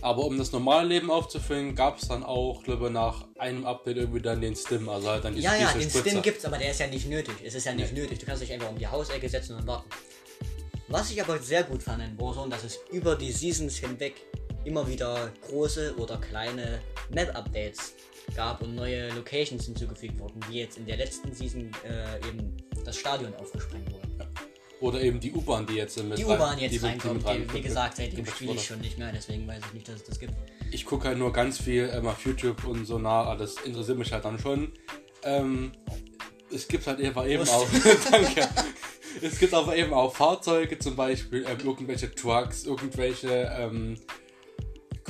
Aber 0.00 0.24
um 0.24 0.36
das 0.36 0.50
normale 0.52 0.88
Leben 0.88 1.10
aufzufüllen, 1.10 1.74
gab 1.74 1.98
es 1.98 2.08
dann 2.08 2.24
auch, 2.24 2.62
glaube 2.64 2.86
ich, 2.86 2.92
nach 2.92 3.26
einem 3.38 3.64
Update 3.64 3.98
irgendwie 3.98 4.20
dann 4.20 4.40
den 4.40 4.56
Stim, 4.56 4.88
also 4.88 5.08
halt 5.08 5.24
dann 5.24 5.34
diese, 5.34 5.46
Ja, 5.46 5.54
ja, 5.54 5.66
diese 5.68 5.78
den 5.78 5.90
Spritzer. 5.90 6.08
Stim 6.10 6.22
gibt's, 6.22 6.44
aber 6.44 6.58
der 6.58 6.70
ist 6.70 6.80
ja 6.80 6.86
nicht 6.88 7.08
nötig. 7.08 7.34
Es 7.44 7.54
ist 7.54 7.64
ja 7.66 7.74
nicht 7.74 7.92
nötig. 7.92 8.18
Du 8.18 8.26
kannst 8.26 8.42
dich 8.42 8.52
einfach 8.52 8.70
um 8.70 8.78
die 8.78 8.86
Hausecke 8.86 9.28
setzen 9.28 9.56
und 9.56 9.66
warten. 9.66 9.88
Was 10.88 11.10
ich 11.10 11.22
aber 11.22 11.38
sehr 11.38 11.62
gut 11.62 11.82
fand 11.82 12.02
in 12.02 12.20
Warzone, 12.20 12.50
dass 12.50 12.64
es 12.64 12.78
über 12.90 13.16
die 13.16 13.32
Seasons 13.32 13.76
hinweg 13.76 14.14
immer 14.64 14.86
wieder 14.88 15.30
große 15.46 15.94
oder 15.96 16.18
kleine 16.18 16.80
Map-Updates 17.10 17.94
gab 18.36 18.62
und 18.62 18.74
neue 18.74 19.10
Locations 19.10 19.64
hinzugefügt 19.64 20.18
wurden, 20.18 20.40
wie 20.48 20.60
jetzt 20.60 20.78
in 20.78 20.86
der 20.86 20.96
letzten 20.96 21.34
Season 21.34 21.70
äh, 21.84 22.28
eben 22.28 22.56
das 22.84 22.96
Stadion 22.96 23.34
aufgesprengt 23.34 23.90
wurde. 23.92 24.08
Oder 24.80 25.00
eben 25.00 25.20
die 25.20 25.32
U-Bahn, 25.32 25.64
die 25.64 25.74
jetzt 25.74 26.02
mit 26.02 26.18
Die 26.18 26.24
U-Bahn 26.24 26.58
jetzt 26.58 26.72
die 26.72 26.78
reinkommt, 26.78 27.24
die, 27.28 27.54
wie 27.54 27.60
gesagt, 27.60 27.96
seitdem 27.96 28.26
spiele 28.26 28.54
ich 28.54 28.66
schon 28.66 28.80
nicht 28.80 28.98
mehr, 28.98 29.12
deswegen 29.12 29.46
weiß 29.46 29.62
ich 29.68 29.72
nicht, 29.74 29.88
dass 29.88 29.96
es 29.96 30.04
das 30.04 30.18
gibt. 30.18 30.34
ich 30.72 30.84
gucke 30.84 31.06
halt 31.08 31.18
nur 31.18 31.32
ganz 31.32 31.60
viel 31.60 31.88
ähm, 31.94 32.06
auf 32.06 32.24
YouTube 32.24 32.64
und 32.66 32.84
so 32.84 32.98
nach, 32.98 33.26
aber 33.26 33.36
das 33.36 33.54
interessiert 33.64 33.98
mich 33.98 34.12
halt 34.12 34.24
dann 34.24 34.40
schon. 34.40 34.72
Ähm, 35.22 35.70
es 36.52 36.66
gibt 36.66 36.86
halt 36.86 37.00
einfach 37.00 37.26
eben 37.26 37.48
auch, 37.48 37.66
danke. 38.10 38.48
Es 39.20 39.38
gibt 39.38 39.54
aber 39.54 39.76
eben 39.76 39.92
auch 39.92 40.14
Fahrzeuge, 40.14 40.78
zum 40.78 40.96
Beispiel 40.96 41.46
ähm, 41.48 41.58
irgendwelche 41.64 42.12
Trucks, 42.12 42.64
irgendwelche 42.64 43.52
ähm, 43.56 43.96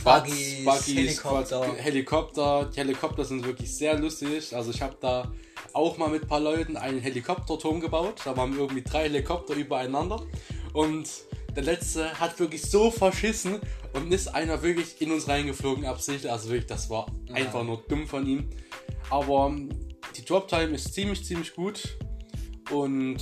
Quads, 0.02 0.64
Buggies, 0.64 0.96
Helikopter. 0.96 1.60
Quads, 1.60 1.82
Helikopter. 1.82 2.70
Die 2.74 2.80
Helikopter 2.80 3.24
sind 3.24 3.44
wirklich 3.44 3.74
sehr 3.74 3.98
lustig. 3.98 4.54
Also 4.54 4.70
ich 4.70 4.82
habe 4.82 4.96
da 5.00 5.32
auch 5.72 5.96
mal 5.96 6.08
mit 6.08 6.22
ein 6.22 6.28
paar 6.28 6.40
Leuten 6.40 6.76
einen 6.76 7.00
Helikopterturm 7.00 7.80
gebaut. 7.80 8.20
Da 8.24 8.36
waren 8.36 8.56
irgendwie 8.56 8.82
drei 8.82 9.04
Helikopter 9.04 9.54
übereinander. 9.54 10.22
Und 10.72 11.08
der 11.54 11.62
letzte 11.62 12.18
hat 12.18 12.38
wirklich 12.40 12.62
so 12.62 12.90
verschissen 12.90 13.60
und 13.92 14.12
ist 14.12 14.28
einer 14.34 14.62
wirklich 14.62 15.00
in 15.00 15.12
uns 15.12 15.28
reingeflogen, 15.28 15.84
absichtlich. 15.84 16.30
Also 16.30 16.48
wirklich, 16.48 16.66
das 16.66 16.90
war 16.90 17.06
einfach 17.32 17.62
nur 17.62 17.82
dumm 17.88 18.06
von 18.06 18.26
ihm. 18.26 18.50
Aber 19.10 19.46
ähm, 19.46 19.68
die 20.16 20.24
Drop 20.24 20.48
Time 20.48 20.70
ist 20.74 20.94
ziemlich, 20.94 21.24
ziemlich 21.24 21.54
gut. 21.54 21.96
Und 22.70 23.18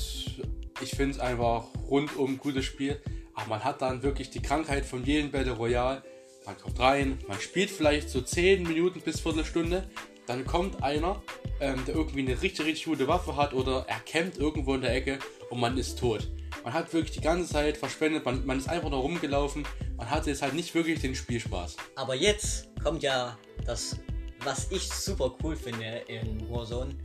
ich 0.81 0.91
finde 0.91 1.11
es 1.11 1.21
einfach 1.21 1.65
rundum 1.89 2.39
gutes 2.39 2.65
Spiel. 2.65 3.01
Aber 3.35 3.49
man 3.49 3.65
hat 3.65 3.83
dann 3.83 4.03
wirklich 4.03 4.31
die 4.31 4.41
Krankheit 4.41 4.87
von 4.87 5.05
jedem 5.05 5.31
Battle 5.31 5.53
Royale. 5.53 6.03
Man 6.51 6.59
kommt 6.59 6.81
rein, 6.81 7.19
man 7.29 7.41
spielt 7.41 7.71
vielleicht 7.71 8.11
so 8.11 8.21
10 8.21 8.65
Minuten 8.65 9.01
bis 9.03 9.21
Viertelstunde. 9.21 9.89
Dann 10.27 10.45
kommt 10.45 10.83
einer, 10.83 11.23
ähm, 11.61 11.81
der 11.87 11.95
irgendwie 11.95 12.23
eine 12.23 12.43
richtig, 12.43 12.67
richtig 12.67 12.87
gute 12.87 13.07
Waffe 13.07 13.37
hat 13.37 13.55
oder 13.55 13.85
er 13.87 14.01
campt 14.01 14.37
irgendwo 14.37 14.75
in 14.75 14.81
der 14.81 14.93
Ecke 14.93 15.21
und 15.51 15.61
man 15.61 15.79
ist 15.79 16.01
tot. 16.01 16.27
Man 16.65 16.73
hat 16.73 16.93
wirklich 16.93 17.13
die 17.13 17.21
ganze 17.21 17.53
Zeit 17.53 17.77
verschwendet, 17.77 18.25
man, 18.25 18.45
man 18.47 18.59
ist 18.59 18.69
einfach 18.69 18.91
nur 18.91 18.99
rumgelaufen. 18.99 19.63
Man 19.97 20.11
hatte 20.11 20.31
jetzt 20.31 20.43
halt 20.43 20.55
nicht 20.55 20.75
wirklich 20.75 21.01
den 21.01 21.15
Spielspaß. 21.15 21.77
Aber 21.95 22.17
jetzt 22.17 22.69
kommt 22.83 23.05
ja 23.05 23.39
das, 23.65 24.01
was 24.43 24.73
ich 24.73 24.89
super 24.89 25.33
cool 25.45 25.55
finde 25.55 26.03
in 26.09 26.51
Warzone. 26.51 26.97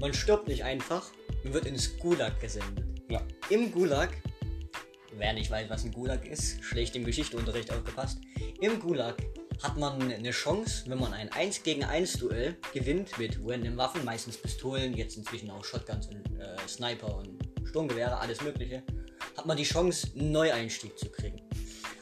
Man 0.00 0.14
stirbt 0.14 0.46
nicht 0.46 0.62
einfach, 0.62 1.10
man 1.42 1.52
wird 1.52 1.66
ins 1.66 1.98
Gulag 1.98 2.38
gesendet. 2.40 2.84
Ja. 3.08 3.20
Im 3.50 3.72
Gulag, 3.72 4.10
wer 5.16 5.32
nicht 5.32 5.50
weiß, 5.50 5.68
was 5.70 5.84
ein 5.84 5.92
Gulag 5.92 6.26
ist, 6.26 6.62
schlecht 6.62 6.96
im 6.96 7.04
Geschichteunterricht 7.04 7.72
aufgepasst. 7.72 8.18
Im 8.60 8.80
Gulag 8.80 9.16
hat 9.62 9.76
man 9.76 10.00
eine 10.00 10.30
Chance, 10.30 10.84
wenn 10.88 10.98
man 10.98 11.12
ein 11.12 11.30
1 11.30 11.62
gegen 11.62 11.84
1 11.84 12.14
Duell 12.14 12.56
gewinnt 12.72 13.16
mit 13.18 13.38
random 13.44 13.76
Waffen, 13.76 14.04
meistens 14.04 14.36
Pistolen, 14.36 14.94
jetzt 14.94 15.16
inzwischen 15.16 15.50
auch 15.50 15.64
Shotguns 15.64 16.08
und 16.08 16.38
äh, 16.38 16.56
Sniper 16.68 17.16
und 17.16 17.38
Sturmgewehre, 17.66 18.18
alles 18.18 18.40
mögliche, 18.42 18.82
hat 19.36 19.46
man 19.46 19.56
die 19.56 19.64
Chance, 19.64 20.08
einen 20.16 20.32
Neueinstieg 20.32 20.98
zu 20.98 21.08
kriegen. 21.10 21.40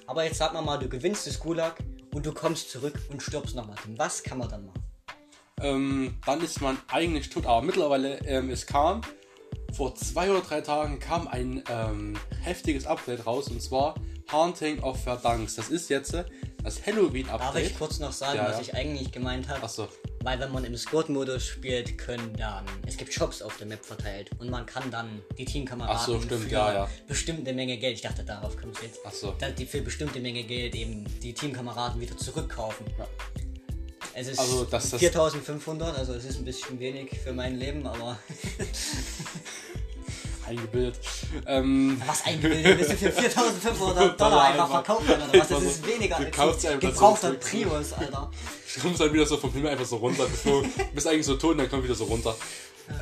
Aber 0.06 0.24
jetzt 0.24 0.38
sag 0.38 0.52
mal 0.52 0.62
mal, 0.62 0.78
du 0.78 0.88
gewinnst 0.88 1.26
das 1.26 1.38
Gulag 1.38 1.78
und 2.14 2.26
du 2.26 2.32
kommst 2.32 2.70
zurück 2.70 2.98
und 3.10 3.22
stirbst 3.22 3.54
nochmal. 3.54 3.76
Was 3.96 4.22
kann 4.22 4.38
man 4.38 4.48
dann 4.48 4.66
machen? 4.66 4.82
ähm, 5.62 6.18
dann 6.26 6.40
ist 6.42 6.60
man 6.60 6.76
eigentlich 6.88 7.30
tot. 7.30 7.46
Aber 7.46 7.62
mittlerweile, 7.62 8.18
ähm, 8.26 8.50
es 8.50 8.66
kam, 8.66 9.00
vor 9.72 9.94
zwei 9.94 10.30
oder 10.30 10.40
drei 10.40 10.60
Tagen 10.60 10.98
kam 10.98 11.28
ein 11.28 11.62
ähm, 11.70 12.18
heftiges 12.42 12.86
Update 12.86 13.26
raus 13.26 13.48
und 13.48 13.60
zwar 13.62 13.94
Haunting 14.30 14.82
of 14.82 15.02
Verdanks. 15.02 15.56
Das 15.56 15.68
ist 15.68 15.90
jetzt 15.90 16.14
äh, 16.14 16.24
das 16.62 16.76
Darf 16.76 16.86
Halloween-Update. 16.86 17.66
ich 17.66 17.78
kurz 17.78 17.98
noch 17.98 18.12
sagen, 18.12 18.36
Ja, 18.36 18.48
was 18.48 18.56
ja. 18.56 18.62
ich 18.62 18.74
eigentlich 18.74 19.10
gemeint 19.10 19.48
habe? 19.48 19.62
Achso, 19.64 19.88
Weil 20.22 20.38
wenn 20.38 20.52
man 20.52 20.64
im 20.64 20.76
Squad-Modus 20.76 21.44
spielt, 21.44 21.98
können 21.98 22.32
dann, 22.36 22.64
es 22.86 22.96
gibt 22.96 23.12
Shops 23.12 23.42
auf 23.42 23.56
der 23.56 23.66
Map 23.66 23.84
verteilt 23.84 24.30
und 24.38 24.48
man 24.48 24.64
kann 24.64 24.90
dann 24.90 25.22
die 25.36 25.44
Teamkameraden 25.44 26.06
so, 26.06 26.20
stimmt, 26.20 26.44
für 26.44 26.50
ja, 26.50 26.72
ja. 26.72 26.88
bestimmte 27.08 27.52
Menge 27.52 27.78
Geld, 27.78 27.96
ich 27.96 28.02
dachte 28.02 28.22
darauf 28.24 28.56
kommst 28.56 28.80
du 28.80 28.86
jetzt, 28.86 29.04
achso. 29.04 29.32
dass 29.38 29.54
die 29.54 29.66
für 29.66 29.82
bestimmte 29.82 30.20
Menge 30.20 30.44
Geld 30.44 30.74
eben 30.74 31.04
die 31.20 31.34
Teamkameraden 31.34 32.00
wieder 32.00 32.16
zurückkaufen. 32.16 32.86
Ja. 32.98 33.06
Es 34.14 34.28
ist 34.28 34.38
Also, 34.38 34.64
dass 34.64 34.90
das- 34.90 35.00
4500, 35.00 35.96
also 35.96 36.12
es 36.14 36.24
ist 36.24 36.38
ein 36.38 36.44
bisschen 36.44 36.78
wenig 36.78 37.10
für 37.22 37.32
mein 37.32 37.56
Leben, 37.58 37.86
aber 37.86 38.18
Eingebildet. 40.46 40.98
Ähm, 41.46 42.02
was 42.04 42.24
eingebildet 42.24 42.76
bist 42.78 42.90
du 42.90 42.96
für 42.96 43.12
4500 43.12 44.20
Dollar 44.20 44.44
einfach 44.44 44.70
verkauft 44.70 45.04
oder 45.08 45.28
was? 45.40 45.48
Das 45.48 45.62
ist 45.62 45.86
weniger 45.86 46.16
Du 46.16 46.24
als 46.24 46.36
kaufst 46.36 46.66
ein 46.66 46.80
gebrauchter. 46.80 47.32
Prius, 47.34 47.92
Alter. 47.92 48.30
kommst 48.82 49.00
dann 49.00 49.12
wieder 49.12 49.24
so 49.24 49.36
vom 49.36 49.52
Himmel 49.52 49.70
einfach 49.70 49.84
so 49.86 49.96
runter. 49.96 50.26
Du 50.44 50.62
bist 50.94 51.06
eigentlich 51.06 51.26
so 51.26 51.36
tot 51.36 51.52
und 51.52 51.58
dann 51.58 51.70
kommt 51.70 51.84
wieder 51.84 51.94
so 51.94 52.04
runter. 52.04 52.34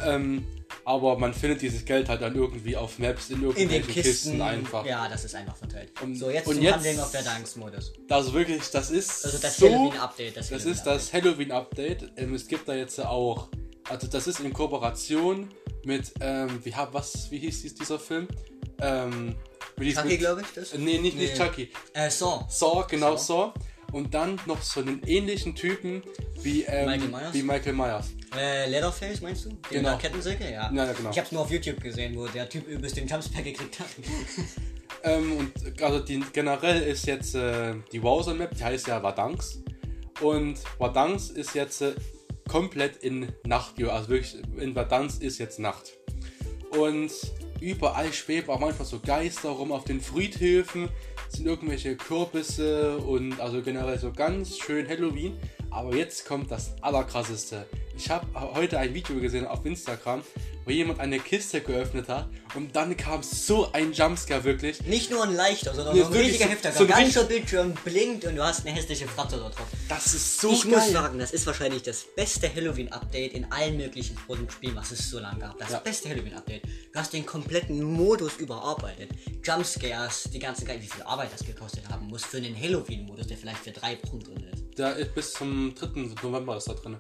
Ähm, 0.05 0.47
aber 0.85 1.19
man 1.19 1.35
findet 1.35 1.63
dieses 1.63 1.85
Geld 1.85 2.09
halt 2.09 2.23
dann 2.23 2.35
irgendwie 2.35 2.77
auf 2.77 2.99
Maps 2.99 3.29
in 3.31 3.37
In 3.37 3.43
irgendwelchen 3.43 3.71
den 3.83 3.87
Kisten, 3.87 4.03
Kisten, 4.31 4.43
einfach. 4.43 4.85
Ja, 4.87 5.09
das 5.09 5.25
ist 5.25 5.35
einfach 5.35 5.57
verteilt. 5.57 5.93
Und- 6.03 6.17
so, 6.17 6.31
jetzt 6.31 6.47
und 6.47 6.55
zum 6.55 6.63
jetzt- 6.63 6.75
Handeln 6.77 7.01
auf 7.01 7.11
der 7.13 7.23
Danksmodus. 7.23 7.93
Also 8.09 8.33
wirklich, 8.33 8.71
das 8.71 8.91
ist 8.91 9.25
Also 9.25 9.39
das 9.39 9.57
so 9.57 9.67
Halloween-Update. 9.69 10.37
Das, 10.37 10.49
Das 10.49 10.65
ist 10.65 10.83
das 10.85 11.13
Halloween-Update. 11.13 12.13
Ähm, 12.17 12.35
es 12.35 12.47
gibt 12.49 12.69
da 12.69 12.75
jetzt 12.75 12.99
auch, 13.01 13.49
also 13.89 14.07
das 14.07 14.27
ist 14.27 14.41
in 14.41 14.53
Kooperation 14.53 15.49
mit, 15.85 16.13
ähm, 16.21 16.61
wie, 16.65 16.75
hab, 16.75 16.93
was, 16.95 17.31
wie 17.31 17.39
hieß 17.39 17.63
dies, 17.63 17.75
dieser 17.75 17.99
Film? 17.99 18.27
Ähm, 18.81 19.35
Chucky, 19.79 20.19
glaube 20.19 20.43
ich, 20.43 20.47
das? 20.55 20.75
Nee, 20.75 20.99
nicht, 20.99 21.17
nicht 21.17 21.39
Nee. 21.39 21.39
Chucky. 21.47 21.71
Äh, 21.95 22.11
Saw. 22.11 22.45
Saw, 22.49 22.85
genau 22.89 23.17
Saw. 23.17 23.53
Saw. 23.53 23.53
Und 23.93 24.15
dann 24.15 24.41
noch 24.47 24.63
so 24.63 24.81
einen 24.81 25.03
ähnlichen 25.07 25.55
Typen 25.55 26.03
wie, 26.43 26.63
ähm, 26.63 26.87
Michael 26.87 27.09
Myers? 27.11 27.35
wie 27.35 27.43
Michael 27.43 27.73
Myers. 27.73 28.07
Äh, 28.37 28.69
Leatherface, 28.71 29.21
meinst 29.21 29.45
du? 29.47 29.49
Den 29.49 29.59
Genau. 29.83 29.97
Kettensäge? 29.99 30.45
Ja. 30.45 30.71
Ja, 30.73 30.87
ja, 30.87 30.93
genau. 30.93 31.11
Ich 31.11 31.19
hab's 31.19 31.33
nur 31.33 31.43
auf 31.43 31.51
YouTube 31.51 31.81
gesehen, 31.81 32.17
wo 32.17 32.27
der 32.29 32.49
Typ 32.49 32.69
übelst 32.69 32.97
den 32.97 33.09
Jumpspack 33.09 33.45
gekriegt 33.45 33.81
hat. 33.81 33.89
Ähm, 35.03 35.37
und 35.39 35.83
also 35.83 36.01
die, 36.01 36.21
generell 36.35 36.83
ist 36.83 37.07
jetzt 37.07 37.35
äh, 37.35 37.75
die 37.91 38.03
Wowser 38.03 38.35
Map, 38.35 38.55
die 38.55 38.63
heißt 38.63 38.87
ja 38.89 39.03
Wadanks. 39.03 39.63
Und 40.21 40.59
Wadanks 40.79 41.31
ist 41.31 41.55
jetzt 41.55 41.81
äh, 41.81 41.95
komplett 42.49 42.99
in 42.99 43.33
Nacht, 43.47 43.83
also 43.83 44.09
wirklich 44.11 44.37
in 44.59 44.75
Wadanks 44.75 45.17
ist 45.17 45.39
jetzt 45.39 45.59
Nacht. 45.59 45.93
Und 46.79 47.11
überall 47.61 48.13
schweben 48.13 48.51
auch 48.51 48.61
manchmal 48.61 48.87
so 48.87 48.99
Geister 49.01 49.49
rum 49.49 49.73
auf 49.73 49.85
den 49.85 50.03
Friedhöfen, 50.03 50.91
sind 51.31 51.47
irgendwelche 51.47 51.97
Kürbisse 51.97 52.99
und 52.99 53.41
also 53.41 53.63
generell 53.63 53.99
so 53.99 54.13
ganz 54.13 54.59
schön 54.59 54.89
Halloween. 54.89 55.39
Aber 55.71 55.95
jetzt 55.95 56.27
kommt 56.27 56.51
das 56.51 56.73
Allerkrasseste. 56.81 57.67
Ich 57.97 58.11
habe 58.11 58.27
heute 58.55 58.79
ein 58.79 58.93
Video 58.95 59.21
gesehen 59.21 59.47
auf 59.47 59.65
Instagram, 59.65 60.23
wo 60.65 60.71
jemand 60.71 61.01
eine 61.01 61.19
Kiste 61.21 61.61
geöffnet 61.61 62.09
hat 62.09 62.29
und 62.55 62.75
dann 62.75 62.97
kam 62.97 63.23
so 63.23 63.71
ein 63.73 63.93
Jumpscare 63.93 64.43
wirklich. 64.45 64.81
Nicht 64.83 65.11
nur 65.11 65.23
ein 65.25 65.35
leichter, 65.35 65.75
sondern 65.75 65.95
Nee, 65.97 66.03
ein 66.03 66.13
richtiger 66.13 66.47
Hefter. 66.47 66.73
so 66.73 66.81
ein 66.81 66.87
der 66.89 66.97
ganze 66.97 67.21
richtig- 67.21 67.29
Bildschirm 67.37 67.75
blinkt 67.85 68.25
und 68.25 68.37
du 68.37 68.43
hast 68.43 68.67
eine 68.67 68.75
hässliche 68.75 69.07
Fratze 69.07 69.37
da 69.37 69.49
drauf. 69.49 69.67
Das 69.89 70.07
ist 70.15 70.41
so 70.41 70.51
ich 70.51 70.63
geil. 70.63 70.73
muss 70.73 70.91
sagen, 70.91 71.19
das 71.19 71.31
ist 71.33 71.47
wahrscheinlich 71.47 71.83
das 71.83 72.05
beste 72.17 72.53
Halloween-Update 72.53 73.33
in 73.35 73.51
allen 73.53 73.77
möglichen 73.77 74.17
Spielen, 74.51 74.75
was 74.77 74.91
es 74.93 75.11
so 75.11 75.19
lange 75.19 75.41
gab. 75.41 75.59
Das 75.59 75.71
Ja. 75.71 75.79
beste 75.79 76.09
Halloween-Update. 76.09 76.63
Du 76.65 76.99
hast 76.99 77.13
den 77.13 77.27
kompletten 77.27 77.83
Modus 77.83 78.37
überarbeitet. 78.39 79.11
Jumpscares, 79.45 80.25
die 80.33 80.39
ganzen 80.39 80.67
Ge- 80.67 80.81
wie 80.81 80.87
viel 80.89 81.03
Arbeit 81.03 81.31
das 81.33 81.45
gekostet 81.47 81.89
haben 81.89 82.07
muss 82.09 82.25
für 82.25 82.39
einen 82.39 82.59
Halloween-Modus, 82.59 83.27
der 83.27 83.37
vielleicht 83.37 83.61
für 83.61 83.73
drei 83.73 83.99
Wochen 84.05 84.21
drin 84.21 84.45
ist. 84.53 84.65
Der 84.77 84.97
ist 84.97 85.15
bis 85.15 85.33
zum 85.33 85.75
3. 85.75 86.11
November 86.23 86.57
ist 86.57 86.69
da 86.69 86.75
drin. 86.75 86.97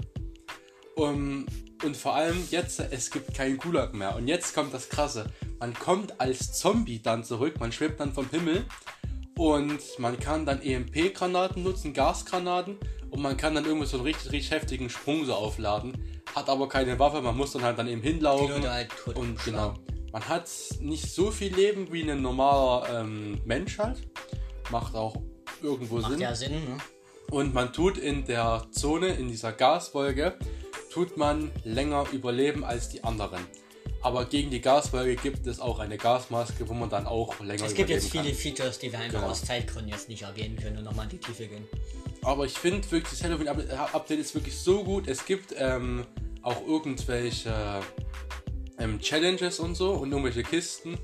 Um, 0.96 1.46
und 1.82 1.96
vor 1.96 2.14
allem 2.14 2.46
jetzt, 2.50 2.80
es 2.80 3.10
gibt 3.10 3.34
keinen 3.34 3.56
Gulag 3.56 3.94
mehr. 3.94 4.16
Und 4.16 4.28
jetzt 4.28 4.54
kommt 4.54 4.74
das 4.74 4.88
Krasse. 4.88 5.26
Man 5.58 5.72
kommt 5.74 6.20
als 6.20 6.52
Zombie 6.58 7.00
dann 7.00 7.24
zurück, 7.24 7.58
man 7.58 7.72
schwebt 7.72 8.00
dann 8.00 8.12
vom 8.12 8.28
Himmel 8.30 8.66
und 9.36 9.80
man 9.98 10.18
kann 10.18 10.44
dann 10.44 10.60
EMP-Granaten 10.60 11.62
nutzen, 11.62 11.94
Gasgranaten 11.94 12.76
und 13.10 13.22
man 13.22 13.36
kann 13.36 13.54
dann 13.54 13.64
irgendwie 13.64 13.86
so 13.86 13.96
einen 13.96 14.06
richtig, 14.06 14.32
richtig 14.32 14.50
heftigen 14.50 14.90
Sprung 14.90 15.24
so 15.24 15.34
aufladen. 15.34 16.22
Hat 16.34 16.48
aber 16.48 16.68
keine 16.68 16.98
Waffe, 16.98 17.20
man 17.22 17.36
muss 17.36 17.52
dann 17.52 17.62
halt 17.62 17.78
dann 17.78 17.88
eben 17.88 18.02
hinlaufen. 18.02 18.68
Halt 18.68 18.90
Und 19.14 19.42
genau. 19.44 19.74
Man 20.12 20.28
hat 20.28 20.50
nicht 20.80 21.12
so 21.12 21.30
viel 21.30 21.54
Leben 21.54 21.92
wie 21.92 22.10
ein 22.10 22.20
normaler 22.20 23.00
ähm, 23.00 23.40
Mensch 23.44 23.78
halt. 23.78 23.98
Macht 24.70 24.94
auch 24.94 25.16
irgendwo 25.62 25.98
Macht 25.98 26.12
Sinn. 26.12 26.20
ja 26.20 26.34
Sinn, 26.34 26.52
ne? 26.52 26.78
Und 27.30 27.54
man 27.54 27.72
tut 27.72 27.96
in 27.98 28.24
der 28.24 28.66
Zone, 28.72 29.08
in 29.08 29.28
dieser 29.28 29.52
Gaswolke, 29.52 30.36
tut 30.92 31.16
man 31.16 31.50
länger 31.64 32.06
überleben 32.12 32.64
als 32.64 32.88
die 32.88 33.04
anderen. 33.04 33.40
Aber 34.02 34.24
gegen 34.24 34.50
die 34.50 34.60
Gaswolke 34.60 35.14
gibt 35.16 35.46
es 35.46 35.60
auch 35.60 35.78
eine 35.78 35.98
Gasmaske, 35.98 36.68
wo 36.68 36.72
man 36.72 36.88
dann 36.88 37.06
auch 37.06 37.38
länger 37.40 37.64
Es 37.66 37.74
gibt 37.74 37.90
überleben 37.90 38.02
jetzt 38.02 38.10
viele 38.10 38.24
kann. 38.24 38.34
Features, 38.34 38.78
die 38.78 38.90
wir 38.92 38.98
einfach 38.98 39.20
Genau. 39.20 39.30
aus 39.30 39.44
Zeitgründen 39.44 39.92
jetzt 39.92 40.08
nicht 40.08 40.22
erwähnen 40.22 40.56
können 40.56 40.78
und 40.78 40.84
nochmal 40.84 41.04
in 41.04 41.10
die 41.10 41.18
Tiefe 41.18 41.46
gehen. 41.46 41.64
Aber 42.22 42.46
ich 42.46 42.52
finde 42.54 42.90
wirklich, 42.90 43.10
das 43.18 43.22
Halloween-Update 43.22 44.18
ist 44.18 44.34
wirklich 44.34 44.56
so 44.58 44.82
gut. 44.84 45.06
Es 45.06 45.24
gibt 45.24 45.54
ähm, 45.56 46.06
auch 46.42 46.66
irgendwelche 46.66 47.52
ähm, 48.78 48.98
Challenges 49.00 49.60
und 49.60 49.74
so 49.74 49.92
und 49.92 50.10
irgendwelche 50.10 50.42
Kisten, 50.42 50.98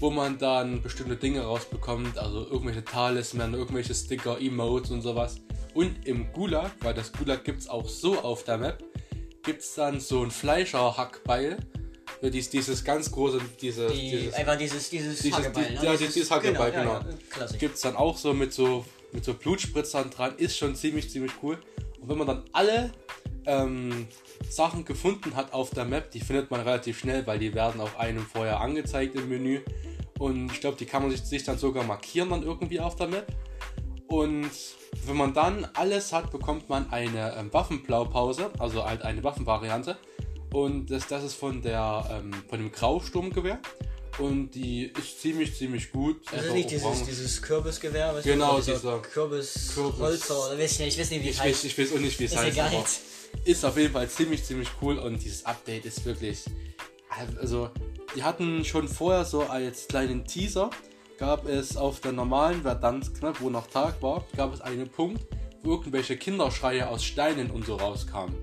wo 0.00 0.10
man 0.10 0.38
dann 0.38 0.82
bestimmte 0.82 1.16
Dinge 1.16 1.40
rausbekommt, 1.42 2.18
also 2.18 2.46
irgendwelche 2.46 2.84
Talisman, 2.84 3.54
irgendwelche 3.54 3.94
Sticker, 3.94 4.40
Emotes 4.40 4.90
und 4.90 5.02
sowas. 5.02 5.36
Und 5.74 6.06
im 6.06 6.32
Gulag, 6.32 6.72
weil 6.80 6.94
das 6.94 7.12
Gulag 7.12 7.44
gibt 7.44 7.60
es 7.60 7.68
auch 7.68 7.88
so 7.88 8.18
auf 8.20 8.44
der 8.44 8.58
Map, 8.58 8.82
gibt 9.42 9.62
es 9.62 9.74
dann 9.74 10.00
so 10.00 10.22
ein 10.22 10.30
Fleischer-Hackbeil. 10.30 11.58
Ja, 12.20 12.30
dies, 12.30 12.50
dieses 12.50 12.84
ganz 12.84 13.10
große, 13.12 13.40
diese, 13.60 13.86
Die, 13.88 14.10
dieses, 14.10 14.34
einfach 14.34 14.56
dieses, 14.58 14.90
dieses, 14.90 15.20
dieses- 15.20 15.38
Hackebeil, 15.38 15.76
die- 15.80 15.84
ja, 15.86 15.96
dieses 15.96 16.30
Hackebeil, 16.30 16.70
genau. 16.72 16.92
Ja, 16.94 17.00
ja, 17.00 17.16
klassisch. 17.30 17.58
gibt 17.58 17.76
es 17.76 17.80
dann 17.82 17.94
auch 17.96 18.16
so 18.16 18.32
mit 18.34 18.52
so 18.52 18.84
mit 19.12 19.24
so 19.24 19.32
Blutspritzern 19.34 20.10
dran, 20.10 20.36
ist 20.36 20.58
schon 20.58 20.74
ziemlich, 20.74 21.10
ziemlich 21.10 21.32
cool. 21.42 21.58
Und 22.00 22.08
wenn 22.10 22.18
man 22.18 22.26
dann 22.26 22.44
alle 22.52 22.92
ähm, 23.48 24.06
Sachen 24.48 24.84
gefunden 24.84 25.34
hat 25.34 25.52
auf 25.52 25.70
der 25.70 25.84
Map, 25.84 26.10
die 26.12 26.20
findet 26.20 26.50
man 26.50 26.60
relativ 26.60 27.00
schnell, 27.00 27.26
weil 27.26 27.38
die 27.40 27.54
werden 27.54 27.80
auch 27.80 27.96
einem 27.98 28.24
vorher 28.24 28.60
angezeigt 28.60 29.16
im 29.16 29.28
Menü. 29.28 29.60
Und 30.18 30.52
ich 30.52 30.60
glaube, 30.60 30.76
die 30.76 30.84
kann 30.86 31.02
man 31.02 31.10
sich, 31.10 31.22
sich 31.22 31.42
dann 31.44 31.58
sogar 31.58 31.82
markieren 31.84 32.30
dann 32.30 32.42
irgendwie 32.42 32.78
auf 32.78 32.94
der 32.96 33.08
Map. 33.08 33.26
Und 34.06 34.50
wenn 35.06 35.16
man 35.16 35.34
dann 35.34 35.66
alles 35.74 36.12
hat, 36.12 36.30
bekommt 36.30 36.68
man 36.68 36.90
eine 36.92 37.34
ähm, 37.36 37.52
Waffenblaupause, 37.52 38.50
also 38.58 38.84
halt 38.84 39.02
eine 39.02 39.22
Waffenvariante. 39.24 39.96
Und 40.52 40.90
das, 40.90 41.06
das 41.08 41.24
ist 41.24 41.34
von 41.34 41.60
der 41.62 42.06
ähm, 42.10 42.32
von 42.48 42.58
dem 42.58 42.72
Grausturmgewehr. 42.72 43.58
Und 44.18 44.50
die 44.50 44.86
ist 44.98 45.20
ziemlich, 45.20 45.54
ziemlich 45.56 45.92
gut. 45.92 46.20
Einfach 46.32 46.52
nicht 46.52 46.70
dieses, 46.70 47.04
dieses 47.04 47.40
Kürbisgewehr, 47.42 48.14
was 48.14 48.24
Genau, 48.24 48.58
dieser 48.60 48.98
Kürbis, 49.00 49.72
Kürbis- 49.76 49.98
Holzer, 50.00 50.46
oder 50.46 50.58
weiß 50.58 50.72
ich 50.72 50.78
nicht, 50.80 50.94
ich 50.94 51.00
weiß 51.00 51.10
nicht, 51.10 51.22
wie 51.24 51.28
es 51.28 51.34
Ich 51.36 51.40
heißt. 51.40 51.64
weiß, 51.64 51.64
ich 51.64 51.78
weiß 51.78 51.92
auch 51.96 52.00
nicht, 52.00 52.18
wie 52.18 52.24
es 52.24 52.36
heißt. 52.36 52.48
egal. 52.56 52.84
Ist 53.44 53.64
auf 53.64 53.76
jeden 53.76 53.92
Fall 53.92 54.08
ziemlich, 54.08 54.44
ziemlich 54.44 54.68
cool 54.82 54.98
und 54.98 55.22
dieses 55.22 55.44
Update 55.44 55.84
ist 55.84 56.04
wirklich. 56.04 56.44
Also, 57.40 57.70
die 58.14 58.22
hatten 58.22 58.64
schon 58.64 58.86
vorher 58.86 59.24
so 59.24 59.42
als 59.42 59.88
kleinen 59.88 60.24
Teaser, 60.24 60.70
gab 61.18 61.48
es 61.48 61.76
auf 61.76 62.00
der 62.00 62.12
normalen 62.12 62.62
Verdansk-Map, 62.62 63.40
wo 63.40 63.50
noch 63.50 63.66
Tag 63.66 64.00
war, 64.02 64.24
gab 64.36 64.52
es 64.52 64.60
einen 64.60 64.88
Punkt, 64.88 65.26
wo 65.62 65.72
irgendwelche 65.72 66.16
Kinderschreie 66.16 66.88
aus 66.88 67.04
Steinen 67.04 67.50
und 67.50 67.66
so 67.66 67.76
rauskamen. 67.76 68.36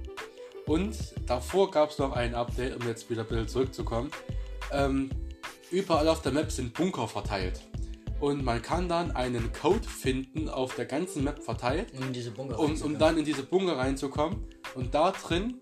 Und 0.65 0.97
davor 1.25 1.71
gab 1.71 1.91
es 1.91 1.99
noch 1.99 2.13
ein 2.13 2.34
Update, 2.36 2.75
um 2.75 2.88
jetzt 2.88 3.10
wieder 3.10 3.21
ein 3.21 3.27
bisschen 3.27 3.47
zurückzukommen. 3.47 4.12
Ähm, 4.71 5.10
überall 5.71 6.08
auf 6.08 6.21
der 6.21 6.31
Map 6.31 6.51
sind 6.51 6.73
Bunker 6.73 7.08
verteilt. 7.08 7.62
Und 8.19 8.43
man 8.43 8.62
kann 8.62 8.88
dann 8.88 9.12
einen 9.12 9.51
Code 9.51 9.88
finden, 9.88 10.49
auf 10.49 10.75
der 10.75 10.86
ganzen 10.86 11.23
Map 11.23 11.43
verteilt 11.43 11.93
Um 11.97 12.08
in 12.08 12.13
diese 12.13 12.32
Bunker 12.32 12.60
um, 12.60 12.82
um 12.82 12.97
dann 12.97 13.17
in 13.17 13.25
diese 13.25 13.43
Bunker 13.43 13.78
reinzukommen. 13.78 14.45
Und 14.73 14.93
da 14.93 15.12
drin 15.12 15.60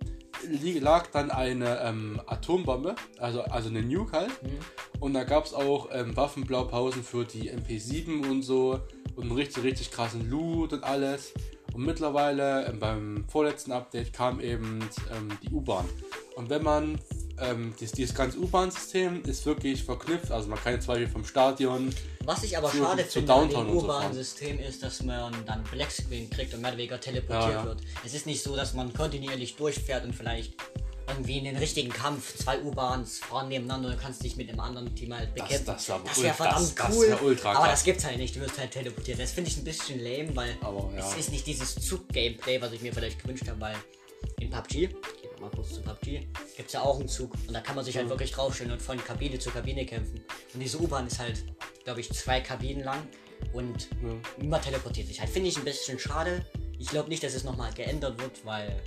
lag 0.80 1.08
dann 1.08 1.32
eine 1.32 1.80
ähm, 1.82 2.22
Atombombe, 2.26 2.96
also, 3.20 3.42
also 3.44 3.70
eine 3.70 3.82
Nuke 3.82 4.18
halt. 4.18 4.32
Und 5.00 5.14
da 5.14 5.24
gab 5.24 5.46
es 5.46 5.54
auch 5.54 5.90
ähm, 5.92 6.16
Waffenblaupausen 6.16 7.04
für 7.04 7.26
die 7.26 7.52
MP7 7.52 8.30
und 8.30 8.42
so 8.42 8.80
und 9.16 9.24
einen 9.24 9.32
richtig, 9.34 9.64
richtig 9.64 9.92
krassen 9.92 10.30
Loot 10.30 10.74
und 10.74 10.84
alles. 10.84 11.34
Und 11.74 11.86
mittlerweile 11.86 12.68
ähm, 12.68 12.80
beim 12.80 13.26
vorletzten 13.28 13.72
Update 13.72 14.14
kam 14.14 14.40
eben 14.40 14.80
ähm, 15.16 15.30
die 15.42 15.50
U-Bahn. 15.50 15.86
Und 16.36 16.50
wenn 16.50 16.64
man 16.64 17.00
ähm, 17.40 17.74
dies, 17.80 17.92
dieses 17.92 18.14
ganze 18.16 18.38
U-Bahn-System 18.40 19.24
ist 19.26 19.46
wirklich 19.46 19.84
verknüpft, 19.84 20.32
also 20.32 20.48
man 20.50 20.60
kann 20.60 20.74
jetzt 20.74 20.86
zum 20.86 20.94
Beispiel 20.94 21.10
vom 21.10 21.26
Stadion 21.26 21.94
Was 22.26 22.44
ich 22.44 22.58
aber 22.58 22.70
zu- 22.70 22.78
schade 22.78 23.08
zu 23.08 23.20
finde 23.20 23.34
an 23.34 23.40
Downtown 23.42 23.66
dem 23.68 23.74
und 23.74 23.80
so 23.80 23.86
U-Bahn-System 23.86 24.60
ist, 24.60 24.84
dass 24.84 25.02
man 25.04 25.34
dann 25.46 25.64
Blackscreen 25.64 26.30
kriegt 26.30 26.54
und 26.54 26.62
mehr 26.62 26.70
oder 26.72 26.78
weniger 26.78 27.00
teleportiert 27.00 27.52
Ja, 27.54 27.60
ja. 27.62 27.66
wird. 27.66 27.82
Es 28.06 28.14
ist 28.14 28.26
nicht 28.26 28.42
so, 28.44 28.56
dass 28.56 28.74
man 28.74 28.94
kontinuierlich 28.94 29.56
durchfährt 29.56 30.06
und 30.06 30.14
vielleicht 30.14 30.54
irgendwie 31.08 31.38
in 31.38 31.44
den 31.44 31.58
richtigen 31.58 31.90
Kampf 31.90 32.38
zwei 32.38 32.62
U-Bahns 32.62 33.20
fahren 33.20 33.50
nebeneinander 33.50 33.90
und 33.90 33.96
du 33.96 34.02
kannst 34.02 34.24
dich 34.24 34.38
mit 34.38 34.48
einem 34.50 34.62
anderen 34.62 34.96
Team 34.96 35.14
halt 35.14 35.34
bekämpfen. 35.36 35.66
das 35.66 35.86
das 35.88 35.98
ul- 36.18 36.24
wäre 36.24 36.34
verdammt 36.34 36.62
das- 36.62 36.76
das 36.76 36.96
cool. 36.96 37.08
wär 37.10 37.22
ultra 37.24 37.52
aber 37.54 37.68
das 37.68 37.84
gibt's 37.84 38.06
halt 38.06 38.18
nicht. 38.18 38.36
Du 38.36 38.40
wirst 38.40 38.58
halt 38.58 38.72
teleportiert. 38.72 39.20
Das 39.20 39.32
finde 39.32 39.50
ich 39.50 39.58
ein 39.58 39.66
bisschen 39.66 40.00
lame, 40.00 40.34
weil 40.36 40.56
Aber 40.62 40.92
ja. 40.96 41.06
es 41.06 41.18
ist 41.18 41.32
nicht 41.32 41.46
dieses 41.46 41.76
Zug-Gameplay, 41.76 42.62
was 42.62 42.72
ich 42.72 42.82
mir 42.82 42.94
vielleicht 42.94 43.22
gewünscht 43.22 43.46
habe, 43.50 43.60
weil 43.60 43.76
in 44.40 44.50
PUBG, 44.50 44.90
mal 45.44 45.52
kurz 45.52 45.74
zu 45.74 45.82
PUBG, 45.82 46.20
gibt 46.58 46.68
es 46.68 46.74
ja 46.74 46.82
auch 46.82 47.00
einen 47.00 47.08
Zug 47.08 47.34
und 47.48 47.54
da 47.54 47.62
kann 47.62 47.76
man 47.76 47.86
sich 47.86 47.96
halt 47.98 48.10
wirklich 48.10 48.32
draufstellen 48.32 48.72
und 48.72 48.82
von 48.82 48.98
Kabine 49.04 49.40
zu 49.40 49.50
Kabine 49.52 49.86
kämpfen. 49.86 50.24
Und 50.54 50.60
diese 50.60 50.80
U-Bahn 50.80 51.08
ist 51.08 51.20
halt, 51.20 51.44
glaube 51.84 52.00
ich, 52.02 52.12
zwei 52.12 52.42
Kabinen 52.42 52.84
lang 52.84 53.08
und 53.54 53.90
immer 54.40 54.62
teleportiert 54.62 55.08
sich 55.08 55.20
halt. 55.20 55.30
Finde 55.30 55.50
ich 55.50 55.58
ein 55.58 55.64
bisschen 55.66 56.00
schade. 56.00 56.46
Ich 56.80 56.88
glaube 56.88 57.10
nicht, 57.10 57.24
dass 57.24 57.34
es 57.34 57.44
nochmal 57.44 57.72
geändert 57.74 58.20
wird, 58.20 58.46
weil 58.46 58.82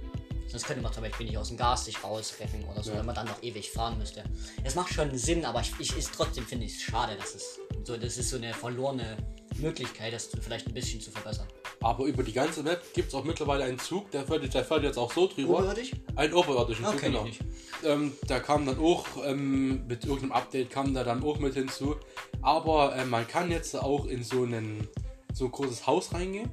sonst 0.48 0.66
könnte 0.66 0.82
man 0.82 0.92
zum 0.92 1.02
Beispiel 1.02 1.26
nicht 1.26 1.38
aus 1.38 1.48
dem 1.48 1.56
Gas 1.56 1.84
sich 1.86 2.02
rausretten 2.02 2.64
oder 2.64 2.82
so, 2.82 2.92
Ja. 2.92 2.98
wenn 2.98 3.06
man 3.06 3.14
dann 3.14 3.26
noch 3.26 3.42
ewig 3.42 3.70
fahren 3.70 3.98
müsste. 3.98 4.24
Es 4.64 4.74
macht 4.74 4.92
schon 4.92 5.16
Sinn, 5.16 5.44
aber 5.44 5.60
ich, 5.60 5.72
ich 5.78 5.96
ist 5.96 6.10
trotzdem 6.14 6.46
finde 6.46 6.66
ich 6.66 6.76
es 6.76 6.82
schade, 6.82 7.16
dass 7.16 7.34
es 7.34 7.58
so, 7.84 7.96
das 7.96 8.16
ist 8.16 8.30
so 8.30 8.36
eine 8.36 8.52
verlorene 8.54 9.16
Möglichkeit, 9.56 10.12
das 10.12 10.28
vielleicht 10.40 10.66
ein 10.66 10.74
bisschen 10.74 11.00
zu 11.00 11.10
verbessern. 11.10 11.48
Aber 11.86 12.06
über 12.06 12.24
die 12.24 12.32
ganze 12.32 12.64
Map 12.64 12.82
gibt 12.94 13.08
es 13.08 13.14
auch 13.14 13.22
mittlerweile 13.22 13.62
einen 13.62 13.78
Zug, 13.78 14.10
der 14.10 14.26
fährt, 14.26 14.52
der 14.52 14.64
fährt 14.64 14.82
jetzt 14.82 14.98
auch 14.98 15.12
so 15.12 15.28
drüber. 15.28 15.60
Oberirdisch? 15.60 15.92
Einen 16.16 16.34
oberirdischen 16.34 16.84
Zug, 16.84 16.96
ich 16.96 17.00
genau. 17.00 17.22
nicht. 17.22 17.40
Ähm, 17.84 18.12
der 18.28 18.40
kam 18.40 18.66
dann 18.66 18.80
auch, 18.80 19.06
ähm, 19.24 19.86
mit 19.86 20.04
irgendeinem 20.04 20.32
Update 20.32 20.68
kam 20.70 20.94
der 20.94 21.04
dann 21.04 21.22
auch 21.22 21.38
mit 21.38 21.54
hinzu. 21.54 21.94
Aber 22.42 22.96
äh, 22.96 23.04
man 23.04 23.28
kann 23.28 23.52
jetzt 23.52 23.76
auch 23.76 24.06
in 24.06 24.24
so, 24.24 24.42
einen, 24.42 24.88
so 25.32 25.44
ein 25.44 25.52
großes 25.52 25.86
Haus 25.86 26.12
reingehen. 26.12 26.50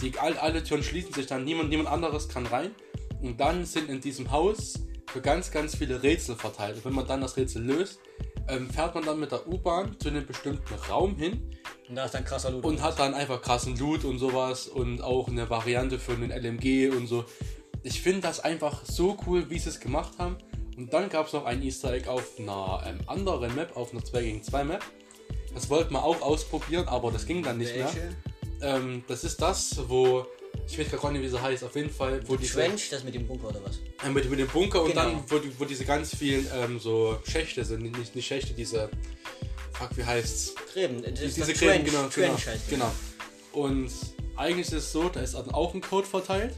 Die, 0.00 0.18
all, 0.18 0.36
alle 0.38 0.64
Türen 0.64 0.82
schließen 0.82 1.12
sich 1.12 1.26
dann, 1.26 1.44
niemand, 1.44 1.68
niemand 1.68 1.88
anderes 1.88 2.28
kann 2.28 2.44
rein. 2.46 2.72
Und 3.22 3.38
dann 3.38 3.64
sind 3.66 3.88
in 3.88 4.00
diesem 4.00 4.32
Haus 4.32 4.74
so 5.14 5.20
ganz, 5.20 5.52
ganz 5.52 5.76
viele 5.76 6.02
Rätsel 6.02 6.34
verteilt. 6.34 6.78
Und 6.78 6.84
wenn 6.84 6.94
man 6.94 7.06
dann 7.06 7.20
das 7.20 7.36
Rätsel 7.36 7.62
löst, 7.62 8.00
ähm, 8.48 8.68
fährt 8.70 8.94
man 8.94 9.04
dann 9.04 9.20
mit 9.20 9.32
der 9.32 9.46
U-Bahn 9.48 9.98
zu 9.98 10.08
einem 10.08 10.26
bestimmten 10.26 10.74
Raum 10.88 11.16
hin 11.16 11.50
Und 11.88 11.96
da 11.96 12.04
ist 12.04 12.14
dann 12.14 12.24
krasser 12.24 12.50
Loot. 12.50 12.64
und 12.64 12.82
hat 12.82 12.98
dann 12.98 13.14
einfach 13.14 13.40
krassen 13.40 13.76
Loot 13.76 14.04
und 14.04 14.18
sowas 14.18 14.68
und 14.68 15.02
auch 15.02 15.28
eine 15.28 15.48
Variante 15.48 15.98
für 15.98 16.12
einen 16.12 16.30
LMG 16.30 16.90
und 16.90 17.06
so. 17.06 17.24
Ich 17.82 18.00
finde 18.00 18.22
das 18.22 18.40
einfach 18.40 18.84
so 18.84 19.16
cool, 19.26 19.50
wie 19.50 19.58
sie 19.58 19.68
es 19.68 19.80
gemacht 19.80 20.12
haben. 20.18 20.36
Und 20.76 20.92
dann 20.92 21.08
gab 21.08 21.26
es 21.26 21.32
noch 21.32 21.44
ein 21.44 21.62
Easter 21.62 21.92
Egg 21.92 22.08
auf 22.08 22.38
einer 22.38 22.82
ähm, 22.86 22.98
anderen 23.06 23.54
Map, 23.54 23.76
auf 23.76 23.92
einer 23.92 24.02
2 24.04 24.22
gegen 24.22 24.42
2 24.42 24.64
Map. 24.64 24.82
Das 25.54 25.70
wollten 25.70 25.92
wir 25.92 26.02
auch 26.02 26.20
ausprobieren, 26.20 26.88
aber 26.88 27.12
das 27.12 27.26
ging 27.26 27.42
dann 27.42 27.58
nicht 27.58 27.76
mehr. 27.76 27.90
Ähm, 28.60 29.04
das 29.06 29.22
ist 29.22 29.40
das, 29.40 29.78
wo, 29.88 30.26
ich 30.66 30.78
weiß 30.78 31.00
gar 31.00 31.10
nicht, 31.12 31.22
wie 31.22 31.28
sie 31.28 31.40
heißt, 31.40 31.64
auf 31.64 31.74
jeden 31.76 31.90
Fall, 31.90 32.20
wo 32.28 32.36
die 32.36 32.46
Trench, 32.46 32.88
das 32.90 33.04
mit 33.04 33.14
dem 33.14 33.26
Bunker 33.26 33.48
oder 33.48 33.60
was? 33.64 33.78
äh, 34.04 34.10
mit, 34.10 34.28
mit 34.30 34.38
dem 34.38 34.48
Bunker 34.48 34.82
und 34.82 34.90
Genau. 34.90 35.02
dann, 35.02 35.22
wo, 35.28 35.38
die- 35.38 35.52
wo 35.58 35.64
diese 35.64 35.84
ganz 35.84 36.14
vielen 36.16 36.46
ähm, 36.54 36.78
so 36.78 37.18
Schächte 37.30 37.64
sind, 37.64 37.82
nicht, 37.82 38.14
nicht 38.14 38.26
Schächte, 38.26 38.54
diese, 38.54 38.88
fuck, 39.72 39.90
wie 39.96 40.04
heißt's? 40.04 40.54
Gräben. 40.72 41.02
Diese 41.02 41.52
Gräben, 41.52 41.56
Trench, 41.58 41.84
genau, 41.84 41.98
genau, 42.02 42.08
Trench 42.08 42.46
heißt 42.46 42.68
genau. 42.70 42.92
Und 43.52 43.90
eigentlich 44.36 44.66
ist 44.66 44.72
es 44.72 44.92
so, 44.92 45.08
da 45.08 45.20
ist 45.20 45.34
auch 45.34 45.74
ein 45.74 45.80
Code 45.80 46.06
verteilt. 46.06 46.54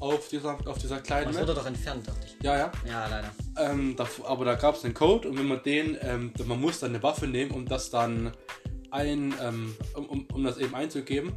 auf 0.00 0.28
dieser, 0.28 0.56
auf 0.66 0.78
dieser 0.78 0.98
kleinen 1.00 1.26
Das 1.32 1.36
wurde 1.42 1.54
doch 1.54 1.66
entfernt, 1.66 2.08
dachte 2.08 2.26
ich. 2.26 2.42
Ja, 2.42 2.56
ja. 2.56 2.72
Ja, 2.88 3.06
leider. 3.06 3.30
Ähm, 3.58 3.94
da, 3.96 4.08
aber 4.24 4.46
da 4.46 4.54
gab 4.54 4.74
es 4.76 4.82
einen 4.84 4.94
Code 4.94 5.28
und 5.28 5.38
wenn 5.38 5.46
man 5.46 5.62
den, 5.62 5.98
ähm, 6.00 6.32
man 6.46 6.58
muss 6.58 6.80
dann 6.80 6.90
eine 6.94 7.02
Waffe 7.02 7.26
nehmen, 7.26 7.50
um 7.50 7.66
das 7.68 7.90
dann 7.90 8.32
ein, 8.90 9.34
ähm, 9.42 9.76
um, 9.94 10.06
um, 10.06 10.26
um 10.32 10.42
das 10.42 10.56
eben 10.58 10.74
einzugeben. 10.74 11.32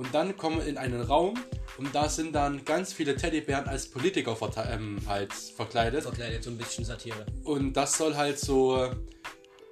Und 0.00 0.14
dann 0.14 0.34
kommen 0.34 0.56
wir 0.56 0.64
in 0.64 0.78
einen 0.78 1.02
Raum 1.02 1.34
und 1.76 1.94
da 1.94 2.08
sind 2.08 2.32
dann 2.34 2.64
ganz 2.64 2.90
viele 2.90 3.16
Teddybären 3.16 3.68
als 3.68 3.86
Politiker 3.86 4.34
ähm, 4.70 4.98
halt 5.06 5.30
verkleidet. 5.34 6.04
Verkleidet, 6.04 6.42
so 6.42 6.48
ein 6.48 6.56
bisschen 6.56 6.86
Satire. 6.86 7.26
Und 7.44 7.74
das 7.74 7.98
soll 7.98 8.16
halt 8.16 8.38
so 8.38 8.90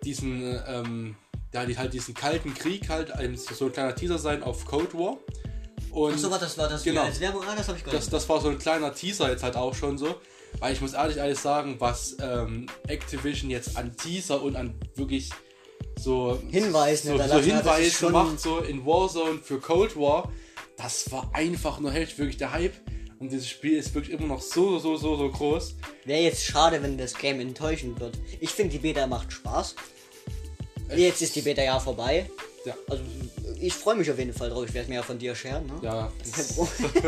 diesen, 0.05 0.61
ähm, 0.67 1.17
ja, 1.55 1.65
die, 1.65 1.79
halt 1.79 1.95
diesen 1.95 2.13
kalten 2.13 2.53
Krieg 2.53 2.91
halt 2.91 3.11
so 3.39 3.65
ein 3.65 3.73
kleiner 3.73 3.95
Teaser 3.95 4.19
sein 4.19 4.43
auf 4.43 4.67
Cold 4.67 4.93
War. 4.93 5.17
Und 5.93 6.13
Achso, 6.13 6.31
war 6.31 6.39
das 6.39 6.59
war 6.59 6.69
das 6.69 6.83
Genau. 6.83 7.05
als 7.05 7.21
Werbung? 7.21 7.45
Ah, 7.49 7.57
das 7.57 7.69
habe 7.69 7.79
ich 7.79 7.85
gar 7.85 7.95
das, 7.95 8.03
nicht. 8.05 8.13
das 8.13 8.29
war 8.29 8.39
so 8.43 8.51
ein 8.51 8.59
kleiner 8.59 8.93
Teaser 8.93 9.31
jetzt 9.31 9.43
halt 9.43 9.57
auch 9.57 9.75
schon 9.75 9.97
so. 9.97 10.21
Weil 10.59 10.75
ich 10.75 10.83
muss 10.83 10.93
ehrlich 10.93 11.17
ehrlich 11.17 11.39
sagen, 11.39 11.77
was 11.79 12.19
ähm, 12.21 12.67
Activision 12.87 13.49
jetzt 13.49 13.79
an 13.79 13.97
Teaser 13.97 14.43
und 14.43 14.57
an 14.57 14.75
wirklich 14.95 15.31
so 15.99 16.39
Hinweisen 16.51 17.09
so, 17.09 17.17
so 17.17 17.23
hinterlassen 17.23 17.53
hat, 17.57 17.67
das 17.67 17.79
ist 17.81 17.85
Hinweise 17.85 17.91
schon- 17.99 18.13
macht, 18.13 18.41
so 18.41 18.59
in 18.59 18.87
Warzone 18.87 19.39
für 19.43 19.59
Cold 19.61 19.97
War, 19.97 20.33
das 20.77 21.11
war 21.11 21.29
einfach 21.33 21.81
nur 21.81 21.91
heftig, 21.93 22.19
wirklich 22.19 22.37
der 22.37 22.53
Hype. 22.53 22.75
Und 23.19 23.33
dieses 23.33 23.49
Spiel 23.49 23.77
ist 23.77 23.93
wirklich 23.95 24.15
immer 24.17 24.29
noch 24.29 24.41
so, 24.41 24.79
so, 24.79 24.97
so, 24.97 25.17
so 25.17 25.29
groß. 25.29 25.75
Wäre 26.05 26.23
jetzt 26.23 26.45
schade, 26.45 26.81
wenn 26.81 26.97
das 26.97 27.15
Game 27.15 27.41
enttäuschend 27.41 27.99
wird. 27.99 28.17
Ich 28.39 28.51
finde, 28.51 28.71
die 28.73 28.79
Beta 28.79 29.09
macht 29.09 29.33
Spaß. 29.33 29.75
Jetzt 30.95 31.21
ist 31.21 31.35
die 31.35 31.41
Beta 31.43 31.63
ja 31.63 31.81
vorbei. 31.81 32.31
Ja. 32.65 32.75
Also, 32.89 33.03
ich 33.61 33.75
freue 33.75 33.97
mich 33.97 34.09
auf 34.09 34.19
jeden 34.19 34.33
Fall 34.33 34.51
drauf. 34.51 34.67
Ich 34.69 34.73
werde 34.75 34.89
mir 34.89 34.97
ja 34.97 35.03
von 35.03 35.19
dir 35.19 35.35
scheren, 35.35 35.67
ne? 35.67 35.73
Ja, 35.83 36.13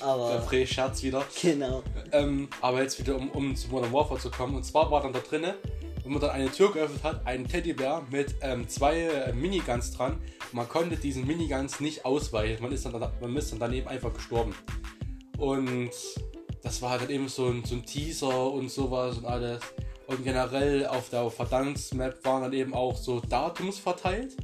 der 0.00 0.06
Aber, 0.06 0.42
Free-Scherz 0.42 1.02
wieder. 1.02 1.24
genau. 1.42 1.82
Ähm, 2.12 2.48
aber 2.60 2.82
jetzt 2.82 3.00
wieder, 3.00 3.16
um, 3.16 3.28
um 3.30 3.56
zu 3.56 3.66
Modern 3.68 3.92
Warfare 3.92 4.20
zu 4.20 4.30
kommen. 4.30 4.54
Und 4.54 4.64
zwar 4.64 4.90
war 4.92 5.02
dann 5.02 5.12
da 5.12 5.18
drinne, 5.18 5.56
wenn 6.02 6.12
man 6.12 6.20
dann 6.20 6.30
eine 6.30 6.50
Tür 6.50 6.72
geöffnet 6.72 7.02
hat, 7.04 7.26
ein 7.26 7.46
Teddybär 7.46 8.02
mit 8.10 8.34
ähm, 8.40 8.68
zwei 8.68 9.02
äh, 9.02 9.32
Miniguns 9.32 9.92
dran. 9.92 10.18
Man 10.52 10.68
konnte 10.68 10.96
diesen 10.96 11.26
Miniguns 11.26 11.80
nicht 11.80 12.04
ausweichen. 12.04 12.62
Man 12.62 12.72
ist 12.72 12.84
dann, 12.84 12.92
man 12.92 13.36
ist 13.36 13.52
dann 13.52 13.60
daneben 13.60 13.88
einfach 13.88 14.12
gestorben. 14.12 14.54
Und 15.38 15.90
das 16.62 16.82
war 16.82 16.90
halt 16.90 17.02
dann 17.02 17.10
eben 17.10 17.28
so 17.28 17.46
ein, 17.48 17.64
so 17.64 17.74
ein 17.74 17.84
Teaser 17.84 18.52
und 18.52 18.70
sowas 18.70 19.18
und 19.18 19.26
alles. 19.26 19.60
Und 20.06 20.24
generell 20.24 20.86
auf 20.86 21.08
der 21.08 21.30
Verdanktsmap 21.30 22.24
waren 22.24 22.42
dann 22.42 22.52
eben 22.52 22.74
auch 22.74 22.96
so 22.96 23.20
Datums 23.20 23.78
verteilt. 23.78 24.36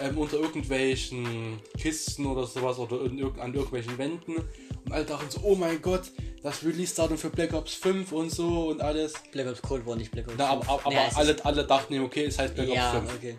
Ähm, 0.00 0.16
unter 0.16 0.36
irgendwelchen 0.36 1.58
Kisten 1.76 2.26
oder 2.26 2.46
sowas 2.46 2.78
oder 2.78 3.04
in, 3.04 3.20
an 3.40 3.52
irgendwelchen 3.52 3.98
Wänden. 3.98 4.36
Und 4.36 4.92
alle 4.92 5.04
dachten 5.04 5.28
so, 5.28 5.40
oh 5.42 5.56
mein 5.56 5.82
Gott, 5.82 6.12
das 6.42 6.64
Release-Datum 6.64 7.18
für 7.18 7.30
Black 7.30 7.52
Ops 7.52 7.74
5 7.74 8.12
und 8.12 8.30
so 8.30 8.68
und 8.68 8.80
alles. 8.80 9.14
Black 9.32 9.48
Ops 9.48 9.62
Cold 9.62 9.86
War, 9.86 9.96
nicht 9.96 10.10
Black 10.10 10.26
Ops. 10.28 10.36
Na, 10.38 10.48
aber 10.48 10.68
aber, 10.84 11.06
es 11.08 11.16
alle, 11.16 11.44
alle 11.44 11.64
dachten 11.64 11.98
okay, 12.00 12.24
es 12.24 12.38
heißt 12.38 12.54
Black 12.54 12.68
ja, 12.68 12.92
Ops 12.92 13.08
5. 13.08 13.14
okay. 13.16 13.38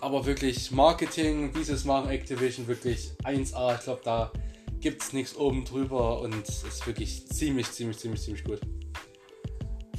Aber 0.00 0.26
wirklich 0.26 0.70
Marketing, 0.72 1.52
dieses 1.52 1.84
machen 1.84 2.10
Activision 2.10 2.66
wirklich 2.66 3.12
1A. 3.24 3.76
Ich 3.76 3.84
glaube, 3.84 4.00
da 4.04 4.32
gibt 4.80 5.00
es 5.00 5.12
nichts 5.12 5.36
oben 5.36 5.64
drüber 5.64 6.20
und 6.20 6.46
es 6.46 6.64
ist 6.64 6.86
wirklich 6.86 7.26
ziemlich, 7.28 7.70
ziemlich, 7.70 7.98
ziemlich, 7.98 8.20
ziemlich 8.20 8.44
gut. 8.44 8.60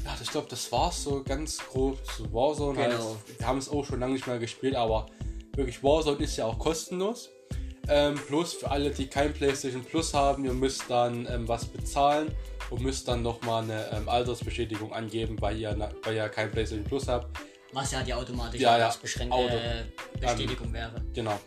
Ja, 0.03 0.15
ich 0.21 0.29
glaube, 0.29 0.47
das 0.49 0.69
war's 0.71 1.03
so 1.03 1.23
ganz 1.23 1.57
grob 1.57 1.97
zu 2.05 2.31
Warzone. 2.33 2.77
Genau. 2.77 2.97
Halt. 2.97 3.39
Wir 3.39 3.47
haben 3.47 3.57
es 3.57 3.69
auch 3.69 3.85
schon 3.85 4.01
lange 4.01 4.13
nicht 4.13 4.27
mehr 4.27 4.39
gespielt, 4.39 4.75
aber 4.75 5.05
wirklich 5.55 5.81
Warzone 5.81 6.21
ist 6.23 6.35
ja 6.35 6.45
auch 6.45 6.59
kostenlos. 6.59 7.29
Ähm, 7.89 8.15
plus 8.27 8.53
für 8.53 8.71
alle, 8.71 8.91
die 8.91 9.07
kein 9.07 9.33
PlayStation 9.33 9.83
Plus 9.83 10.13
haben, 10.13 10.45
ihr 10.45 10.53
müsst 10.53 10.83
dann 10.89 11.27
ähm, 11.29 11.47
was 11.47 11.65
bezahlen 11.65 12.31
und 12.69 12.81
müsst 12.81 13.07
dann 13.09 13.21
nochmal 13.21 13.63
eine 13.63 13.89
ähm, 13.91 14.07
Altersbestätigung 14.07 14.93
angeben, 14.93 15.35
weil 15.41 15.57
ihr, 15.59 15.75
na- 15.77 15.91
weil 16.03 16.15
ihr 16.15 16.29
kein 16.29 16.49
PlayStation 16.49 16.85
Plus 16.85 17.07
habt. 17.09 17.27
Was 17.73 17.91
ja 17.91 18.01
die 18.03 18.13
automatische 18.13 18.63
Ja, 18.63 18.77
ja. 18.77 18.89
Auto. 19.29 19.47
äh, 19.53 19.83
Bestätigung 20.19 20.71
wäre. 20.71 20.93
Genau. 21.13 21.37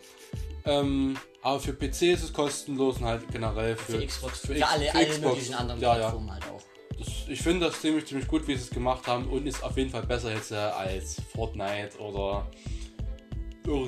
Ähm, 0.65 1.17
aber 1.41 1.59
für 1.59 1.73
PC 1.73 2.01
ist 2.13 2.23
es 2.23 2.33
kostenlos 2.33 2.97
und 2.97 3.05
halt 3.05 3.27
generell 3.31 3.75
für, 3.77 3.93
Für 3.93 4.05
Xbox, 4.05 4.39
für, 4.39 4.53
X- 4.53 4.67
alle, 4.67 4.85
für 4.85 4.95
alle 4.95 5.05
Xbox. 5.07 5.21
möglichen 5.35 5.53
anderen 5.55 5.81
ja, 5.81 5.93
ja. 5.93 5.99
Plattformen 6.01 6.31
halt 6.33 6.43
auch. 6.49 6.61
Das, 6.99 7.07
ich 7.29 7.41
finde 7.41 7.67
das 7.67 7.79
ziemlich, 7.81 8.05
ziemlich 8.05 8.27
gut, 8.27 8.47
wie 8.47 8.55
sie 8.55 8.63
es 8.63 8.69
gemacht 8.69 9.07
haben 9.07 9.27
und 9.29 9.47
ist 9.47 9.63
auf 9.63 9.77
jeden 9.77 9.89
Fall 9.89 10.03
besser 10.03 10.33
jetzt 10.33 10.51
äh, 10.51 10.55
als 10.55 11.15
Fortnite 11.33 11.97
oder 11.99 12.45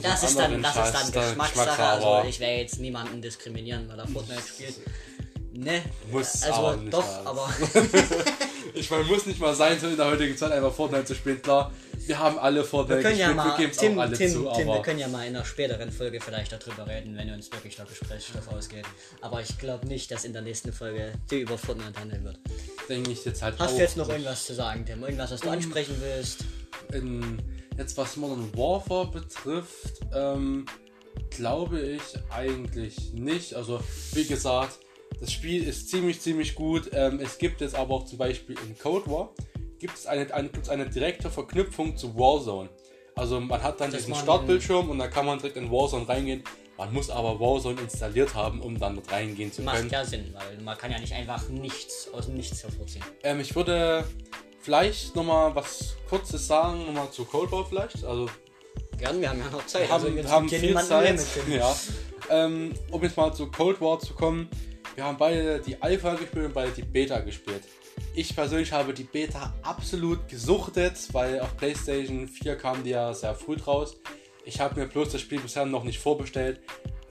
Das 0.01 0.23
ist 0.23 0.37
dann, 0.37 0.61
das 0.61 0.75
ist 0.75 0.93
dann 0.93 1.11
da- 1.11 1.27
Geschmackssache. 1.29 1.83
Also 1.83 2.27
ich 2.27 2.39
werde 2.39 2.61
jetzt 2.61 2.79
niemanden 2.79 3.21
diskriminieren, 3.21 3.87
weil 3.89 3.99
er 3.99 4.07
Fortnite 4.07 4.41
spielt. 4.47 4.75
Ne? 5.53 5.81
Muss 6.11 6.43
also 6.43 6.59
aber 6.59 6.77
doch, 6.89 7.05
sein. 7.05 7.27
aber 7.27 7.49
ich 8.73 8.89
meine, 8.91 9.03
muss 9.05 9.25
nicht 9.25 9.39
mal 9.39 9.55
sein, 9.55 9.79
so 9.79 9.87
in 9.87 9.97
der 9.97 10.05
heutigen 10.05 10.37
Zeit 10.37 10.51
einfach 10.51 10.71
Fortnite 10.73 11.05
zu 11.05 11.15
spielen. 11.15 11.41
Klar, 11.41 11.71
wir 12.05 12.19
haben 12.19 12.37
alle 12.39 12.63
Fortnite 12.63 13.03
wir 13.03 13.11
ja 13.11 13.35
wir 13.35 13.55
geben 13.57 13.71
es 13.71 13.77
Tim, 13.77 13.97
auch 13.97 14.03
alle 14.03 14.17
Tim, 14.17 14.31
zu, 14.31 14.49
Tim, 14.55 14.67
wir 14.67 14.81
können 14.81 14.99
ja 14.99 15.07
mal 15.07 15.25
in 15.27 15.35
einer 15.35 15.43
späteren 15.43 15.91
Folge 15.91 16.21
vielleicht 16.21 16.51
darüber 16.51 16.87
reden, 16.87 17.17
wenn 17.17 17.31
uns 17.33 17.51
wirklich 17.51 17.75
der 17.75 17.85
Gesprächsstoff 17.85 18.47
ausgeht. 18.49 18.85
Aber 19.21 19.41
ich 19.41 19.57
glaube 19.57 19.87
nicht, 19.87 20.11
dass 20.11 20.23
in 20.23 20.33
der 20.33 20.43
nächsten 20.43 20.71
Folge 20.71 21.13
die 21.31 21.39
über 21.41 21.57
Fortnite 21.57 21.99
handeln 21.99 22.23
wird. 22.23 22.39
denke 22.87 23.11
ich 23.11 23.25
jetzt 23.25 23.41
halt 23.41 23.57
Hast 23.59 23.75
du 23.75 23.81
jetzt 23.81 23.97
noch 23.97 24.07
irgendwas 24.07 24.45
zu 24.45 24.53
sagen, 24.53 24.85
Tim? 24.85 25.03
Irgendwas, 25.03 25.31
was 25.31 25.41
du 25.41 25.49
ansprechen 25.49 25.95
willst? 25.99 26.45
in, 26.93 27.41
jetzt 27.79 27.97
was 27.97 28.17
Modern 28.17 28.55
Warfare 28.55 29.07
betrifft, 29.07 30.01
ähm, 30.13 30.65
glaube 31.31 31.79
ich 31.79 32.01
eigentlich 32.29 33.13
nicht. 33.13 33.55
Also 33.55 33.79
wie 34.13 34.25
gesagt, 34.25 34.79
das 35.19 35.31
Spiel 35.31 35.67
ist 35.67 35.89
ziemlich, 35.89 36.21
ziemlich 36.21 36.53
gut. 36.53 36.91
Ähm, 36.93 37.19
es 37.19 37.37
gibt 37.37 37.61
jetzt 37.61 37.75
aber 37.75 37.95
auch 37.95 38.05
zum 38.05 38.19
Beispiel 38.19 38.55
in 38.67 38.77
Cold 38.77 39.07
War 39.07 39.33
gibt 39.79 39.97
es 39.97 40.05
eine, 40.05 40.31
eine, 40.33 40.49
gibt's 40.49 40.69
eine 40.69 40.87
direkte 40.87 41.29
Verknüpfung 41.29 41.97
zu 41.97 42.15
Warzone. 42.15 42.69
Also 43.15 43.39
man 43.39 43.61
hat 43.63 43.81
dann 43.81 43.91
Dass 43.91 44.01
diesen 44.01 44.15
Startbildschirm 44.15 44.89
und 44.89 44.99
dann 44.99 45.09
kann 45.09 45.25
man 45.25 45.39
direkt 45.39 45.57
in 45.57 45.71
Warzone 45.71 46.07
reingehen. 46.07 46.43
Man 46.77 46.93
muss 46.93 47.09
aber 47.09 47.39
Warzone 47.39 47.81
installiert 47.81 48.35
haben, 48.35 48.61
um 48.61 48.79
dann 48.79 48.95
dort 48.95 49.11
reingehen 49.11 49.51
zu 49.51 49.63
können. 49.63 49.83
Macht 49.83 49.91
ja 49.91 50.05
Sinn, 50.05 50.33
weil 50.33 50.61
man 50.63 50.77
kann 50.77 50.91
ja 50.91 50.99
nicht 50.99 51.13
einfach 51.13 51.49
nichts 51.49 52.09
aus 52.13 52.27
dem 52.27 52.35
Nichts 52.35 52.63
hervorziehen. 52.63 53.03
Ähm, 53.23 53.39
ich 53.39 53.55
würde 53.55 54.05
vielleicht 54.59 55.15
nochmal 55.15 55.55
was 55.55 55.95
Kurzes 56.09 56.47
sagen, 56.47 56.85
nochmal 56.85 57.09
zu 57.11 57.25
Cold 57.25 57.51
War 57.51 57.65
vielleicht. 57.65 58.03
Also 58.03 58.29
Gern, 58.97 59.21
wir 59.21 59.29
haben 59.29 59.39
ja 59.39 59.49
noch 59.49 59.65
Zeit. 59.65 59.83
wir 59.83 59.89
haben, 59.89 60.03
also, 60.03 60.15
wir 60.15 60.29
haben 60.29 60.49
viel 60.49 60.75
Zeit. 60.75 61.25
Ja. 61.49 61.75
Ähm, 62.29 62.73
um 62.91 63.01
jetzt 63.01 63.15
mal 63.15 63.33
zu 63.33 63.49
Cold 63.49 63.79
War 63.79 63.99
zu 63.99 64.13
kommen. 64.13 64.49
Wir 64.95 65.05
haben 65.05 65.17
beide 65.17 65.59
die 65.59 65.81
Alpha 65.81 66.15
gespielt 66.15 66.47
und 66.47 66.53
beide 66.53 66.71
die 66.71 66.81
Beta 66.81 67.19
gespielt. 67.19 67.63
Ich 68.13 68.35
persönlich 68.35 68.71
habe 68.73 68.93
die 68.93 69.03
Beta 69.03 69.53
absolut 69.61 70.27
gesuchtet, 70.27 70.97
weil 71.13 71.39
auf 71.39 71.55
PlayStation 71.55 72.27
4 72.27 72.57
kam 72.57 72.83
die 72.83 72.89
ja 72.89 73.13
sehr 73.13 73.35
früh 73.35 73.55
raus. 73.55 73.95
Ich 74.43 74.59
habe 74.59 74.79
mir 74.79 74.87
bloß 74.87 75.13
das 75.13 75.21
Spiel 75.21 75.39
bisher 75.39 75.65
noch 75.65 75.85
nicht 75.85 75.99
vorbestellt, 75.99 76.59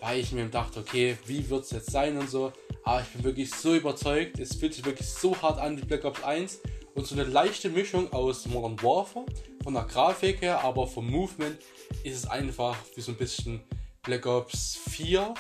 weil 0.01 0.19
ich 0.19 0.33
mir 0.33 0.45
dachte, 0.47 0.81
okay, 0.81 1.17
wie 1.27 1.49
wird 1.49 1.65
es 1.65 1.71
jetzt 1.71 1.91
sein 1.91 2.19
und 2.19 2.29
so. 2.29 2.53
Aber 2.85 3.01
ich 3.01 3.09
bin 3.09 3.25
wirklich 3.25 3.51
so 3.51 3.75
überzeugt. 3.75 4.39
Es 4.39 4.57
fühlt 4.57 4.75
sich 4.75 4.85
wirklich 4.85 5.09
so 5.09 5.41
hart 5.41 5.59
an 5.59 5.79
wie 5.79 5.85
Black 5.85 6.05
Ops 6.05 6.23
1 6.23 6.61
und 6.99 7.07
so 7.07 7.15
eine 7.15 7.25
leichte 7.25 7.69
Mischung 7.71 8.13
aus 8.13 8.47
Modern 8.47 8.81
Warfare 8.83 9.25
von 9.63 9.73
der 9.75 9.85
Grafik 9.85 10.43
her, 10.43 10.65
aber 10.65 10.87
vom 10.89 11.09
Movement 11.09 11.57
ist 12.03 12.17
es 12.17 12.27
einfach 12.27 12.77
wie 12.97 13.01
so 13.01 13.13
ein 13.13 13.17
bisschen 13.17 13.61
Black 14.03 14.27
Ops 14.27 14.77
4, 14.91 15.33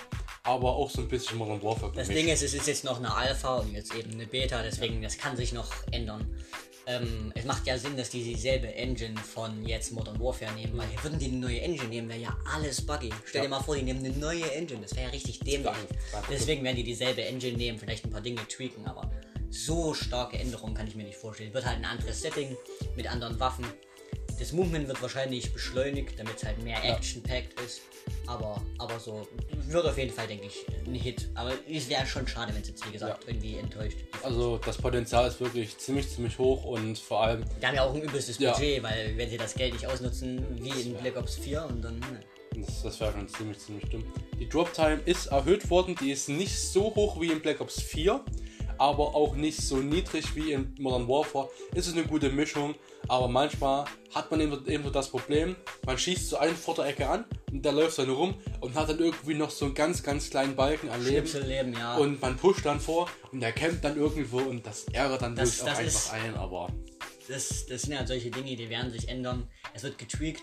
aber 0.45 0.77
auch 0.77 0.89
so 0.89 1.01
ein 1.01 1.09
bisschen 1.09 1.37
Modern 1.37 1.61
Warfare. 1.63 1.91
Das. 1.97 2.07
Ding 2.09 2.29
ist, 2.29 2.43
es 2.45 2.55
ist 2.55 2.69
jetzt 2.69 2.85
noch 2.85 2.99
eine 2.99 3.13
Alpha 3.13 3.57
und 3.57 3.75
jetzt 3.75 3.93
eben 3.93 4.13
eine 4.13 4.27
Beta, 4.27 4.63
deswegen 4.63 5.03
das 5.03 5.19
kann 5.19 5.37
sich 5.37 5.53
noch 5.53 5.69
ändern. 5.91 6.33
Ähm, 6.87 7.33
es 7.35 7.45
macht 7.45 7.67
ja 7.67 7.77
Sinn, 7.77 7.97
dass 7.97 8.09
die 8.11 8.23
dieselbe 8.23 8.73
Engine 8.75 9.19
von 9.19 9.67
jetzt 9.67 9.91
Modern 9.93 10.19
Warfare 10.21 10.53
nehmen, 10.53 10.79
weil 10.79 10.87
würden 11.03 11.19
die 11.19 11.27
eine 11.27 11.39
neue 11.39 11.61
Engine 11.61 11.89
nehmen, 11.89 12.09
wäre 12.09 12.21
ja 12.21 12.37
alles 12.55 12.87
buggy. 12.87 13.11
Stell 13.27 13.43
dir 13.43 13.47
Ja. 13.47 13.51
mal 13.51 13.61
vor, 13.63 13.75
die 13.75 13.83
nehmen 13.83 13.99
eine 14.05 14.17
neue 14.17 14.49
Engine, 14.53 14.81
das 14.83 14.93
wäre 14.95 15.07
ja 15.07 15.11
richtig 15.13 15.41
dämlich. 15.41 15.73
Deswegen 16.31 16.63
werden 16.63 16.77
die 16.77 16.85
dieselbe 16.85 17.25
Engine 17.25 17.57
nehmen, 17.59 17.79
vielleicht 17.79 18.05
ein 18.05 18.11
paar 18.11 18.21
Dinge 18.23 18.47
tweaken, 18.49 18.87
aber 18.87 19.11
so 19.51 19.95
starke 19.95 20.39
Änderungen 20.39 20.75
kann 20.75 20.87
ich 20.87 20.95
mir 20.95 21.05
nicht 21.05 21.17
vorstellen. 21.17 21.53
Wird 21.55 21.65
halt 21.67 21.79
ein 21.79 21.85
anderes 21.85 22.21
Setting 22.21 22.57
mit 22.97 23.11
anderen 23.11 23.39
Waffen. 23.41 23.65
Das 24.39 24.53
Movement 24.53 24.87
wird 24.87 25.03
wahrscheinlich 25.03 25.53
beschleunigt, 25.53 26.19
damit 26.19 26.37
es 26.37 26.45
halt 26.45 26.63
mehr 26.63 26.83
Action-packed 26.85 27.61
ist. 27.61 27.81
Aber, 28.27 28.63
aber 28.79 29.01
so 29.01 29.27
wird 29.67 29.85
auf 29.85 29.99
jeden 29.99 30.13
Fall, 30.13 30.29
denke 30.29 30.47
ich, 30.47 30.65
ein 30.87 30.95
Hit. 30.95 31.29
Aber 31.35 31.53
es 31.69 31.89
wäre 31.89 32.07
schon 32.07 32.29
schade, 32.29 32.55
wenn 32.55 32.63
es 32.63 32.69
jetzt, 32.69 32.87
wie 32.87 32.93
gesagt, 32.93 33.25
irgendwie 33.27 33.57
enttäuscht. 33.57 33.97
Also 34.23 34.59
das 34.59 34.77
Potenzial 34.79 35.27
ist 35.27 35.41
wirklich 35.41 35.77
ziemlich, 35.79 36.09
ziemlich 36.09 36.39
hoch 36.39 36.65
und 36.65 36.99
vor 36.99 37.23
allem, 37.25 37.45
Die 37.61 37.67
haben 37.67 37.75
ja 37.75 37.83
auch 37.83 37.95
ein 37.95 38.03
übelstes 38.03 38.39
Ja. 38.39 38.53
Budget, 38.53 38.83
weil 38.83 39.17
wenn 39.17 39.29
sie 39.29 39.39
das 39.39 39.55
Geld 39.55 39.73
nicht 39.73 39.87
ausnutzen, 39.87 40.47
wie 40.63 40.83
in 40.83 40.95
Black 40.95 41.17
Ops 41.17 41.35
4 41.37 41.65
und 41.65 41.83
dann. 41.83 41.99
Ne. 41.99 42.21
das, 42.65 42.83
das 42.83 43.01
wäre 43.01 43.13
schon 43.13 43.29
ziemlich, 43.29 43.59
ziemlich 43.59 43.91
dumm. 43.91 44.05
Die 44.39 44.49
Drop 44.49 44.73
Time 44.73 45.01
ist 45.05 45.27
erhöht 45.27 45.69
worden, 45.69 45.97
die 46.01 46.13
ist 46.13 46.29
nicht 46.29 46.57
so 46.57 46.95
hoch 46.95 47.21
wie 47.21 47.33
in 47.33 47.41
Black 47.41 47.61
Ops 47.61 47.83
4, 47.83 48.25
aber 48.79 49.15
auch 49.15 49.35
nicht 49.35 49.61
so 49.61 49.77
niedrig 49.79 50.35
wie 50.37 50.53
in 50.53 50.75
Modern 50.79 51.09
Warfare. 51.09 51.49
Es 51.75 51.87
ist 51.87 51.95
eine 51.97 52.05
gute 52.07 52.31
Mischung, 52.31 52.75
aber 53.09 53.29
manchmal 53.29 53.85
hat 54.15 54.31
man 54.31 54.41
eben, 54.41 54.67
eben 54.67 54.85
so 54.85 54.91
das 54.91 55.09
Problem, 55.09 55.57
man 55.85 55.99
schießt 55.99 56.29
zu 56.29 56.39
einer 56.39 56.55
Vorderecke 56.55 57.09
an 57.09 57.25
und 57.51 57.65
der 57.65 57.73
läuft 57.73 57.99
dann 57.99 58.11
rum 58.11 58.35
und 58.61 58.75
hat 58.75 58.89
dann 58.89 58.99
irgendwie 58.99 59.35
noch 59.35 59.51
so 59.51 59.67
einen 59.67 59.75
ganz, 59.75 60.03
ganz 60.03 60.31
kleinen 60.31 60.55
Balken 60.57 60.89
an 60.89 61.05
Leben. 61.05 61.27
Schnipselleben, 61.27 61.73
ja. 61.75 61.97
Und 61.97 62.21
man 62.21 62.37
pusht 62.37 62.65
dann 62.65 62.81
vor 62.81 63.09
und 63.33 63.41
der 63.41 63.53
kämpft 63.53 63.85
dann 63.85 63.97
irgendwo 63.97 64.39
und 64.39 64.67
das 64.67 64.85
ärgert 64.93 65.23
dann 65.23 65.35
Das- 65.37 65.59
wirklich 65.59 65.73
auch 65.79 65.83
das 65.85 66.11
einfach 66.13 66.25
ein, 66.25 66.35
aber 66.37 66.69
das, 67.29 67.67
das 67.67 67.83
sind 67.83 67.97
halt 67.99 68.09
solche 68.09 68.31
Dinge, 68.31 68.57
die 68.57 68.71
werden 68.71 68.91
sich 68.91 69.09
ändern. 69.09 69.49
Es 69.75 69.83
wird 69.83 69.99
getweakt, 69.99 70.43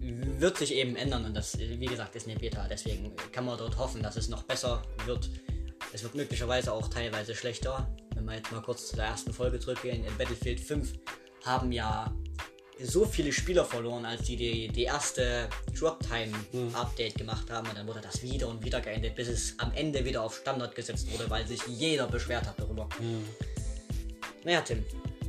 wird 0.00 0.56
sich 0.58 0.74
eben 0.74 0.96
ändern 0.96 1.24
und 1.24 1.34
das, 1.34 1.58
wie 1.58 1.86
gesagt, 1.86 2.14
ist 2.14 2.28
eine 2.28 2.38
Beta. 2.38 2.66
Deswegen 2.68 3.12
kann 3.32 3.44
man 3.46 3.56
dort 3.58 3.76
hoffen, 3.78 4.02
dass 4.02 4.16
es 4.16 4.28
noch 4.28 4.42
besser 4.42 4.82
wird. 5.06 5.30
Es 5.96 6.02
wird 6.02 6.14
möglicherweise 6.14 6.74
auch 6.74 6.88
teilweise 6.88 7.34
schlechter. 7.34 7.88
Wenn 8.14 8.26
wir 8.26 8.34
jetzt 8.34 8.52
mal 8.52 8.60
kurz 8.60 8.88
zu 8.88 8.96
der 8.96 9.06
ersten 9.06 9.32
Folge 9.32 9.58
zurückgehen. 9.58 10.04
In 10.04 10.14
Battlefield 10.18 10.60
5 10.60 10.92
haben 11.42 11.72
ja 11.72 12.14
so 12.78 13.06
viele 13.06 13.32
Spieler 13.32 13.64
verloren, 13.64 14.04
als 14.04 14.24
die 14.24 14.36
die, 14.36 14.68
die 14.68 14.82
erste 14.82 15.48
Drop-Time-Update 15.74 17.14
gemacht 17.14 17.50
haben. 17.50 17.66
Und 17.66 17.78
dann 17.78 17.86
wurde 17.86 18.02
das 18.02 18.22
wieder 18.22 18.46
und 18.46 18.62
wieder 18.62 18.82
geändert, 18.82 19.14
bis 19.14 19.28
es 19.28 19.58
am 19.58 19.72
Ende 19.72 20.04
wieder 20.04 20.22
auf 20.22 20.36
Standard 20.36 20.74
gesetzt 20.74 21.10
wurde, 21.10 21.30
weil 21.30 21.46
sich 21.46 21.66
jeder 21.66 22.06
beschwert 22.06 22.46
hat 22.46 22.60
darüber. 22.60 22.90
Naja, 24.44 24.60
Tim, 24.60 24.84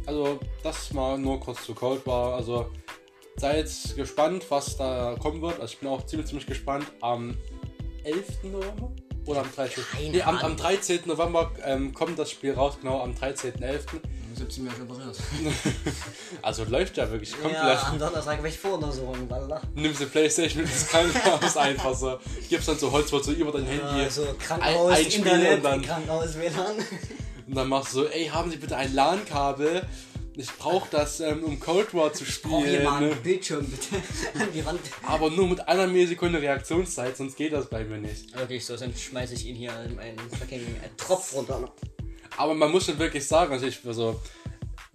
Also, 0.05 0.38
das 0.63 0.91
mal 0.91 1.18
nur 1.18 1.39
kurz 1.39 1.63
zu 1.65 1.74
Cold 1.74 2.05
War. 2.05 2.36
Also, 2.36 2.74
seid 3.38 3.72
gespannt, 3.95 4.43
was 4.49 4.76
da 4.76 5.15
kommen 5.18 5.41
wird. 5.41 5.61
Also, 5.61 5.76
ich 5.76 5.80
bin 5.80 5.88
auch 5.88 6.05
ziemlich, 6.05 6.28
ziemlich 6.28 6.45
gespannt. 6.45 6.88
Am 6.99 7.38
11. 8.03 8.43
November? 8.43 8.91
Oder 9.28 9.42
am 9.42 9.54
13. 9.54 9.84
Keine 9.92 10.10
Nee, 10.10 10.22
am, 10.22 10.38
am 10.38 10.46
Ahnung. 10.46 10.58
13. 10.58 11.02
November 11.06 11.52
ähm, 11.64 11.94
kommt 11.94 12.18
das 12.18 12.32
Spiel 12.32 12.54
raus, 12.54 12.78
genau 12.82 13.02
am 13.02 13.12
13.11. 13.12 13.82
17 14.36 14.66
Jahre 14.66 14.78
schon 14.78 14.88
passiert. 14.88 15.54
Also 16.42 16.64
läuft 16.66 16.96
ja 16.98 17.10
wirklich 17.10 17.32
komplett. 17.32 17.54
Ja, 17.54 17.88
am 17.90 17.98
Donnerstag 18.00 18.40
war 18.40 18.48
ich 18.48 18.58
vor 18.58 18.76
Untersuchung, 18.76 19.30
Wallah. 19.30 19.62
Nimmst 19.76 20.00
die 20.00 20.06
Playstation 20.06 20.62
mit 20.64 20.72
ins 20.72 20.88
Krankenhaus 20.88 21.58
einfach 21.58 21.96
so. 21.96 22.20
Gibst 22.48 22.68
dann 22.68 22.78
so 22.78 22.92
Holzwort 22.92 23.26
so 23.26 23.32
über 23.32 23.52
dein 23.52 23.66
Handy. 23.66 24.04
Ja, 24.04 24.10
so 24.10 24.28
Krankenhaus, 24.40 24.92
ein, 24.92 24.98
ein 24.98 25.12
Spiel 25.12 25.26
Internet, 25.26 25.58
und 25.58 25.64
dann, 25.64 25.82
Krankenhaus, 25.82 26.38
WLAN. 26.38 26.76
und 27.48 27.56
dann 27.56 27.68
machst 27.68 27.94
du 27.94 28.04
so, 28.04 28.06
ey, 28.08 28.28
haben 28.28 28.52
Sie 28.52 28.58
bitte 28.58 28.78
ein 28.78 28.94
LAN-Kabel? 28.94 29.82
Ich 30.40 30.52
brauche 30.52 30.88
das, 30.92 31.20
ähm, 31.20 31.44
um 31.44 31.60
Cold 31.60 31.96
War 31.96 32.14
zu 32.14 32.24
Brauch 32.24 32.64
hier 32.64 32.84
mal 32.84 32.98
spielen. 32.98 33.12
einen 33.12 33.24
Bildschirm 33.24 33.66
bitte 33.66 33.96
an 34.40 34.50
die 34.54 34.64
Wand. 34.64 34.80
Aber 35.02 35.32
nur 35.32 35.48
mit 35.48 35.68
einer 35.68 35.88
Millisekunde 35.88 36.40
Reaktionszeit, 36.40 37.18
sonst 37.18 37.36
geht 37.36 37.54
das 37.54 37.68
bei 37.68 37.84
mir 37.84 37.98
nicht. 37.98 38.38
Wirklich 38.38 38.64
so, 38.64 38.78
sonst 38.78 39.02
schmeiße 39.02 39.34
ich 39.34 39.48
ihn 39.48 39.56
hier 39.56 39.72
in 39.84 39.98
einen 39.98 40.20
fucking 40.40 40.62
Tropf 40.96 41.34
runter. 41.34 41.74
Aber 42.38 42.54
man 42.54 42.72
muss 42.72 42.86
schon 42.86 43.00
wirklich 43.00 43.26
sagen, 43.26 43.52
also 43.52 43.66
ich, 43.66 43.80
also, 43.84 44.22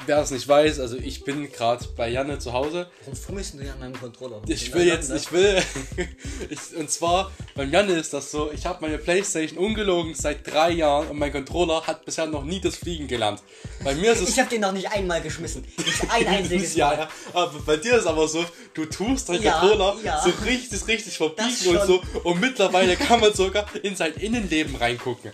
wer 0.06 0.18
es 0.18 0.30
nicht 0.30 0.46
weiß, 0.48 0.80
also 0.80 0.96
ich 0.96 1.24
bin 1.24 1.50
gerade 1.52 1.84
bei 1.96 2.08
Janne 2.08 2.38
zu 2.38 2.52
Hause. 2.52 2.88
Warum 3.04 3.16
fummelst 3.16 3.54
du 3.54 3.58
an 3.60 3.78
meinem 3.78 3.98
Controller? 3.98 4.40
Ich 4.46 4.72
will 4.74 4.86
jetzt, 4.86 5.10
ich 5.10 5.30
will, 5.32 5.62
ich, 6.50 6.76
und 6.76 6.90
zwar, 6.90 7.30
beim 7.54 7.70
Janne 7.70 7.92
ist 7.92 8.12
das 8.12 8.30
so, 8.30 8.50
ich 8.52 8.66
habe 8.66 8.78
meine 8.80 8.98
Playstation 8.98 9.58
ungelogen 9.58 10.14
seit 10.14 10.46
drei 10.50 10.70
Jahren 10.70 11.08
und 11.08 11.18
mein 11.18 11.32
Controller 11.32 11.86
hat 11.86 12.04
bisher 12.04 12.26
noch 12.26 12.44
nie 12.44 12.60
das 12.60 12.76
Fliegen 12.76 13.06
gelernt. 13.06 13.42
Bei 13.84 13.94
mir 13.94 14.12
ist 14.12 14.22
es 14.22 14.30
Ich 14.30 14.38
habe 14.38 14.48
den 14.50 14.60
noch 14.62 14.72
nicht 14.72 14.90
einmal 14.90 15.20
geschmissen. 15.20 15.64
Nicht 15.76 16.10
ein 16.10 16.26
einziges 16.26 16.74
ja, 16.74 16.88
Mal. 16.88 16.98
ja, 16.98 17.08
aber 17.32 17.58
bei 17.60 17.76
dir 17.76 17.96
ist 17.96 18.06
aber 18.06 18.26
so, 18.28 18.44
du 18.74 18.84
tust 18.86 19.28
deinen 19.28 19.42
Ja, 19.42 19.58
Controller 19.60 19.96
ja. 20.02 20.20
so 20.22 20.30
richtig, 20.44 20.86
richtig 20.86 21.16
verbiegen 21.16 21.76
und 21.76 21.86
so 21.86 22.02
und 22.24 22.40
mittlerweile 22.40 22.96
kann 22.96 23.20
man 23.20 23.32
sogar 23.34 23.66
in 23.82 23.94
sein 23.96 24.14
Innenleben 24.14 24.74
reingucken. 24.76 25.32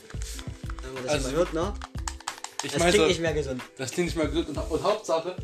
Wenn 0.83 0.95
man 0.95 1.05
das 1.05 1.13
Also, 1.13 1.31
hört, 1.33 1.53
ne? 1.55 1.73
Ich 2.63 2.73
Das 2.73 2.81
meine, 2.81 2.93
klingt 2.93 3.09
nicht 3.09 3.21
mehr 3.21 3.35
gesund. 3.35 3.63
das 3.77 3.91
klingt 3.93 4.09
nicht 4.09 4.17
mehr 4.17 4.27
gut 4.29 4.49
und, 4.49 4.57
und 4.57 4.83
Hauptsache, 4.83 5.37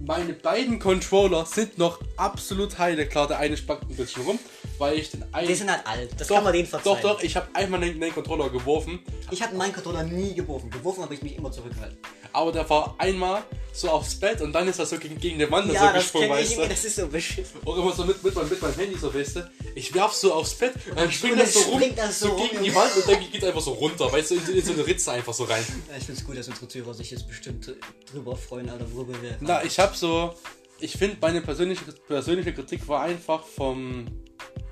meine 0.00 0.32
beiden 0.32 0.78
Controller 0.78 1.44
sind 1.44 1.76
noch 1.78 2.00
absolut 2.16 2.78
heile. 2.78 3.06
Klar, 3.06 3.26
der 3.28 3.38
eine 3.38 3.56
spackt 3.56 3.88
ein 3.90 3.96
bisschen 3.96 4.22
rum, 4.24 4.38
weil 4.78 4.96
ich 4.98 5.10
den 5.10 5.24
einen... 5.32 5.48
Die 5.48 5.54
sind 5.54 5.70
halt 5.70 5.86
alt. 5.86 6.10
Das 6.18 6.28
doch, 6.28 6.36
kann 6.36 6.44
man 6.44 6.52
denen 6.52 6.66
verzeihen. 6.66 6.98
Doch, 7.02 7.16
doch, 7.16 7.22
ich 7.22 7.36
habe 7.36 7.48
einmal 7.52 7.80
den, 7.80 8.00
den 8.00 8.12
Controller 8.12 8.48
geworfen, 8.48 9.00
Ich 9.30 9.42
habe 9.42 9.56
meinen 9.56 9.72
Controller 9.72 10.04
nie 10.04 10.34
geworfen. 10.34 10.70
Geworfen 10.70 11.02
habe 11.02 11.14
ich 11.14 11.22
mich 11.22 11.36
immer 11.36 11.50
zurückgehalten. 11.52 11.98
Aber 12.32 12.52
der 12.52 12.68
war 12.70 12.94
einmal 12.98 13.42
so 13.72 13.90
aufs 13.90 14.14
Bett 14.18 14.40
und 14.40 14.52
dann 14.52 14.66
ist 14.66 14.78
er 14.80 14.86
so 14.86 14.98
gegen, 14.98 15.18
gegen 15.20 15.38
die 15.38 15.48
Wand 15.50 15.68
so 15.68 15.74
Ja, 15.74 15.92
das 15.92 16.02
gesprungen, 16.04 16.30
weißt 16.30 16.58
du? 16.58 16.66
Das 16.68 16.84
ist 16.84 16.96
so 16.96 17.06
beschissen. 17.06 17.60
Auch 17.64 17.76
immer 17.76 17.92
so 17.92 18.04
mit, 18.04 18.22
mit, 18.24 18.34
meinem- 18.34 18.48
mit 18.48 18.60
meinem 18.60 18.74
Handy 18.74 18.98
so, 18.98 19.14
weißt 19.14 19.36
du? 19.36 19.50
Ich 19.76 19.94
werf 19.94 20.12
so 20.12 20.32
aufs 20.34 20.54
Bett 20.54 20.74
und 20.90 20.98
dann 20.98 21.12
springt 21.12 21.38
das 21.40 21.52
so 21.54 21.60
rum, 21.60 21.82
das 21.94 22.18
so 22.18 22.28
so 22.28 22.36
gegen 22.36 22.64
die. 22.64 22.74
Wand 22.74 22.96
und 22.96 23.06
dann 23.08 23.30
geht 23.30 23.44
einfach 23.44 23.60
so 23.60 23.72
runter, 23.72 24.10
weißt 24.12 24.32
du, 24.32 24.34
in, 24.34 24.48
in 24.58 24.64
so 24.64 24.72
eine 24.72 24.84
Ritze 24.86 25.12
einfach 25.12 25.32
so 25.32 25.44
rein. 25.44 25.64
Ja, 25.90 25.96
ich 25.96 26.04
finde 26.04 26.20
es 26.20 26.26
gut, 26.26 26.36
dass 26.36 26.48
unsere 26.48 26.66
Zuhörer 26.66 26.94
sich 26.94 27.10
jetzt 27.12 27.28
bestimmt 27.28 27.72
drüber 28.12 28.36
freuen, 28.36 28.68
Alter, 28.68 28.86
worüber 28.92 29.20
wir. 29.22 29.36
Na, 29.40 29.62
ich 29.62 29.78
hab 29.78 29.94
so, 29.94 30.34
ich 30.80 30.92
finde, 30.96 31.16
meine 31.20 31.40
persönliche, 31.40 31.84
persönliche 32.08 32.52
Kritik 32.52 32.88
war 32.88 33.02
einfach 33.02 33.44
vom, 33.44 34.06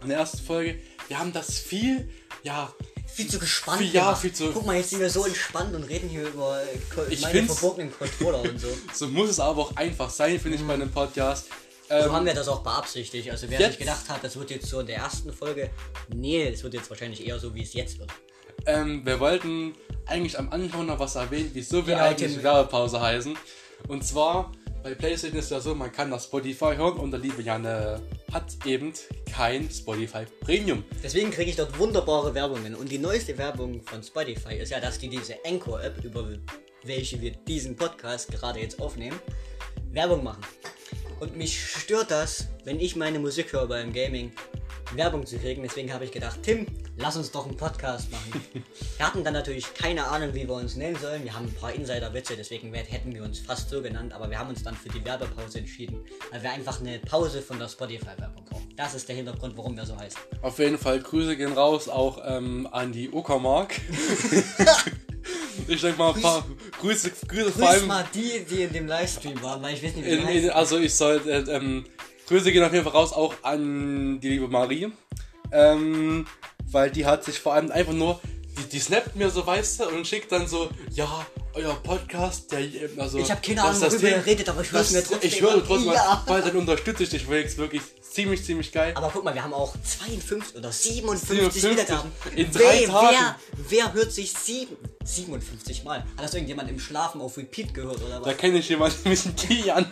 in 0.02 0.08
der 0.08 0.18
ersten 0.18 0.38
Folge, 0.44 0.80
wir 1.06 1.18
haben 1.20 1.32
das 1.32 1.58
viel, 1.58 2.10
ja, 2.42 2.72
viel 3.06 3.28
zu 3.28 3.38
gespannt. 3.38 3.78
Viel- 3.80 3.92
ja, 3.94 4.14
viel 4.14 4.32
zu- 4.32 4.50
Guck 4.52 4.66
mal, 4.66 4.76
jetzt 4.76 4.90
sind 4.90 5.00
wir 5.00 5.10
so 5.10 5.24
entspannt 5.24 5.74
und 5.74 5.84
reden 5.84 6.08
hier 6.08 6.26
über 6.28 6.60
äh, 6.62 7.12
Ich 7.12 7.22
meine 7.22 7.44
verbotenen 7.44 7.92
Controller 7.96 8.42
und 8.42 8.60
so. 8.60 8.68
so 8.94 9.08
muss 9.08 9.30
es 9.30 9.40
aber 9.40 9.62
auch 9.62 9.76
einfach 9.76 10.10
sein, 10.10 10.38
finde 10.40 10.58
ich, 10.58 10.64
bei 10.64 10.74
einem 10.74 10.90
Podcast. 10.90 11.46
So 11.88 11.94
Ähm, 11.94 12.12
haben 12.12 12.26
wir 12.26 12.34
das 12.34 12.48
auch 12.48 12.62
beabsichtigt. 12.62 13.30
Also 13.30 13.48
wer 13.48 13.60
Jetzt- 13.60 13.70
sich 13.72 13.78
gedacht 13.80 14.08
hat, 14.08 14.22
das 14.24 14.36
wird 14.36 14.50
jetzt 14.50 14.66
so 14.68 14.80
in 14.80 14.86
der 14.86 14.96
ersten 14.96 15.32
Folge. 15.32 15.70
Nee, 16.12 16.48
es 16.48 16.62
wird 16.64 16.74
jetzt 16.74 16.90
wahrscheinlich 16.90 17.26
eher 17.26 17.38
so, 17.38 17.54
wie 17.54 17.62
es 17.62 17.72
jetzt 17.74 17.98
wird. 17.98 18.10
Ähm, 18.66 19.06
wir 19.06 19.20
wollten 19.20 19.74
eigentlich 20.06 20.36
am 20.38 20.50
Anfang 20.50 20.86
noch 20.86 20.98
was 20.98 21.14
erwähnen, 21.14 21.50
wieso 21.52 21.86
wir 21.86 21.94
Ja, 21.94 22.04
eigentlich 22.06 22.32
Tim. 22.34 22.42
Werbepause 22.42 23.00
heißen. 23.00 23.36
Und 23.86 24.04
zwar, 24.04 24.50
bei 24.86 24.94
PlayStation 24.94 25.40
ist 25.40 25.50
ja 25.50 25.58
so, 25.58 25.74
man 25.74 25.90
kann 25.90 26.12
das 26.12 26.26
Spotify 26.26 26.76
hören 26.76 26.98
und 26.98 27.10
der 27.10 27.18
liebe 27.18 27.42
Janne 27.42 28.00
hat 28.32 28.56
eben 28.64 28.92
kein 29.32 29.68
Spotify 29.68 30.26
Premium. 30.38 30.84
Deswegen 31.02 31.32
kriege 31.32 31.50
ich 31.50 31.56
dort 31.56 31.76
wunderbare 31.76 32.32
Werbungen. 32.36 32.76
Und 32.76 32.88
die 32.92 32.98
neueste 32.98 33.36
Werbung 33.36 33.82
von 33.82 34.00
Spotify 34.00 34.54
ist 34.54 34.70
ja, 34.70 34.78
dass 34.78 35.00
die 35.00 35.08
diese 35.08 35.34
Anchor-App, 35.44 36.04
über 36.04 36.28
welche 36.84 37.20
wir 37.20 37.32
diesen 37.32 37.74
Podcast 37.74 38.30
gerade 38.30 38.60
jetzt 38.60 38.80
aufnehmen, 38.80 39.18
Werbung 39.90 40.22
machen. 40.22 40.44
Und 41.18 41.36
mich 41.36 41.60
stört 41.60 42.12
das, 42.12 42.46
wenn 42.62 42.78
ich 42.78 42.94
meine 42.94 43.18
Musik 43.18 43.54
höre 43.54 43.66
beim 43.66 43.92
Gaming, 43.92 44.30
Werbung 44.94 45.26
zu 45.26 45.38
kriegen. 45.38 45.62
Deswegen 45.62 45.92
habe 45.92 46.04
ich 46.04 46.12
gedacht, 46.12 46.40
Tim, 46.42 46.66
lass 46.96 47.16
uns 47.16 47.30
doch 47.30 47.46
einen 47.46 47.56
Podcast 47.56 48.10
machen. 48.10 48.40
wir 48.96 49.06
hatten 49.06 49.24
dann 49.24 49.34
natürlich 49.34 49.74
keine 49.74 50.06
Ahnung, 50.06 50.34
wie 50.34 50.46
wir 50.46 50.54
uns 50.54 50.76
nennen 50.76 50.96
sollen. 50.96 51.24
Wir 51.24 51.34
haben 51.34 51.46
ein 51.46 51.54
paar 51.54 51.72
Insider-Witze, 51.72 52.36
deswegen 52.36 52.72
hätten 52.72 53.14
wir 53.14 53.22
uns 53.22 53.38
fast 53.40 53.70
so 53.70 53.82
genannt. 53.82 54.12
Aber 54.12 54.30
wir 54.30 54.38
haben 54.38 54.50
uns 54.50 54.62
dann 54.62 54.74
für 54.74 54.88
die 54.88 55.04
Werbepause 55.04 55.58
entschieden, 55.58 56.04
weil 56.30 56.42
wir 56.42 56.50
einfach 56.50 56.80
eine 56.80 56.98
Pause 57.00 57.42
von 57.42 57.58
der 57.58 57.68
Spotify-Werbung 57.68 58.44
brauchen. 58.44 58.68
Das 58.76 58.94
ist 58.94 59.08
der 59.08 59.16
Hintergrund, 59.16 59.56
warum 59.56 59.76
wir 59.76 59.86
so 59.86 59.96
heißen. 59.96 60.20
Auf 60.42 60.58
jeden 60.58 60.78
Fall 60.78 61.00
Grüße 61.00 61.36
gehen 61.36 61.52
raus 61.52 61.88
auch 61.88 62.20
ähm, 62.24 62.68
an 62.70 62.92
die 62.92 63.10
Uckermark. 63.10 63.74
ich 65.68 65.80
denke 65.80 65.98
mal 65.98 66.14
ein 66.14 66.20
paar 66.20 66.44
Grüße, 66.80 67.10
Grüße 67.26 67.52
vor 67.52 67.62
Grüß 67.62 67.68
allem. 67.68 67.86
mal 67.86 68.04
die, 68.14 68.44
die 68.48 68.62
in 68.62 68.72
dem 68.72 68.86
Livestream 68.86 69.42
waren, 69.42 69.62
weil 69.62 69.74
ich 69.74 69.82
weiß 69.82 69.96
nicht, 69.96 70.06
wie 70.06 70.10
In, 70.10 70.28
in, 70.28 70.50
also 70.50 70.78
ich 70.78 70.94
soll, 70.94 71.20
äh, 71.26 71.38
ähm, 71.50 71.84
Grüße 72.28 72.52
gehen 72.52 72.64
auf 72.64 72.72
jeden 72.72 72.84
Fall 72.84 72.92
raus 72.92 73.12
auch 73.12 73.34
an 73.42 74.20
die 74.20 74.28
liebe 74.28 74.48
Marie. 74.48 74.92
Ähm, 75.52 76.26
weil 76.70 76.90
die 76.90 77.06
hat 77.06 77.24
sich 77.24 77.38
vor 77.38 77.54
allem 77.54 77.70
einfach 77.70 77.92
nur, 77.92 78.20
die, 78.58 78.64
die 78.70 78.80
snappt 78.80 79.14
mir 79.14 79.30
so, 79.30 79.46
weißt 79.46 79.80
du, 79.80 79.88
und 79.90 80.06
schickt 80.06 80.32
dann 80.32 80.48
so, 80.48 80.68
ja, 80.90 81.24
euer 81.54 81.74
Podcast, 81.82 82.50
der, 82.50 82.60
also... 82.98 83.18
Ich 83.18 83.30
hab 83.30 83.42
keine 83.42 83.62
Ahnung, 83.62 83.80
worüber 83.80 84.08
ihr 84.08 84.26
redet, 84.26 84.48
aber 84.48 84.62
ich 84.62 84.72
hör's 84.72 84.92
Das- 84.92 84.92
mir 84.92 85.08
trotzdem 85.08 85.28
Ich 85.30 85.40
höre 85.40 85.64
trotzdem, 85.64 85.92
Ja. 85.92 86.22
weil 86.26 86.42
dann 86.42 86.56
unterstütze 86.56 87.04
ich 87.04 87.10
dich 87.10 87.28
wirklich, 87.28 87.56
wirklich 87.56 87.82
ziemlich, 88.02 88.44
ziemlich 88.44 88.72
geil. 88.72 88.92
Aber 88.96 89.08
guck 89.12 89.22
mal, 89.24 89.32
wir 89.34 89.44
haben 89.44 89.54
auch 89.54 89.74
52 89.84 90.56
oder 90.56 90.72
57, 90.72 91.28
57 91.52 91.70
Wiedergaben. 91.70 92.12
in 92.34 92.50
drei 92.50 92.80
wer, 92.80 92.88
Tagen. 92.88 93.16
Wer, 93.16 93.36
wer 93.68 93.92
hört 93.92 94.12
sich 94.12 94.32
sieben, 94.32 94.76
57 95.04 95.84
Mal? 95.84 96.00
Hat 96.00 96.24
das 96.24 96.34
irgendjemand 96.34 96.68
im 96.70 96.80
Schlafen 96.80 97.20
auf 97.20 97.36
Repeat 97.36 97.72
gehört 97.72 98.02
oder 98.02 98.18
Da 98.20 98.26
was? 98.26 98.36
kenne 98.36 98.58
ich 98.58 98.68
jemanden 98.68 99.08
mit 99.08 99.24
dem 99.24 99.36
Kian. 99.36 99.86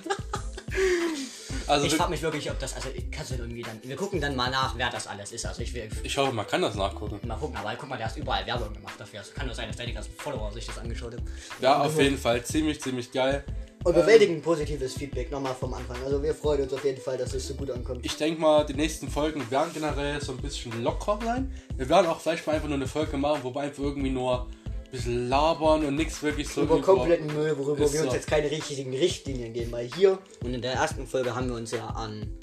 Also 1.66 1.86
Ich 1.86 1.92
wir- 1.92 1.98
frag 1.98 2.10
mich 2.10 2.22
wirklich, 2.22 2.50
ob 2.50 2.58
das, 2.58 2.74
also 2.74 2.88
kannst 3.10 3.30
du 3.32 3.36
irgendwie 3.36 3.62
dann, 3.62 3.80
wir 3.82 3.96
gucken 3.96 4.20
dann 4.20 4.36
mal 4.36 4.50
nach, 4.50 4.76
wer 4.76 4.90
das 4.90 5.06
alles 5.06 5.32
ist. 5.32 5.46
Also 5.46 5.62
ich 5.62 5.72
will 5.74 5.88
ich 6.02 6.16
hoffe, 6.16 6.32
man 6.32 6.46
kann 6.46 6.62
das 6.62 6.74
nachgucken. 6.74 7.20
mal 7.26 7.36
gucken, 7.36 7.56
aber 7.56 7.74
guck 7.78 7.88
mal, 7.88 7.96
der 7.96 8.08
hat 8.08 8.16
überall 8.16 8.46
Werbung 8.46 8.72
gemacht 8.72 8.94
dafür. 8.98 9.20
Es 9.20 9.32
kann 9.32 9.46
nur 9.46 9.54
sein, 9.54 9.68
dass 9.68 9.76
ganzen 9.94 10.12
Follower 10.16 10.52
sich 10.52 10.66
das 10.66 10.78
angeschaut 10.78 11.14
haben. 11.14 11.24
Ja, 11.60 11.80
auf 11.82 11.98
jeden 12.00 12.18
Fall 12.18 12.42
ziemlich, 12.44 12.80
ziemlich 12.80 13.10
geil. 13.10 13.44
Und 13.84 13.94
bewältigen 13.94 14.40
positives 14.40 14.94
Feedback 14.94 15.30
nochmal 15.30 15.54
vom 15.54 15.74
Anfang. 15.74 16.02
Also 16.02 16.22
wir 16.22 16.34
freuen 16.34 16.62
uns 16.62 16.72
auf 16.72 16.82
jeden 16.84 17.00
Fall, 17.00 17.18
dass 17.18 17.34
es 17.34 17.48
so 17.48 17.54
gut 17.54 17.70
ankommt. 17.70 18.04
Ich 18.04 18.16
denke 18.16 18.40
mal, 18.40 18.64
die 18.64 18.72
nächsten 18.72 19.10
Folgen 19.10 19.48
werden 19.50 19.70
generell 19.74 20.22
so 20.22 20.32
ein 20.32 20.38
bisschen 20.38 20.82
locker 20.82 21.18
sein. 21.22 21.52
Wir 21.76 21.86
werden 21.90 22.06
auch 22.06 22.18
vielleicht 22.18 22.46
mal 22.46 22.54
einfach 22.54 22.68
nur 22.68 22.78
eine 22.78 22.86
Folge 22.88 23.18
machen, 23.18 23.40
wo 23.42 23.54
wir 23.54 23.60
einfach 23.60 23.82
irgendwie 23.82 24.08
nur 24.10 24.46
bisschen 24.95 25.28
labern 25.28 25.84
und 25.84 25.97
nichts 25.97 26.22
wirklich 26.22 26.49
so 26.49 26.62
über 26.62 26.80
kompletten 26.80 27.26
Müll, 27.26 27.57
worüber 27.59 27.92
wir 27.92 28.01
uns 28.01 28.11
so. 28.11 28.14
jetzt 28.14 28.28
keine 28.28 28.51
richtigen 28.51 28.92
Richtlinien 28.95 29.53
geben, 29.53 29.72
weil 29.72 29.90
hier 29.92 30.18
und 30.42 30.55
in 30.55 30.62
der 30.62 30.74
ersten 30.74 31.07
Folge 31.07 31.34
haben 31.34 31.49
wir 31.49 31.57
uns 31.57 31.72
ja 31.72 31.86
an 31.88 32.38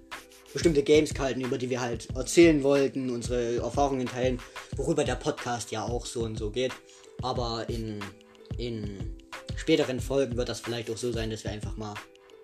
bestimmte 0.51 0.83
Games 0.83 1.13
gehalten, 1.13 1.39
über 1.41 1.57
die 1.57 1.69
wir 1.69 1.79
halt 1.79 2.09
erzählen 2.13 2.61
wollten, 2.61 3.09
unsere 3.09 3.57
Erfahrungen 3.57 4.05
teilen, 4.05 4.39
worüber 4.75 5.05
der 5.05 5.15
Podcast 5.15 5.71
ja 5.71 5.83
auch 5.83 6.05
so 6.05 6.23
und 6.23 6.37
so 6.37 6.51
geht. 6.51 6.73
Aber 7.21 7.65
in, 7.69 7.99
in 8.57 9.15
späteren 9.55 10.01
Folgen 10.01 10.35
wird 10.35 10.49
das 10.49 10.59
vielleicht 10.59 10.91
auch 10.91 10.97
so 10.97 11.13
sein, 11.13 11.29
dass 11.29 11.45
wir 11.45 11.51
einfach 11.51 11.77
mal 11.77 11.93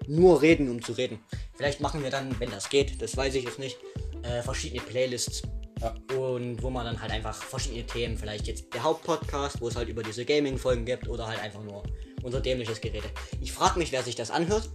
nur 0.07 0.41
reden, 0.41 0.69
um 0.69 0.81
zu 0.81 0.93
reden. 0.93 1.19
Vielleicht 1.55 1.81
machen 1.81 2.01
wir 2.01 2.09
dann, 2.09 2.39
wenn 2.39 2.49
das 2.49 2.69
geht, 2.69 3.01
das 3.01 3.17
weiß 3.17 3.35
ich 3.35 3.43
jetzt 3.43 3.59
nicht, 3.59 3.77
äh, 4.23 4.41
verschiedene 4.41 4.81
Playlists. 4.81 5.41
Ja. 5.81 5.93
Und 6.15 6.61
wo 6.61 6.69
man 6.69 6.85
dann 6.85 7.01
halt 7.01 7.11
einfach 7.11 7.41
verschiedene 7.41 7.85
Themen, 7.85 8.17
vielleicht 8.17 8.47
jetzt 8.47 8.73
der 8.73 8.83
Hauptpodcast, 8.83 9.61
wo 9.61 9.67
es 9.67 9.75
halt 9.75 9.89
über 9.89 10.03
diese 10.03 10.25
Gaming-Folgen 10.25 10.85
gibt 10.85 11.07
oder 11.07 11.27
halt 11.27 11.39
einfach 11.39 11.63
nur 11.63 11.83
unser 12.23 12.41
dämliches 12.41 12.81
Gerede. 12.81 13.07
Ich 13.41 13.51
frage 13.51 13.77
mich, 13.79 13.91
wer 13.91 14.03
sich 14.03 14.15
das 14.15 14.31
anhört. 14.31 14.69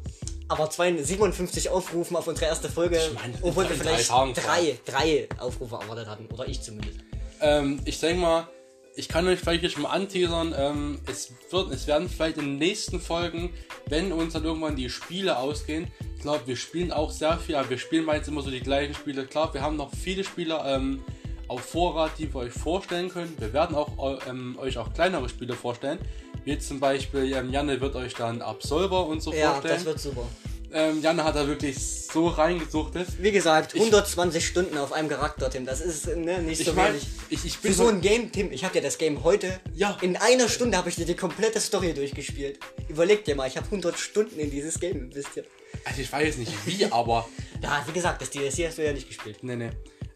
Aber 0.48 0.68
zwei, 0.70 0.94
57 0.94 1.70
Aufrufen 1.70 2.16
auf 2.16 2.26
unsere 2.26 2.46
erste 2.46 2.68
Folge, 2.68 2.98
Ich 2.98 3.14
meine, 3.14 3.34
obwohl 3.40 3.68
wir 3.68 3.76
drei 3.76 3.84
vielleicht 3.84 4.08
Tagen 4.08 4.34
drei, 4.34 4.78
drei 4.84 5.28
Aufrufe 5.38 5.76
erwartet 5.76 6.08
hatten. 6.08 6.26
Oder 6.26 6.46
ich 6.46 6.60
zumindest. 6.60 6.98
Ähm, 7.40 7.80
ich 7.84 7.98
denke 8.00 8.20
mal, 8.20 8.48
ich 8.94 9.08
kann 9.08 9.26
euch 9.26 9.40
vielleicht 9.40 9.62
jetzt 9.62 9.72
schon 9.72 9.82
mal 9.82 9.90
anteasern, 9.90 10.54
ähm, 10.56 11.00
es, 11.06 11.32
wird, 11.50 11.72
es 11.72 11.86
werden 11.86 12.08
vielleicht 12.08 12.36
in 12.36 12.44
den 12.44 12.58
nächsten 12.58 13.00
Folgen, 13.00 13.52
wenn 13.86 14.12
uns 14.12 14.34
dann 14.34 14.44
irgendwann 14.44 14.76
die 14.76 14.90
Spiele 14.90 15.38
ausgehen, 15.38 15.90
ich 16.22 16.24
glaube, 16.24 16.46
wir 16.46 16.54
spielen 16.54 16.92
auch 16.92 17.10
sehr 17.10 17.36
viel, 17.36 17.56
aber 17.56 17.68
wir 17.68 17.78
spielen 17.78 18.04
meist 18.04 18.28
immer 18.28 18.42
so 18.42 18.50
die 18.52 18.60
gleichen 18.60 18.94
Spiele. 18.94 19.24
Klar, 19.26 19.52
wir 19.54 19.60
haben 19.60 19.74
noch 19.74 19.90
viele 19.92 20.22
Spiele 20.22 20.56
ähm, 20.64 21.02
auf 21.48 21.62
Vorrat, 21.62 22.12
die 22.16 22.32
wir 22.32 22.42
euch 22.42 22.52
vorstellen 22.52 23.08
können. 23.08 23.34
Wir 23.40 23.52
werden 23.52 23.74
auch 23.74 24.20
ähm, 24.28 24.56
euch 24.60 24.78
auch 24.78 24.94
kleinere 24.94 25.28
Spiele 25.28 25.54
vorstellen. 25.54 25.98
Wie 26.44 26.52
jetzt 26.52 26.68
zum 26.68 26.78
Beispiel, 26.78 27.32
ähm, 27.32 27.50
Janne 27.50 27.80
wird 27.80 27.96
euch 27.96 28.14
dann 28.14 28.40
Absolver 28.40 29.04
und 29.08 29.20
so 29.20 29.32
Ja, 29.32 29.50
vorstellen. 29.50 29.74
das 29.74 29.84
wird 29.84 29.98
super. 29.98 30.28
Ähm, 30.72 31.02
Janne 31.02 31.24
hat 31.24 31.36
da 31.36 31.46
wirklich 31.46 31.76
so 31.78 32.28
reingesuchtet. 32.28 33.08
Wie 33.18 33.32
gesagt, 33.32 33.74
120 33.74 34.46
Stunden 34.46 34.76
auf 34.78 34.92
einem 34.92 35.08
Charakter, 35.08 35.48
Tim. 35.50 35.64
Das 35.66 35.80
ist 35.80 36.06
ne, 36.16 36.42
nicht 36.42 36.60
Ich 36.60 36.66
so 36.66 36.76
wenig. 36.76 37.06
ich, 37.30 37.44
ich 37.44 37.56
Für 37.56 37.68
bin 37.68 37.74
so 37.74 37.88
ein 37.88 38.00
Game, 38.00 38.30
Tim, 38.32 38.52
ich 38.52 38.64
habe 38.64 38.74
ja 38.74 38.80
das 38.80 38.98
Game 38.98 39.24
heute. 39.24 39.60
Ja. 39.74 39.96
In 40.02 40.16
einer 40.16 40.48
Stunde 40.48 40.76
habe 40.76 40.88
ich 40.88 40.96
dir 40.96 41.06
die 41.06 41.14
komplette 41.16 41.60
Story 41.60 41.94
durchgespielt. 41.94 42.58
Überleg 42.88 43.24
dir 43.24 43.34
mal, 43.34 43.48
ich 43.48 43.56
habe 43.56 43.66
100 43.66 43.98
Stunden 43.98 44.38
in 44.38 44.50
dieses 44.50 44.78
Game 44.80 44.96
investiert. 44.98 45.46
Also 45.84 46.02
ich 46.02 46.12
weiß 46.12 46.36
nicht 46.38 46.52
wie, 46.66 46.84
aber 46.86 47.26
Ja, 47.62 47.82
wie 47.86 47.92
gesagt, 47.92 48.20
das 48.20 48.30
DLC 48.30 48.66
hast 48.66 48.78
du 48.78 48.84
ja 48.84 48.92
nicht 48.92 49.08
gespielt. 49.08 49.38
nee, 49.42 49.56
nee. 49.56 49.70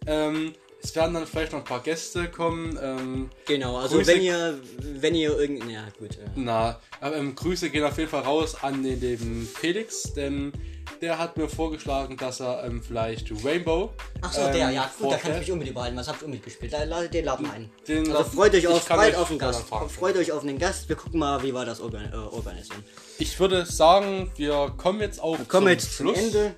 Ähm, 0.06 0.52
es 0.88 0.94
werden 0.96 1.14
dann 1.14 1.26
vielleicht 1.26 1.52
noch 1.52 1.58
ein 1.60 1.64
paar 1.64 1.82
Gäste 1.82 2.28
kommen. 2.28 2.78
Ähm, 2.80 3.30
Genau, 3.46 3.76
also 3.76 3.98
Grüße- 3.98 4.06
wenn 4.06 4.22
ihr, 4.22 4.58
wenn 5.00 5.14
ihr 5.14 5.38
irgend, 5.38 5.70
ja 5.70 5.84
gut. 5.98 6.12
Äh. 6.12 6.28
na, 6.36 6.78
aber 7.00 7.16
ähm, 7.16 7.34
Grüße 7.34 7.70
gehen 7.70 7.84
auf 7.84 7.98
jeden 7.98 8.10
Fall 8.10 8.22
raus 8.22 8.56
an 8.62 8.82
den, 8.82 9.00
den 9.00 9.46
Felix, 9.52 10.12
denn 10.14 10.52
der 11.00 11.18
hat 11.18 11.36
mir 11.36 11.48
vorgeschlagen, 11.48 12.16
dass 12.16 12.40
er 12.40 12.64
ähm, 12.64 12.80
vielleicht 12.82 13.30
Rainbow. 13.44 13.90
Ach 14.22 14.32
so, 14.32 14.40
ähm, 14.42 14.52
der, 14.52 14.70
ja, 14.70 14.90
gut, 14.98 15.12
da 15.12 15.16
kann 15.16 15.32
ich 15.32 15.38
mich 15.40 15.52
unbedingt 15.52 15.74
behalten. 15.74 15.96
Was 15.96 16.08
habt 16.08 16.22
ihr 16.22 16.28
mitgespielt? 16.28 16.72
Da, 16.72 16.84
la- 16.84 17.06
den 17.06 17.24
laden 17.24 17.44
wir 17.46 17.52
ein. 17.52 17.70
Den 17.88 18.10
also 18.12 18.24
freut 18.30 18.54
euch 18.54 18.66
auf, 18.68 18.88
bald 18.88 19.14
euch 19.14 19.20
auf 19.20 19.28
den 19.28 19.38
Gast. 19.38 19.68
fragen. 19.68 19.90
Freut 19.90 20.16
euch 20.16 20.30
auf 20.32 20.42
den 20.44 20.58
Gast. 20.58 20.88
Wir 20.88 20.96
gucken 20.96 21.18
mal, 21.20 21.42
wie 21.42 21.52
wir 21.52 21.64
das 21.64 21.80
organ 21.80 22.10
äh, 22.12 22.16
organisieren. 22.16 22.84
Ich 23.18 23.38
würde 23.40 23.66
sagen, 23.66 24.30
wir 24.36 24.72
kommen 24.76 25.00
jetzt 25.00 25.20
auch 25.20 25.36
Kommen 25.48 25.66
wir 25.66 25.76
zum 25.78 25.88
jetzt 25.88 25.96
zum. 25.96 26.14
Ende. 26.14 26.54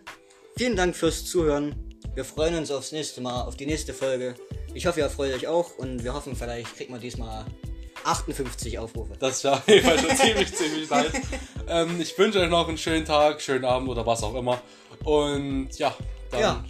Vielen 0.57 0.77
Dank 0.77 0.95
fürs 0.95 1.25
Zuhören. 1.25 1.88
Wir 2.19 2.25
freuen 2.25 2.57
uns 2.57 2.73
aufs 2.73 2.91
nächste 2.91 3.21
Mal, 3.21 3.43
auf 3.43 3.55
die 3.55 3.65
nächste 3.65 3.95
Folge. 3.95 4.35
Ich 4.75 4.87
hoffe, 4.87 4.99
ihr 4.99 5.09
freut 5.09 5.33
euch 5.33 5.47
auch 5.47 5.79
und 5.79 6.03
wir 6.03 6.15
hoffen, 6.15 6.35
vielleicht 6.35 6.77
kriegt 6.77 6.91
man 6.91 7.01
diesmal 7.01 7.47
58 8.03 8.77
Aufrufe. 8.77 9.13
Das 9.21 9.45
wäre 9.45 9.55
auf 9.55 9.69
jeden 9.69 9.87
Fall 9.87 10.01
schon 10.01 10.17
ziemlich, 10.17 10.53
ziemlich 10.53 10.91
nice. 10.91 11.13
Ähm, 11.69 12.01
ich 12.01 12.19
wünsche 12.19 12.41
euch 12.41 12.51
noch 12.51 12.67
einen 12.67 12.77
schönen 12.77 13.05
Tag, 13.05 13.41
schönen 13.41 13.65
Abend 13.65 13.89
oder 13.89 14.05
was 14.05 14.25
auch 14.25 14.35
immer. 14.35 14.61
Und 15.05 15.69
ja, 15.79 15.95
dann. 16.33 16.41
Ja. 16.41 16.65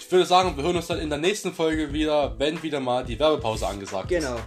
Ich 0.00 0.10
würde 0.10 0.24
sagen, 0.24 0.56
wir 0.56 0.64
hören 0.64 0.76
uns 0.76 0.86
dann 0.86 1.00
in 1.00 1.10
der 1.10 1.18
nächsten 1.18 1.52
Folge 1.52 1.92
wieder, 1.92 2.34
wenn 2.38 2.62
wieder 2.62 2.80
mal 2.80 3.04
die 3.04 3.18
Werbepause 3.18 3.66
angesagt 3.66 4.10
ist. 4.10 4.20
Genau. 4.20 4.38